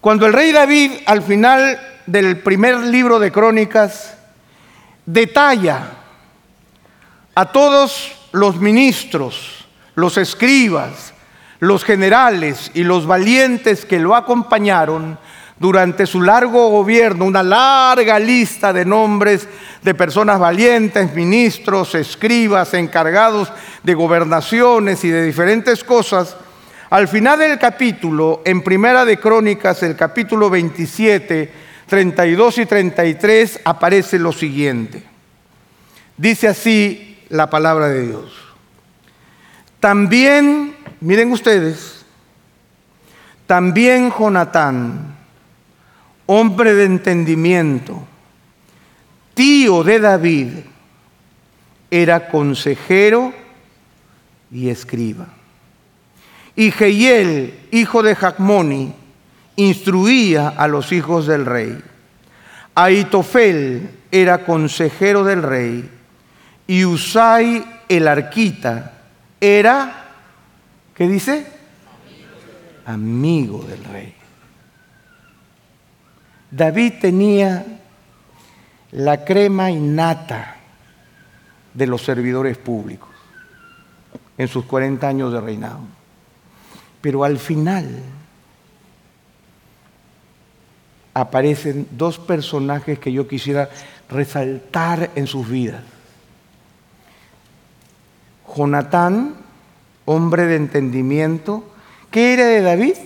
Cuando 0.00 0.26
el 0.26 0.32
rey 0.32 0.52
David 0.52 0.92
al 1.06 1.22
final 1.22 1.80
del 2.06 2.40
primer 2.40 2.78
libro 2.78 3.18
de 3.18 3.32
crónicas 3.32 4.16
detalla 5.06 6.03
a 7.34 7.46
todos 7.46 8.12
los 8.32 8.60
ministros, 8.60 9.66
los 9.94 10.16
escribas, 10.18 11.12
los 11.60 11.84
generales 11.84 12.70
y 12.74 12.84
los 12.84 13.06
valientes 13.06 13.84
que 13.84 13.98
lo 13.98 14.14
acompañaron 14.14 15.18
durante 15.58 16.06
su 16.06 16.20
largo 16.20 16.68
gobierno, 16.68 17.24
una 17.24 17.42
larga 17.42 18.18
lista 18.18 18.72
de 18.72 18.84
nombres 18.84 19.48
de 19.82 19.94
personas 19.94 20.38
valientes, 20.38 21.14
ministros, 21.14 21.94
escribas, 21.94 22.74
encargados 22.74 23.52
de 23.82 23.94
gobernaciones 23.94 25.04
y 25.04 25.10
de 25.10 25.24
diferentes 25.24 25.84
cosas, 25.84 26.36
al 26.90 27.08
final 27.08 27.38
del 27.38 27.58
capítulo, 27.58 28.42
en 28.44 28.62
Primera 28.62 29.04
de 29.04 29.18
Crónicas, 29.18 29.82
el 29.82 29.96
capítulo 29.96 30.50
27, 30.50 31.52
32 31.86 32.58
y 32.58 32.66
33, 32.66 33.60
aparece 33.64 34.18
lo 34.18 34.32
siguiente. 34.32 35.02
Dice 36.16 36.46
así 36.46 37.13
la 37.34 37.50
palabra 37.50 37.88
de 37.88 38.06
Dios. 38.06 38.32
También, 39.80 40.76
miren 41.00 41.32
ustedes, 41.32 42.06
también 43.48 44.12
Jonatán, 44.16 45.16
hombre 46.26 46.74
de 46.74 46.84
entendimiento, 46.84 48.06
tío 49.34 49.82
de 49.82 49.98
David, 49.98 50.48
era 51.90 52.28
consejero 52.28 53.34
y 54.52 54.68
escriba. 54.68 55.26
Y 56.54 56.70
Jehiel, 56.70 57.58
hijo 57.72 58.04
de 58.04 58.14
Jacmoni, 58.14 58.94
instruía 59.56 60.50
a 60.50 60.68
los 60.68 60.92
hijos 60.92 61.26
del 61.26 61.46
rey. 61.46 61.82
Aitofel 62.76 63.90
era 64.12 64.44
consejero 64.44 65.24
del 65.24 65.42
rey 65.42 65.90
y 66.66 66.84
Usai 66.84 67.64
el 67.88 68.08
arquita 68.08 68.92
era, 69.40 70.04
¿qué 70.94 71.06
dice? 71.06 71.46
Amigo 72.86 73.62
del 73.62 73.84
rey. 73.84 74.14
David 76.50 76.94
tenía 77.00 77.64
la 78.92 79.24
crema 79.24 79.70
innata 79.70 80.56
de 81.74 81.86
los 81.86 82.02
servidores 82.02 82.56
públicos 82.56 83.10
en 84.38 84.48
sus 84.48 84.64
40 84.64 85.06
años 85.06 85.32
de 85.32 85.40
reinado. 85.40 85.80
Pero 87.00 87.24
al 87.24 87.38
final 87.38 88.02
aparecen 91.12 91.86
dos 91.90 92.18
personajes 92.18 92.98
que 92.98 93.12
yo 93.12 93.28
quisiera 93.28 93.68
resaltar 94.08 95.10
en 95.14 95.26
sus 95.26 95.48
vidas. 95.48 95.82
Jonatán, 98.54 99.34
hombre 100.04 100.46
de 100.46 100.56
entendimiento, 100.56 101.64
¿qué 102.10 102.34
era 102.34 102.46
de 102.46 102.60
David? 102.60 102.96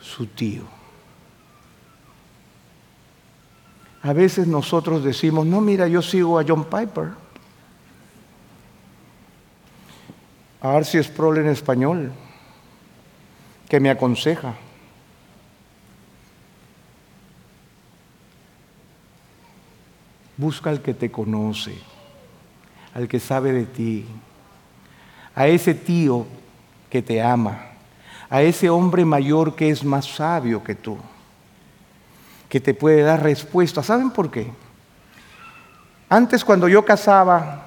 Su 0.00 0.26
tío. 0.26 0.62
A 4.02 4.12
veces 4.12 4.46
nosotros 4.46 5.04
decimos, 5.04 5.44
no, 5.46 5.60
mira, 5.60 5.88
yo 5.88 6.00
sigo 6.02 6.38
a 6.38 6.44
John 6.46 6.64
Piper. 6.64 7.10
A 10.60 10.76
Arceus 10.76 11.06
Sproul 11.06 11.38
en 11.38 11.48
español 11.48 12.12
que 13.68 13.80
me 13.80 13.90
aconseja. 13.90 14.54
Busca 20.36 20.70
al 20.70 20.80
que 20.80 20.94
te 20.94 21.10
conoce, 21.10 21.76
al 22.94 23.08
que 23.08 23.20
sabe 23.20 23.52
de 23.52 23.64
ti, 23.64 24.06
a 25.34 25.46
ese 25.46 25.74
tío 25.74 26.26
que 26.90 27.02
te 27.02 27.22
ama, 27.22 27.66
a 28.30 28.42
ese 28.42 28.68
hombre 28.70 29.04
mayor 29.04 29.54
que 29.54 29.70
es 29.70 29.84
más 29.84 30.06
sabio 30.06 30.62
que 30.64 30.74
tú, 30.74 30.98
que 32.48 32.60
te 32.60 32.74
puede 32.74 33.02
dar 33.02 33.22
respuesta. 33.22 33.82
¿Saben 33.82 34.10
por 34.10 34.30
qué? 34.30 34.50
Antes 36.08 36.44
cuando 36.44 36.68
yo 36.68 36.84
casaba 36.84 37.66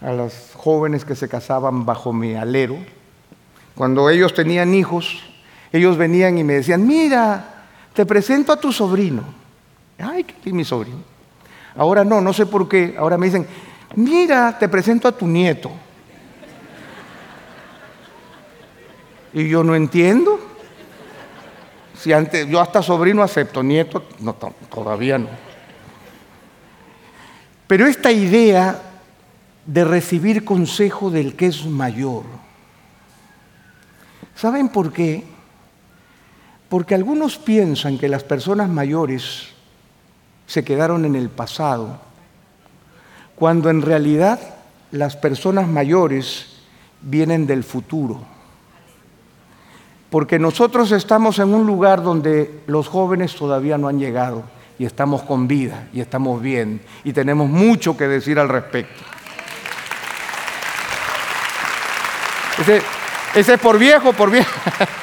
a 0.00 0.12
las 0.12 0.52
jóvenes 0.54 1.04
que 1.04 1.16
se 1.16 1.28
casaban 1.28 1.84
bajo 1.84 2.12
mi 2.12 2.34
alero, 2.34 2.76
cuando 3.74 4.08
ellos 4.10 4.34
tenían 4.34 4.74
hijos, 4.74 5.22
ellos 5.72 5.96
venían 5.96 6.38
y 6.38 6.44
me 6.44 6.54
decían, 6.54 6.86
mira, 6.86 7.64
te 7.94 8.06
presento 8.06 8.52
a 8.52 8.60
tu 8.60 8.72
sobrino. 8.72 9.24
Ay, 9.98 10.24
¿qué 10.24 10.34
es 10.44 10.52
mi 10.52 10.64
sobrino? 10.64 11.00
Ahora 11.76 12.04
no, 12.04 12.20
no 12.20 12.32
sé 12.32 12.46
por 12.46 12.68
qué. 12.68 12.94
Ahora 12.98 13.16
me 13.16 13.26
dicen, 13.26 13.46
mira, 13.96 14.56
te 14.58 14.68
presento 14.68 15.08
a 15.08 15.12
tu 15.12 15.26
nieto. 15.26 15.70
Y 19.32 19.48
yo 19.48 19.64
no 19.64 19.74
entiendo. 19.74 20.38
Si 21.98 22.12
antes, 22.12 22.48
yo 22.48 22.60
hasta 22.60 22.82
sobrino 22.82 23.22
acepto, 23.22 23.62
nieto, 23.62 24.04
no, 24.20 24.34
todavía 24.34 25.18
no. 25.18 25.28
Pero 27.66 27.86
esta 27.86 28.10
idea 28.10 28.80
de 29.64 29.84
recibir 29.84 30.44
consejo 30.44 31.10
del 31.10 31.36
que 31.36 31.46
es 31.46 31.64
mayor, 31.64 32.24
¿Saben 34.42 34.70
por 34.70 34.92
qué? 34.92 35.24
Porque 36.68 36.96
algunos 36.96 37.38
piensan 37.38 37.96
que 37.96 38.08
las 38.08 38.24
personas 38.24 38.68
mayores 38.68 39.48
se 40.48 40.64
quedaron 40.64 41.04
en 41.04 41.14
el 41.14 41.28
pasado, 41.28 42.00
cuando 43.36 43.70
en 43.70 43.82
realidad 43.82 44.38
las 44.90 45.16
personas 45.16 45.68
mayores 45.68 46.46
vienen 47.00 47.46
del 47.46 47.64
futuro. 47.64 48.20
Porque 50.10 50.38
nosotros 50.38 50.92
estamos 50.92 51.38
en 51.38 51.54
un 51.54 51.66
lugar 51.66 52.02
donde 52.02 52.62
los 52.66 52.88
jóvenes 52.88 53.34
todavía 53.34 53.78
no 53.78 53.88
han 53.88 53.98
llegado 53.98 54.42
y 54.78 54.84
estamos 54.84 55.22
con 55.22 55.48
vida 55.48 55.88
y 55.92 56.00
estamos 56.00 56.42
bien 56.42 56.82
y 57.02 57.12
tenemos 57.12 57.48
mucho 57.48 57.96
que 57.96 58.08
decir 58.08 58.38
al 58.38 58.48
respecto. 58.48 59.02
Ese 63.34 63.54
es 63.54 63.60
por 63.60 63.78
viejo, 63.78 64.12
por 64.12 64.30
viejo. 64.30 64.50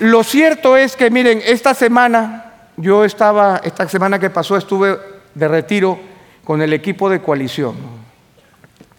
Lo 0.00 0.22
cierto 0.22 0.76
es 0.76 0.94
que, 0.94 1.10
miren, 1.10 1.42
esta 1.44 1.74
semana, 1.74 2.52
yo 2.76 3.04
estaba, 3.04 3.60
esta 3.64 3.88
semana 3.88 4.18
que 4.18 4.30
pasó, 4.30 4.56
estuve 4.56 4.96
de 5.34 5.48
retiro 5.48 5.98
con 6.48 6.62
el 6.62 6.72
equipo 6.72 7.10
de 7.10 7.20
coalición, 7.20 7.74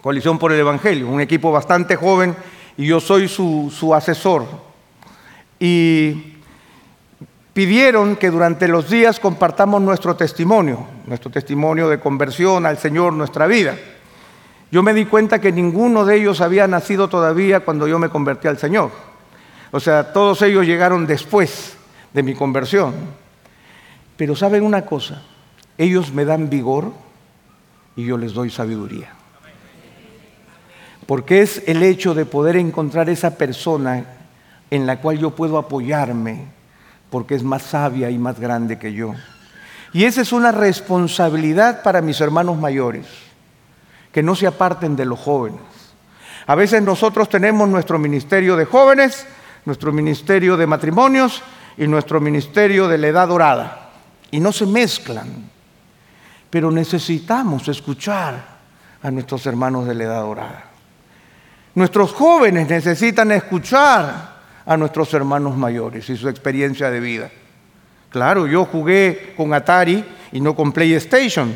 Coalición 0.04 0.38
por 0.38 0.52
el 0.52 0.60
Evangelio, 0.60 1.08
un 1.08 1.20
equipo 1.20 1.52
bastante 1.52 1.96
joven 1.96 2.36
y 2.78 2.86
yo 2.86 3.00
soy 3.00 3.28
su, 3.28 3.92
asesor. 3.96 4.46
Y 5.60 6.36
pidieron 7.52 8.18
que 8.18 8.30
durante 8.30 8.68
los 8.68 8.88
días 8.88 9.20
compartamos 9.20 9.82
nuestro 9.82 10.16
testimonio, 10.16 10.86
nuestro 11.08 11.32
testimonio 11.32 11.90
de 11.90 12.00
conversión 12.00 12.68
al 12.68 12.78
Señor, 12.78 13.14
nuestra 13.14 13.48
vida. 13.48 13.76
Yo 14.72 14.84
me 14.84 14.94
di 14.94 15.06
cuenta 15.06 15.42
que 15.42 15.52
ninguno 15.52 16.06
de 16.06 16.18
ellos 16.18 16.42
había 16.42 16.68
nacido 16.68 17.10
todavía 17.10 17.62
cuando 17.62 17.88
yo 17.88 17.98
me 17.98 18.10
convertí 18.10 18.48
al 18.48 18.60
Señor. 18.60 18.92
O 19.72 19.80
sea, 19.80 20.14
todos 20.14 20.44
ellos 20.44 20.68
llegaron 20.68 21.08
después 21.08 21.76
de 22.14 22.22
mi 22.22 22.36
conversión. 22.36 22.94
Pero 24.18 24.36
saben 24.36 24.62
una 24.62 24.86
cosa, 24.86 25.24
ellos 25.80 26.14
me 26.14 26.26
dan 26.26 26.52
vigor 26.52 27.09
y 28.00 28.06
yo 28.06 28.18
les 28.18 28.34
doy 28.34 28.50
sabiduría. 28.50 29.10
Porque 31.06 31.42
es 31.42 31.64
el 31.68 31.84
hecho 31.84 32.14
de 32.14 32.26
poder 32.26 32.56
encontrar 32.56 33.10
esa 33.10 33.36
persona 33.36 34.06
en 34.72 34.86
la 34.86 35.02
cual 35.02 35.20
yo 35.20 35.32
puedo 35.32 35.58
apoyarme, 35.58 36.46
porque 37.10 37.36
es 37.36 37.44
más 37.44 37.64
sabia 37.64 38.10
y 38.10 38.18
más 38.18 38.40
grande 38.40 38.80
que 38.80 38.94
yo. 38.94 39.16
Y 39.92 40.06
esa 40.06 40.22
es 40.22 40.32
una 40.32 40.54
responsabilidad 40.54 41.84
para 41.84 42.02
mis 42.02 42.22
hermanos 42.22 42.58
mayores 42.58 43.06
que 44.14 44.24
no 44.24 44.34
se 44.34 44.48
aparten 44.48 44.96
de 44.96 45.06
los 45.06 45.20
jóvenes. 45.20 45.60
A 46.48 46.56
veces 46.56 46.82
nosotros 46.82 47.28
tenemos 47.28 47.68
nuestro 47.68 48.00
ministerio 48.00 48.56
de 48.56 48.64
jóvenes, 48.64 49.28
nuestro 49.66 49.92
ministerio 49.92 50.56
de 50.56 50.68
matrimonios 50.68 51.44
y 51.78 51.86
nuestro 51.86 52.22
ministerio 52.22 52.88
de 52.88 52.98
la 52.98 53.08
edad 53.08 53.28
dorada. 53.28 53.90
Y 54.32 54.40
no 54.40 54.54
se 54.54 54.66
mezclan. 54.66 55.59
Pero 56.50 56.72
necesitamos 56.72 57.68
escuchar 57.68 58.60
a 59.02 59.12
nuestros 59.12 59.46
hermanos 59.46 59.88
de 59.88 59.96
la 59.96 60.04
edad 60.04 60.22
dorada. 60.22 60.64
Nuestros 61.76 62.12
jóvenes 62.12 62.68
necesitan 62.68 63.32
escuchar 63.32 64.40
a 64.66 64.78
nuestros 64.78 65.14
hermanos 65.14 65.56
mayores 65.56 66.10
y 66.10 66.18
su 66.18 66.28
experiencia 66.28 66.90
de 66.90 67.00
vida. 67.00 67.32
Claro, 68.10 68.48
yo 68.48 68.66
jugué 68.66 69.34
con 69.38 69.54
Atari 69.54 70.04
y 70.32 70.42
no 70.42 70.56
con 70.56 70.72
PlayStation, 70.72 71.56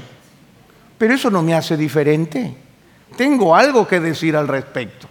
pero 0.97 1.13
eso 1.15 1.29
no 1.29 1.41
me 1.41 1.55
hace 1.55 1.75
diferente. 1.75 2.55
Tengo 3.17 3.55
algo 3.55 3.87
que 3.87 3.99
decir 3.99 4.35
al 4.35 4.47
respecto. 4.47 5.07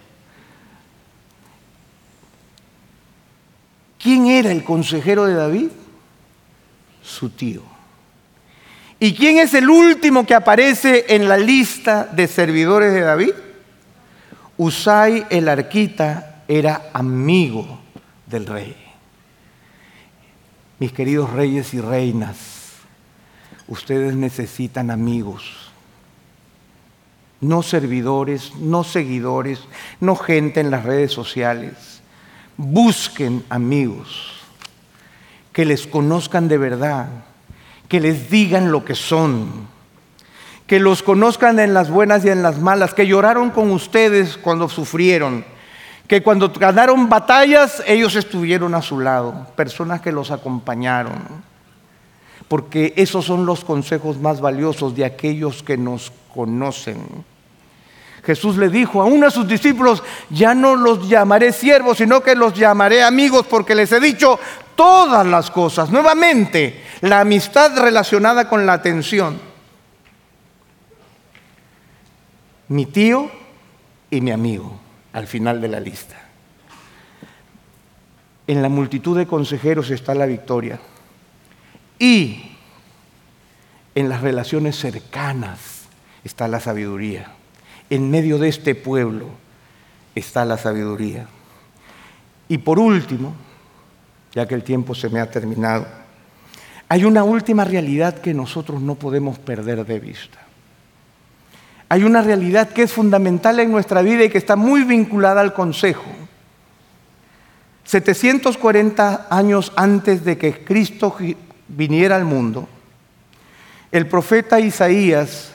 ¿Quién 3.99 4.27
era 4.27 4.51
el 4.51 4.65
consejero 4.65 5.27
de 5.27 5.35
David? 5.35 5.69
Su 7.03 7.31
tío. 7.31 7.63
¿Y 9.03 9.15
quién 9.15 9.39
es 9.39 9.53
el 9.55 9.69
último 9.69 10.25
que 10.25 10.33
aparece 10.33 11.07
en 11.09 11.29
la 11.29 11.37
lista 11.37 12.05
de 12.05 12.29
servidores 12.29 12.95
de 12.95 13.01
David? 13.01 13.33
Usai 14.57 15.27
el 15.29 15.49
arquita 15.49 16.45
era 16.47 16.89
amigo 16.93 17.81
del 18.29 18.47
rey. 18.47 18.77
Mis 20.79 20.93
queridos 20.93 21.31
reyes 21.31 21.75
y 21.75 21.81
reinas, 21.81 22.37
ustedes 23.67 24.15
necesitan 24.15 24.89
amigos, 24.93 25.73
no 27.41 27.65
servidores, 27.65 28.55
no 28.55 28.85
seguidores, 28.85 29.59
no 29.99 30.15
gente 30.15 30.61
en 30.61 30.71
las 30.71 30.85
redes 30.85 31.11
sociales. 31.11 32.03
Busquen 32.57 33.45
amigos 33.49 34.31
que 35.53 35.65
les 35.65 35.89
conozcan 35.89 36.47
de 36.47 36.59
verdad, 36.59 37.09
que 37.93 38.01
les 38.01 38.31
digan 38.31 38.73
lo 38.73 38.87
que 38.87 38.95
son, 38.95 39.69
que 40.67 40.81
los 40.81 41.03
conozcan 41.03 41.59
en 41.59 41.75
las 41.75 41.91
buenas 41.91 42.25
y 42.25 42.31
en 42.31 42.43
las 42.43 42.59
malas, 42.59 42.95
que 42.95 43.07
lloraron 43.07 43.51
con 43.51 43.71
ustedes 43.71 44.39
cuando 44.39 44.71
sufrieron, 44.71 45.45
que 46.09 46.23
cuando 46.23 46.49
ganaron 46.49 47.11
batallas 47.11 47.83
ellos 47.87 48.17
estuvieron 48.17 48.75
a 48.75 48.81
su 48.81 48.99
lado, 48.99 49.47
personas 49.57 50.01
que 50.01 50.11
los 50.11 50.31
acompañaron, 50.31 51.23
porque 52.49 52.95
esos 52.97 53.27
son 53.27 53.45
los 53.45 53.63
consejos 53.63 54.17
más 54.17 54.41
valiosos 54.41 54.97
de 54.97 55.05
aquellos 55.05 55.63
que 55.63 55.77
nos 55.77 56.13
conocen. 56.33 57.27
Jesús 58.25 58.57
le 58.57 58.69
dijo 58.69 59.03
a 59.03 59.31
sus 59.31 59.49
discípulos, 59.49 60.03
ya 60.31 60.55
no 60.55 60.77
los 60.77 61.09
llamaré 61.09 61.53
siervos, 61.53 61.99
sino 61.99 62.23
que 62.23 62.37
los 62.37 62.55
llamaré 62.55 63.03
amigos 63.03 63.45
porque 63.51 63.75
les 63.75 63.91
he 63.93 64.01
dicho 64.01 64.39
todas 64.75 65.27
las 65.27 65.51
cosas. 65.51 65.91
Nuevamente, 65.91 66.83
la 67.01 67.21
amistad 67.21 67.79
relacionada 67.79 68.49
con 68.49 68.67
la 68.67 68.75
atención. 68.75 69.39
Mi 72.69 72.87
tío 72.87 73.31
y 74.11 74.21
mi 74.21 74.31
amigo 74.31 74.81
al 75.13 75.27
final 75.27 75.61
de 75.61 75.69
la 75.69 75.81
lista. 75.81 76.17
En 78.47 78.63
la 78.63 78.69
multitud 78.69 79.17
de 79.17 79.27
consejeros 79.27 79.91
está 79.91 80.15
la 80.15 80.27
victoria. 80.27 80.81
Y 81.99 82.53
en 83.95 84.09
las 84.09 84.23
relaciones 84.23 84.77
cercanas 84.77 85.83
está 86.25 86.49
la 86.49 86.61
sabiduría. 86.61 87.33
En 87.91 88.11
medio 88.11 88.39
de 88.39 88.49
este 88.49 88.75
pueblo 88.75 89.27
está 90.15 90.45
la 90.45 90.59
sabiduría. 90.59 91.27
Y 92.49 92.59
por 92.59 92.79
último, 92.79 93.35
ya 94.35 94.47
que 94.47 94.55
el 94.55 94.63
tiempo 94.63 94.95
se 94.95 95.09
me 95.09 95.21
ha 95.21 95.31
terminado, 95.31 95.87
hay 96.89 97.05
una 97.05 97.25
última 97.25 97.65
realidad 97.65 98.19
que 98.19 98.35
nosotros 98.35 98.83
no 98.83 98.97
podemos 98.97 99.39
perder 99.39 99.85
de 99.87 99.99
vista. 99.99 100.39
Hay 101.89 102.05
una 102.05 102.23
realidad 102.23 102.71
que 102.71 102.83
es 102.83 102.93
fundamental 102.93 103.61
en 103.61 103.71
nuestra 103.71 104.03
vida 104.03 104.25
y 104.25 104.31
que 104.31 104.39
está 104.39 104.57
muy 104.57 104.85
vinculada 104.85 105.41
al 105.41 105.53
consejo. 105.53 106.05
740 107.85 109.27
años 109.31 109.73
antes 109.77 110.25
de 110.25 110.39
que 110.39 110.65
Cristo 110.65 111.17
viniera 111.69 112.17
al 112.17 112.25
mundo, 112.25 112.69
el 113.91 114.07
profeta 114.07 114.61
Isaías 114.61 115.53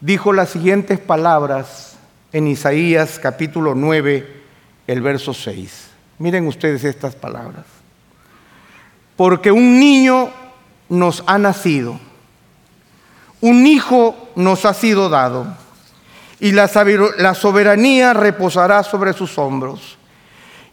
dijo 0.00 0.32
las 0.32 0.50
siguientes 0.50 0.98
palabras 0.98 1.96
en 2.32 2.48
Isaías 2.48 3.18
capítulo 3.20 3.74
9, 3.74 4.42
el 4.88 5.02
verso 5.02 5.32
6. 5.32 5.88
Miren 6.18 6.46
ustedes 6.46 6.82
estas 6.84 7.14
palabras. 7.14 7.83
Porque 9.16 9.50
un 9.50 9.78
niño 9.78 10.30
nos 10.88 11.22
ha 11.26 11.38
nacido 11.38 11.98
un 13.44 13.66
hijo 13.66 14.30
nos 14.36 14.64
ha 14.64 14.72
sido 14.72 15.10
dado 15.10 15.46
y 16.40 16.52
la 16.52 17.34
soberanía 17.34 18.14
reposará 18.14 18.82
sobre 18.82 19.12
sus 19.12 19.36
hombros. 19.36 19.98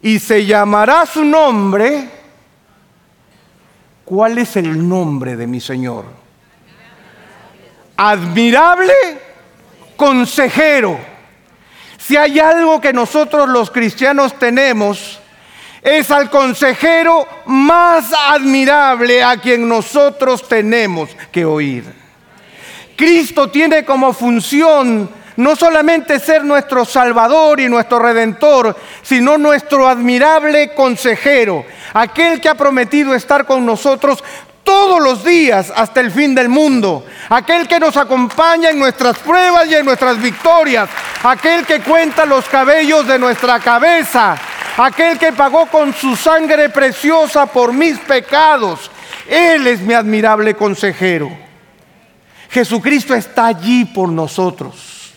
Y 0.01 0.19
se 0.19 0.45
llamará 0.45 1.05
su 1.05 1.25
nombre. 1.25 2.09
¿Cuál 4.05 4.37
es 4.37 4.55
el 4.55 4.87
nombre 4.87 5.35
de 5.35 5.47
mi 5.47 5.59
Señor? 5.59 6.05
Admirable 7.97 8.93
consejero. 9.97 10.97
Si 11.97 12.15
hay 12.15 12.39
algo 12.39 12.79
que 12.79 12.93
nosotros 12.93 13.49
los 13.49 13.69
cristianos 13.69 14.39
tenemos, 14.39 15.19
es 15.81 16.11
al 16.11 16.29
consejero 16.29 17.27
más 17.45 18.11
admirable 18.13 19.23
a 19.23 19.37
quien 19.37 19.67
nosotros 19.67 20.47
tenemos 20.47 21.09
que 21.31 21.43
oír. 21.43 21.83
Cristo 22.95 23.49
tiene 23.49 23.83
como 23.83 24.13
función 24.13 25.09
no 25.37 25.55
solamente 25.55 26.19
ser 26.19 26.43
nuestro 26.43 26.85
Salvador 26.85 27.59
y 27.59 27.69
nuestro 27.69 27.97
Redentor, 27.97 28.77
sino 29.01 29.37
nuestro 29.37 29.87
admirable 29.87 30.73
consejero, 30.75 31.65
aquel 31.93 32.39
que 32.39 32.49
ha 32.49 32.55
prometido 32.55 33.15
estar 33.15 33.45
con 33.45 33.65
nosotros 33.65 34.23
todos 34.63 35.01
los 35.01 35.23
días 35.23 35.73
hasta 35.75 35.99
el 35.99 36.11
fin 36.11 36.35
del 36.35 36.47
mundo, 36.47 37.05
aquel 37.29 37.67
que 37.67 37.79
nos 37.79 37.97
acompaña 37.97 38.69
en 38.69 38.77
nuestras 38.77 39.17
pruebas 39.17 39.67
y 39.67 39.75
en 39.75 39.85
nuestras 39.85 40.21
victorias, 40.21 40.89
aquel 41.23 41.65
que 41.65 41.81
cuenta 41.81 42.25
los 42.25 42.45
cabellos 42.45 43.07
de 43.07 43.17
nuestra 43.17 43.59
cabeza, 43.59 44.37
aquel 44.77 45.17
que 45.17 45.33
pagó 45.33 45.65
con 45.67 45.93
su 45.93 46.15
sangre 46.15 46.69
preciosa 46.69 47.45
por 47.45 47.73
mis 47.73 47.97
pecados. 47.99 48.89
Él 49.27 49.67
es 49.67 49.81
mi 49.81 49.93
admirable 49.93 50.55
consejero. 50.55 51.31
Jesucristo 52.49 53.13
está 53.13 53.47
allí 53.47 53.85
por 53.85 54.09
nosotros. 54.09 55.13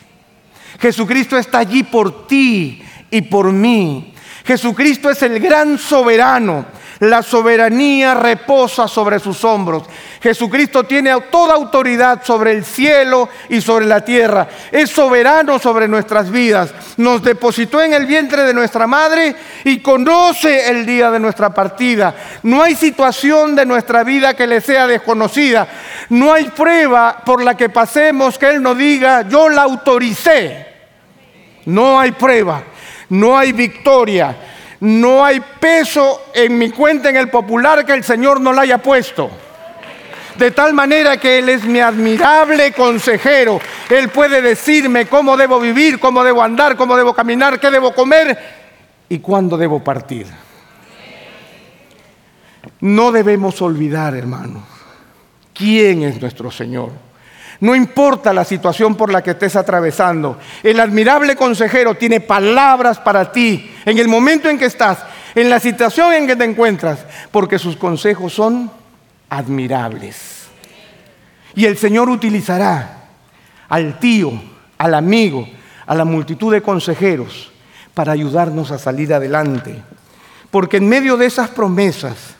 Jesucristo 0.78 1.36
está 1.36 1.58
allí 1.58 1.82
por 1.82 2.26
ti 2.26 2.82
y 3.10 3.22
por 3.22 3.52
mí. 3.52 4.14
Jesucristo 4.44 5.10
es 5.10 5.22
el 5.22 5.40
gran 5.40 5.78
soberano 5.78 6.66
la 7.00 7.22
soberanía 7.22 8.14
reposa 8.14 8.88
sobre 8.88 9.18
sus 9.18 9.44
hombros. 9.44 9.84
Jesucristo 10.22 10.84
tiene 10.84 11.14
toda 11.30 11.54
autoridad 11.54 12.22
sobre 12.24 12.52
el 12.52 12.64
cielo 12.64 13.28
y 13.48 13.60
sobre 13.60 13.86
la 13.86 14.04
tierra. 14.04 14.48
Es 14.70 14.90
soberano 14.90 15.58
sobre 15.58 15.88
nuestras 15.88 16.30
vidas. 16.30 16.72
Nos 16.96 17.22
depositó 17.22 17.82
en 17.82 17.94
el 17.94 18.06
vientre 18.06 18.42
de 18.44 18.54
nuestra 18.54 18.86
madre 18.86 19.34
y 19.64 19.80
conoce 19.80 20.70
el 20.70 20.86
día 20.86 21.10
de 21.10 21.20
nuestra 21.20 21.52
partida. 21.52 22.14
No 22.42 22.62
hay 22.62 22.74
situación 22.74 23.54
de 23.54 23.66
nuestra 23.66 24.04
vida 24.04 24.34
que 24.34 24.46
le 24.46 24.60
sea 24.60 24.86
desconocida. 24.86 25.66
No 26.10 26.32
hay 26.32 26.44
prueba 26.44 27.22
por 27.24 27.42
la 27.42 27.56
que 27.56 27.68
pasemos 27.68 28.38
que 28.38 28.50
Él 28.50 28.62
nos 28.62 28.78
diga, 28.78 29.28
yo 29.28 29.48
la 29.48 29.62
autoricé. 29.62 30.74
No 31.66 31.98
hay 31.98 32.12
prueba, 32.12 32.62
no 33.08 33.38
hay 33.38 33.52
victoria 33.52 34.36
no 34.80 35.24
hay 35.24 35.40
peso 35.60 36.26
en 36.34 36.58
mi 36.58 36.70
cuenta 36.70 37.10
en 37.10 37.16
el 37.16 37.28
popular 37.28 37.84
que 37.84 37.92
el 37.92 38.04
Señor 38.04 38.40
no 38.40 38.52
la 38.52 38.62
haya 38.62 38.78
puesto. 38.78 39.30
De 40.36 40.50
tal 40.50 40.74
manera 40.74 41.16
que 41.16 41.38
Él 41.38 41.48
es 41.48 41.64
mi 41.64 41.78
admirable 41.80 42.72
consejero. 42.72 43.60
Él 43.88 44.08
puede 44.08 44.42
decirme 44.42 45.06
cómo 45.06 45.36
debo 45.36 45.60
vivir, 45.60 46.00
cómo 46.00 46.24
debo 46.24 46.42
andar, 46.42 46.76
cómo 46.76 46.96
debo 46.96 47.14
caminar, 47.14 47.60
qué 47.60 47.70
debo 47.70 47.94
comer 47.94 48.36
y 49.08 49.20
cuándo 49.20 49.56
debo 49.56 49.82
partir. 49.84 50.26
No 52.80 53.12
debemos 53.12 53.62
olvidar, 53.62 54.16
hermanos, 54.16 54.64
quién 55.52 56.02
es 56.02 56.20
nuestro 56.20 56.50
Señor. 56.50 56.90
No 57.64 57.74
importa 57.74 58.34
la 58.34 58.44
situación 58.44 58.94
por 58.94 59.10
la 59.10 59.22
que 59.22 59.30
estés 59.30 59.56
atravesando. 59.56 60.38
El 60.62 60.80
admirable 60.80 61.34
consejero 61.34 61.94
tiene 61.94 62.20
palabras 62.20 62.98
para 62.98 63.32
ti 63.32 63.74
en 63.86 63.96
el 63.96 64.06
momento 64.06 64.50
en 64.50 64.58
que 64.58 64.66
estás, 64.66 64.98
en 65.34 65.48
la 65.48 65.58
situación 65.58 66.12
en 66.12 66.26
que 66.26 66.36
te 66.36 66.44
encuentras, 66.44 67.06
porque 67.30 67.58
sus 67.58 67.78
consejos 67.78 68.34
son 68.34 68.70
admirables. 69.30 70.44
Y 71.54 71.64
el 71.64 71.78
Señor 71.78 72.10
utilizará 72.10 73.04
al 73.70 73.98
tío, 73.98 74.30
al 74.76 74.92
amigo, 74.92 75.48
a 75.86 75.94
la 75.94 76.04
multitud 76.04 76.52
de 76.52 76.60
consejeros 76.60 77.50
para 77.94 78.12
ayudarnos 78.12 78.72
a 78.72 78.78
salir 78.78 79.14
adelante. 79.14 79.80
Porque 80.50 80.76
en 80.76 80.86
medio 80.86 81.16
de 81.16 81.24
esas 81.24 81.48
promesas, 81.48 82.34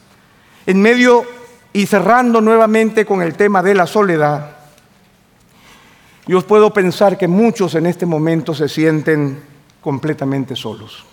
en 0.66 0.82
medio 0.82 1.24
y 1.72 1.86
cerrando 1.86 2.42
nuevamente 2.42 3.06
con 3.06 3.22
el 3.22 3.36
tema 3.36 3.62
de 3.62 3.74
la 3.74 3.86
soledad, 3.86 4.53
yo 6.26 6.40
puedo 6.46 6.72
pensar 6.72 7.18
que 7.18 7.28
muchos 7.28 7.74
en 7.74 7.86
este 7.86 8.06
momento 8.06 8.54
se 8.54 8.68
sienten 8.68 9.42
completamente 9.80 10.56
solos. 10.56 11.04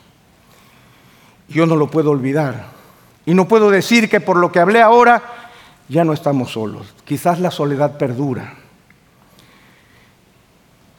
Yo 1.49 1.65
no 1.65 1.75
lo 1.75 1.91
puedo 1.91 2.11
olvidar. 2.11 2.67
Y 3.25 3.33
no 3.33 3.47
puedo 3.47 3.69
decir 3.69 4.09
que 4.09 4.21
por 4.21 4.37
lo 4.37 4.51
que 4.51 4.59
hablé 4.59 4.81
ahora 4.81 5.21
ya 5.89 6.05
no 6.05 6.13
estamos 6.13 6.51
solos. 6.51 6.95
Quizás 7.03 7.39
la 7.39 7.51
soledad 7.51 7.97
perdura. 7.97 8.55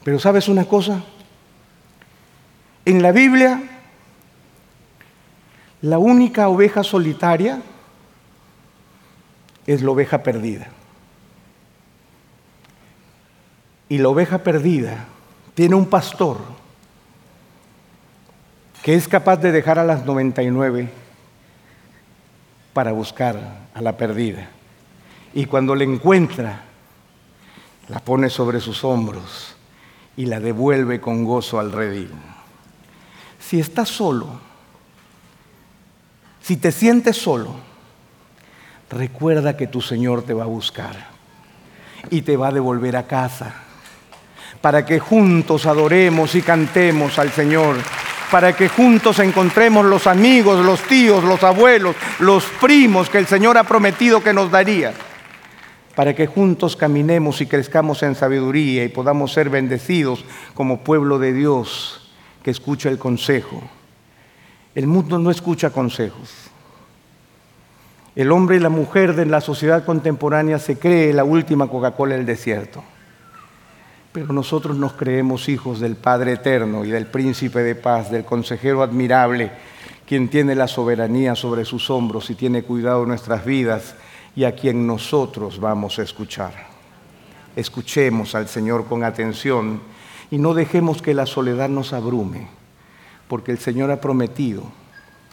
Pero 0.04 0.18
¿sabes 0.18 0.48
una 0.48 0.66
cosa? 0.66 1.02
En 2.84 3.00
la 3.02 3.12
Biblia, 3.12 3.62
la 5.80 5.98
única 5.98 6.48
oveja 6.48 6.84
solitaria 6.84 7.62
es 9.66 9.82
la 9.82 9.90
oveja 9.90 10.22
perdida. 10.22 10.68
Y 13.93 13.99
la 13.99 14.09
oveja 14.09 14.38
perdida 14.38 15.05
tiene 15.53 15.74
un 15.74 15.84
pastor 15.84 16.38
que 18.82 18.95
es 18.95 19.07
capaz 19.07 19.36
de 19.36 19.53
dejar 19.53 19.78
a 19.78 19.84
las 19.84 20.07
99 20.07 20.88
para 22.72 22.93
buscar 22.93 23.68
a 23.74 23.82
la 23.82 23.99
perdida. 23.99 24.49
Y 25.34 25.45
cuando 25.45 25.74
la 25.74 25.84
encuentra, 25.84 26.62
la 27.88 27.99
pone 27.99 28.30
sobre 28.30 28.61
sus 28.61 28.82
hombros 28.82 29.57
y 30.16 30.24
la 30.24 30.40
devuelve 30.40 30.99
con 30.99 31.26
gozo 31.26 31.61
al 31.61 31.70
redil. 31.70 32.12
Si 33.38 33.61
estás 33.61 33.90
solo, 33.90 34.40
si 36.40 36.57
te 36.57 36.72
sientes 36.72 37.18
solo, 37.18 37.57
recuerda 38.88 39.55
que 39.55 39.66
tu 39.66 39.82
Señor 39.82 40.22
te 40.22 40.32
va 40.32 40.45
a 40.45 40.47
buscar 40.47 40.97
y 42.09 42.22
te 42.22 42.38
va 42.38 42.49
a 42.49 42.53
devolver 42.53 42.97
a 42.97 43.07
casa 43.07 43.64
para 44.62 44.86
que 44.86 44.98
juntos 44.98 45.66
adoremos 45.66 46.34
y 46.34 46.40
cantemos 46.40 47.18
al 47.18 47.30
Señor, 47.30 47.76
para 48.30 48.56
que 48.56 48.68
juntos 48.68 49.18
encontremos 49.18 49.84
los 49.84 50.06
amigos, 50.06 50.64
los 50.64 50.80
tíos, 50.82 51.22
los 51.22 51.42
abuelos, 51.42 51.94
los 52.20 52.44
primos 52.60 53.10
que 53.10 53.18
el 53.18 53.26
Señor 53.26 53.58
ha 53.58 53.64
prometido 53.64 54.22
que 54.22 54.32
nos 54.32 54.50
daría 54.50 54.94
para 55.94 56.14
que 56.14 56.26
juntos 56.26 56.76
caminemos 56.76 57.40
y 57.40 57.46
crezcamos 57.46 58.02
en 58.02 58.14
sabiduría 58.14 58.84
y 58.84 58.88
podamos 58.88 59.32
ser 59.32 59.50
bendecidos 59.50 60.24
como 60.54 60.80
pueblo 60.80 61.18
de 61.18 61.32
Dios 61.32 62.12
que 62.42 62.50
escucha 62.50 62.88
el 62.88 62.98
consejo. 62.98 63.62
El 64.74 64.86
mundo 64.86 65.18
no 65.18 65.30
escucha 65.30 65.70
consejos. 65.70 66.30
El 68.14 68.32
hombre 68.32 68.56
y 68.56 68.60
la 68.60 68.68
mujer 68.68 69.14
de 69.14 69.26
la 69.26 69.40
sociedad 69.40 69.84
contemporánea 69.84 70.58
se 70.58 70.78
cree 70.78 71.12
la 71.12 71.24
última 71.24 71.68
Coca-Cola 71.68 72.14
del 72.14 72.26
desierto. 72.26 72.82
Pero 74.12 74.34
nosotros 74.34 74.76
nos 74.76 74.92
creemos 74.92 75.48
hijos 75.48 75.80
del 75.80 75.96
Padre 75.96 76.32
Eterno 76.32 76.84
y 76.84 76.90
del 76.90 77.06
Príncipe 77.06 77.60
de 77.60 77.74
Paz, 77.74 78.10
del 78.10 78.26
Consejero 78.26 78.82
admirable, 78.82 79.50
quien 80.06 80.28
tiene 80.28 80.54
la 80.54 80.68
soberanía 80.68 81.34
sobre 81.34 81.64
sus 81.64 81.88
hombros 81.88 82.28
y 82.28 82.34
tiene 82.34 82.62
cuidado 82.62 83.00
de 83.00 83.06
nuestras 83.06 83.46
vidas 83.46 83.94
y 84.36 84.44
a 84.44 84.54
quien 84.54 84.86
nosotros 84.86 85.58
vamos 85.58 85.98
a 85.98 86.02
escuchar. 86.02 86.52
Escuchemos 87.56 88.34
al 88.34 88.48
Señor 88.48 88.86
con 88.86 89.02
atención 89.02 89.80
y 90.30 90.36
no 90.36 90.52
dejemos 90.52 91.00
que 91.00 91.14
la 91.14 91.24
soledad 91.24 91.70
nos 91.70 91.94
abrume, 91.94 92.48
porque 93.28 93.50
el 93.50 93.58
Señor 93.58 93.90
ha 93.90 94.00
prometido 94.02 94.64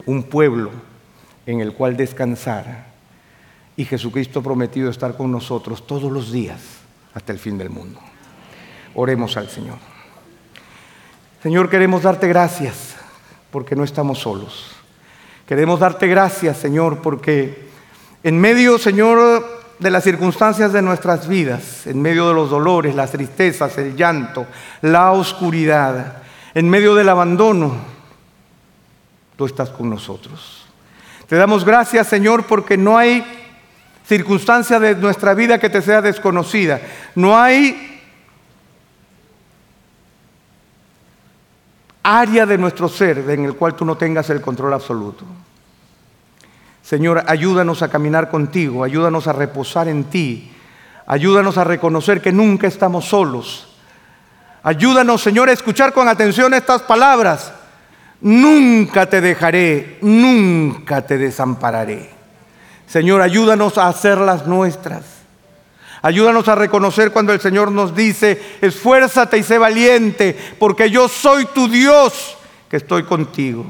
un 0.06 0.24
pueblo 0.24 0.72
en 1.46 1.60
el 1.60 1.74
cual 1.74 1.98
descansar 1.98 2.88
y 3.76 3.84
Jesucristo 3.84 4.40
ha 4.40 4.44
prometido 4.44 4.90
estar 4.90 5.18
con 5.18 5.32
nosotros 5.32 5.86
todos 5.86 6.10
los 6.10 6.32
días 6.32 6.62
hasta 7.14 7.34
el 7.34 7.40
fin 7.40 7.58
del 7.58 7.70
mundo. 7.70 8.00
Oremos 8.96 9.38
al 9.38 9.50
Señor. 9.50 9.78
Señor, 11.42 11.70
queremos 11.70 12.04
darte 12.04 12.28
gracias 12.28 12.96
porque 13.52 13.76
no 13.76 13.84
estamos 13.84 14.20
solos. 14.20 14.72
Queremos 15.48 15.80
darte 15.80 16.08
gracias, 16.08 16.58
Señor, 16.58 17.02
porque 17.02 17.70
en 18.24 18.40
medio, 18.40 18.78
Señor, 18.78 19.60
de 19.80 19.90
las 19.90 20.04
circunstancias 20.04 20.74
de 20.74 20.82
nuestras 20.82 21.28
vidas, 21.28 21.88
en 21.88 22.02
medio 22.02 22.28
de 22.28 22.34
los 22.34 22.50
dolores, 22.50 22.94
las 22.94 23.12
tristezas, 23.12 23.78
el 23.78 23.96
llanto, 23.96 24.46
la 24.82 25.12
oscuridad, 25.12 26.22
en 26.54 26.70
medio 26.70 26.94
del 26.96 27.10
abandono, 27.10 27.78
tú 29.38 29.46
estás 29.46 29.70
con 29.70 29.90
nosotros. 29.90 30.66
Te 31.28 31.38
damos 31.38 31.64
gracias, 31.64 32.08
Señor, 32.08 32.46
porque 32.46 32.76
no 32.76 32.98
hay 32.98 33.24
circunstancia 34.06 34.80
de 34.80 34.96
nuestra 34.96 35.34
vida 35.34 35.60
que 35.60 35.70
te 35.70 35.82
sea 35.82 36.02
desconocida. 36.02 36.82
No 37.16 37.38
hay 37.40 37.89
área 42.04 42.46
de 42.46 42.58
nuestro 42.58 42.90
ser 42.90 43.30
en 43.30 43.46
el 43.46 43.56
cual 43.56 43.76
tú 43.76 43.86
no 43.86 43.98
tengas 43.98 44.30
el 44.30 44.42
control 44.42 44.74
absoluto. 44.74 45.26
Señor, 46.82 47.24
ayúdanos 47.28 47.82
a 47.82 47.90
caminar 47.90 48.30
contigo, 48.30 48.84
ayúdanos 48.84 49.28
a 49.28 49.34
reposar 49.34 49.88
en 49.88 50.06
ti, 50.06 50.52
ayúdanos 51.06 51.58
a 51.58 51.64
reconocer 51.64 52.22
que 52.22 52.32
nunca 52.32 52.68
estamos 52.68 53.06
solos. 53.06 53.76
Ayúdanos, 54.64 55.22
Señor, 55.22 55.50
a 55.50 55.54
escuchar 55.54 55.94
con 55.94 56.08
atención 56.08 56.54
estas 56.54 56.82
palabras. 56.82 57.54
Nunca 58.22 59.06
te 59.06 59.22
dejaré, 59.22 60.00
nunca 60.02 61.02
te 61.04 61.18
desampararé. 61.18 62.10
Señor, 62.88 63.22
ayúdanos 63.22 63.78
a 63.78 63.88
hacerlas 63.88 64.48
nuestras. 64.48 65.19
Ayúdanos 66.02 66.48
a 66.48 66.56
reconocer 66.56 67.12
cuando 67.12 67.34
el 67.34 67.42
Señor 67.42 67.72
nos 67.72 67.96
dice, 67.96 68.42
esfuérzate 68.62 69.38
y 69.38 69.44
sé 69.44 69.58
valiente, 69.58 70.38
porque 70.58 70.90
yo 70.90 71.10
soy 71.10 71.46
tu 71.46 71.68
Dios 71.68 72.38
que 72.70 72.78
estoy 72.78 73.04
contigo. 73.04 73.66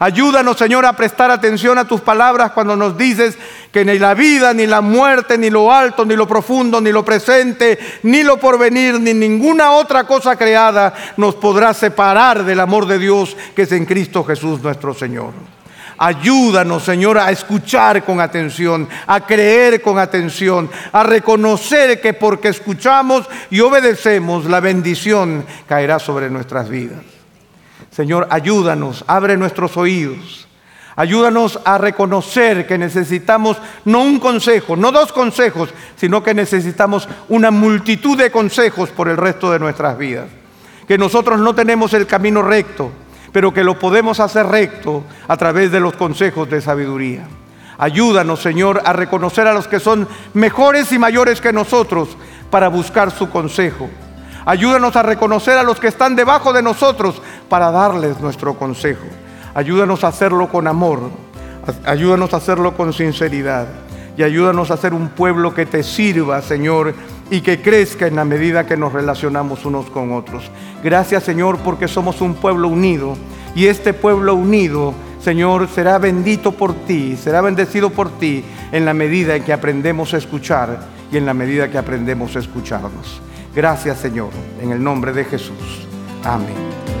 Ayúdanos, 0.00 0.56
Señor, 0.56 0.86
a 0.86 0.92
prestar 0.92 1.32
atención 1.32 1.76
a 1.76 1.88
tus 1.88 2.00
palabras 2.00 2.52
cuando 2.52 2.76
nos 2.76 2.96
dices 2.96 3.36
que 3.72 3.84
ni 3.84 3.98
la 3.98 4.14
vida, 4.14 4.54
ni 4.54 4.64
la 4.64 4.80
muerte, 4.80 5.36
ni 5.36 5.50
lo 5.50 5.72
alto, 5.72 6.04
ni 6.04 6.14
lo 6.14 6.28
profundo, 6.28 6.80
ni 6.80 6.92
lo 6.92 7.04
presente, 7.04 7.78
ni 8.04 8.22
lo 8.22 8.38
porvenir, 8.38 9.00
ni 9.00 9.12
ninguna 9.12 9.72
otra 9.72 10.04
cosa 10.04 10.36
creada 10.36 10.94
nos 11.16 11.34
podrá 11.34 11.74
separar 11.74 12.44
del 12.44 12.60
amor 12.60 12.86
de 12.86 13.00
Dios 13.00 13.36
que 13.56 13.62
es 13.62 13.72
en 13.72 13.86
Cristo 13.86 14.22
Jesús 14.22 14.62
nuestro 14.62 14.94
Señor. 14.94 15.32
Ayúdanos, 15.98 16.84
Señor, 16.84 17.18
a 17.18 17.32
escuchar 17.32 18.04
con 18.04 18.20
atención, 18.20 18.88
a 19.06 19.26
creer 19.26 19.82
con 19.82 19.98
atención, 19.98 20.70
a 20.92 21.02
reconocer 21.02 22.00
que 22.00 22.14
porque 22.14 22.48
escuchamos 22.48 23.28
y 23.50 23.60
obedecemos, 23.60 24.44
la 24.44 24.60
bendición 24.60 25.44
caerá 25.66 25.98
sobre 25.98 26.30
nuestras 26.30 26.68
vidas. 26.68 27.00
Señor, 27.90 28.28
ayúdanos, 28.30 29.04
abre 29.08 29.36
nuestros 29.36 29.76
oídos. 29.76 30.46
Ayúdanos 30.94 31.60
a 31.64 31.78
reconocer 31.78 32.66
que 32.66 32.78
necesitamos 32.78 33.56
no 33.84 34.02
un 34.02 34.20
consejo, 34.20 34.76
no 34.76 34.92
dos 34.92 35.12
consejos, 35.12 35.70
sino 35.96 36.22
que 36.22 36.34
necesitamos 36.34 37.08
una 37.28 37.50
multitud 37.50 38.16
de 38.16 38.30
consejos 38.30 38.90
por 38.90 39.08
el 39.08 39.16
resto 39.16 39.50
de 39.50 39.58
nuestras 39.58 39.98
vidas. 39.98 40.26
Que 40.86 40.98
nosotros 40.98 41.40
no 41.40 41.54
tenemos 41.54 41.92
el 41.94 42.06
camino 42.06 42.42
recto, 42.42 42.90
pero 43.32 43.52
que 43.52 43.64
lo 43.64 43.78
podemos 43.78 44.20
hacer 44.20 44.46
recto 44.46 45.04
a 45.26 45.36
través 45.36 45.70
de 45.70 45.80
los 45.80 45.94
consejos 45.94 46.48
de 46.50 46.60
sabiduría. 46.60 47.26
Ayúdanos, 47.78 48.40
Señor, 48.40 48.82
a 48.84 48.92
reconocer 48.92 49.46
a 49.46 49.54
los 49.54 49.68
que 49.68 49.78
son 49.78 50.08
mejores 50.34 50.90
y 50.92 50.98
mayores 50.98 51.40
que 51.40 51.52
nosotros 51.52 52.16
para 52.50 52.68
buscar 52.68 53.10
su 53.10 53.30
consejo. 53.30 53.88
Ayúdanos 54.44 54.96
a 54.96 55.02
reconocer 55.02 55.58
a 55.58 55.62
los 55.62 55.78
que 55.78 55.88
están 55.88 56.16
debajo 56.16 56.52
de 56.52 56.62
nosotros 56.62 57.20
para 57.48 57.70
darles 57.70 58.18
nuestro 58.20 58.54
consejo. 58.54 59.06
Ayúdanos 59.54 60.04
a 60.04 60.08
hacerlo 60.08 60.48
con 60.48 60.66
amor. 60.66 61.10
Ayúdanos 61.84 62.32
a 62.34 62.38
hacerlo 62.38 62.76
con 62.76 62.92
sinceridad. 62.92 63.66
Y 64.16 64.22
ayúdanos 64.24 64.70
a 64.70 64.76
ser 64.76 64.94
un 64.94 65.10
pueblo 65.10 65.54
que 65.54 65.66
te 65.66 65.84
sirva, 65.84 66.42
Señor, 66.42 66.94
y 67.30 67.40
que 67.40 67.60
crezca 67.60 68.06
en 68.06 68.16
la 68.16 68.24
medida 68.24 68.66
que 68.66 68.76
nos 68.76 68.92
relacionamos 68.92 69.64
unos 69.64 69.90
con 69.90 70.12
otros. 70.12 70.50
Gracias, 70.82 71.24
Señor, 71.24 71.58
porque 71.58 71.88
somos 71.88 72.20
un 72.20 72.34
pueblo 72.34 72.68
unido. 72.68 73.16
Y 73.54 73.66
este 73.66 73.92
pueblo 73.92 74.34
unido, 74.34 74.94
Señor, 75.20 75.68
será 75.68 75.98
bendito 75.98 76.52
por 76.52 76.74
ti, 76.74 77.16
será 77.16 77.40
bendecido 77.40 77.90
por 77.90 78.10
ti 78.18 78.44
en 78.72 78.84
la 78.84 78.94
medida 78.94 79.36
en 79.36 79.42
que 79.42 79.52
aprendemos 79.52 80.14
a 80.14 80.18
escuchar 80.18 80.78
y 81.10 81.16
en 81.16 81.26
la 81.26 81.34
medida 81.34 81.70
que 81.70 81.78
aprendemos 81.78 82.36
a 82.36 82.38
escucharnos. 82.38 83.20
Gracias 83.54 83.98
Señor, 83.98 84.30
en 84.60 84.70
el 84.70 84.82
nombre 84.82 85.12
de 85.12 85.24
Jesús. 85.24 85.86
Amén. 86.24 86.97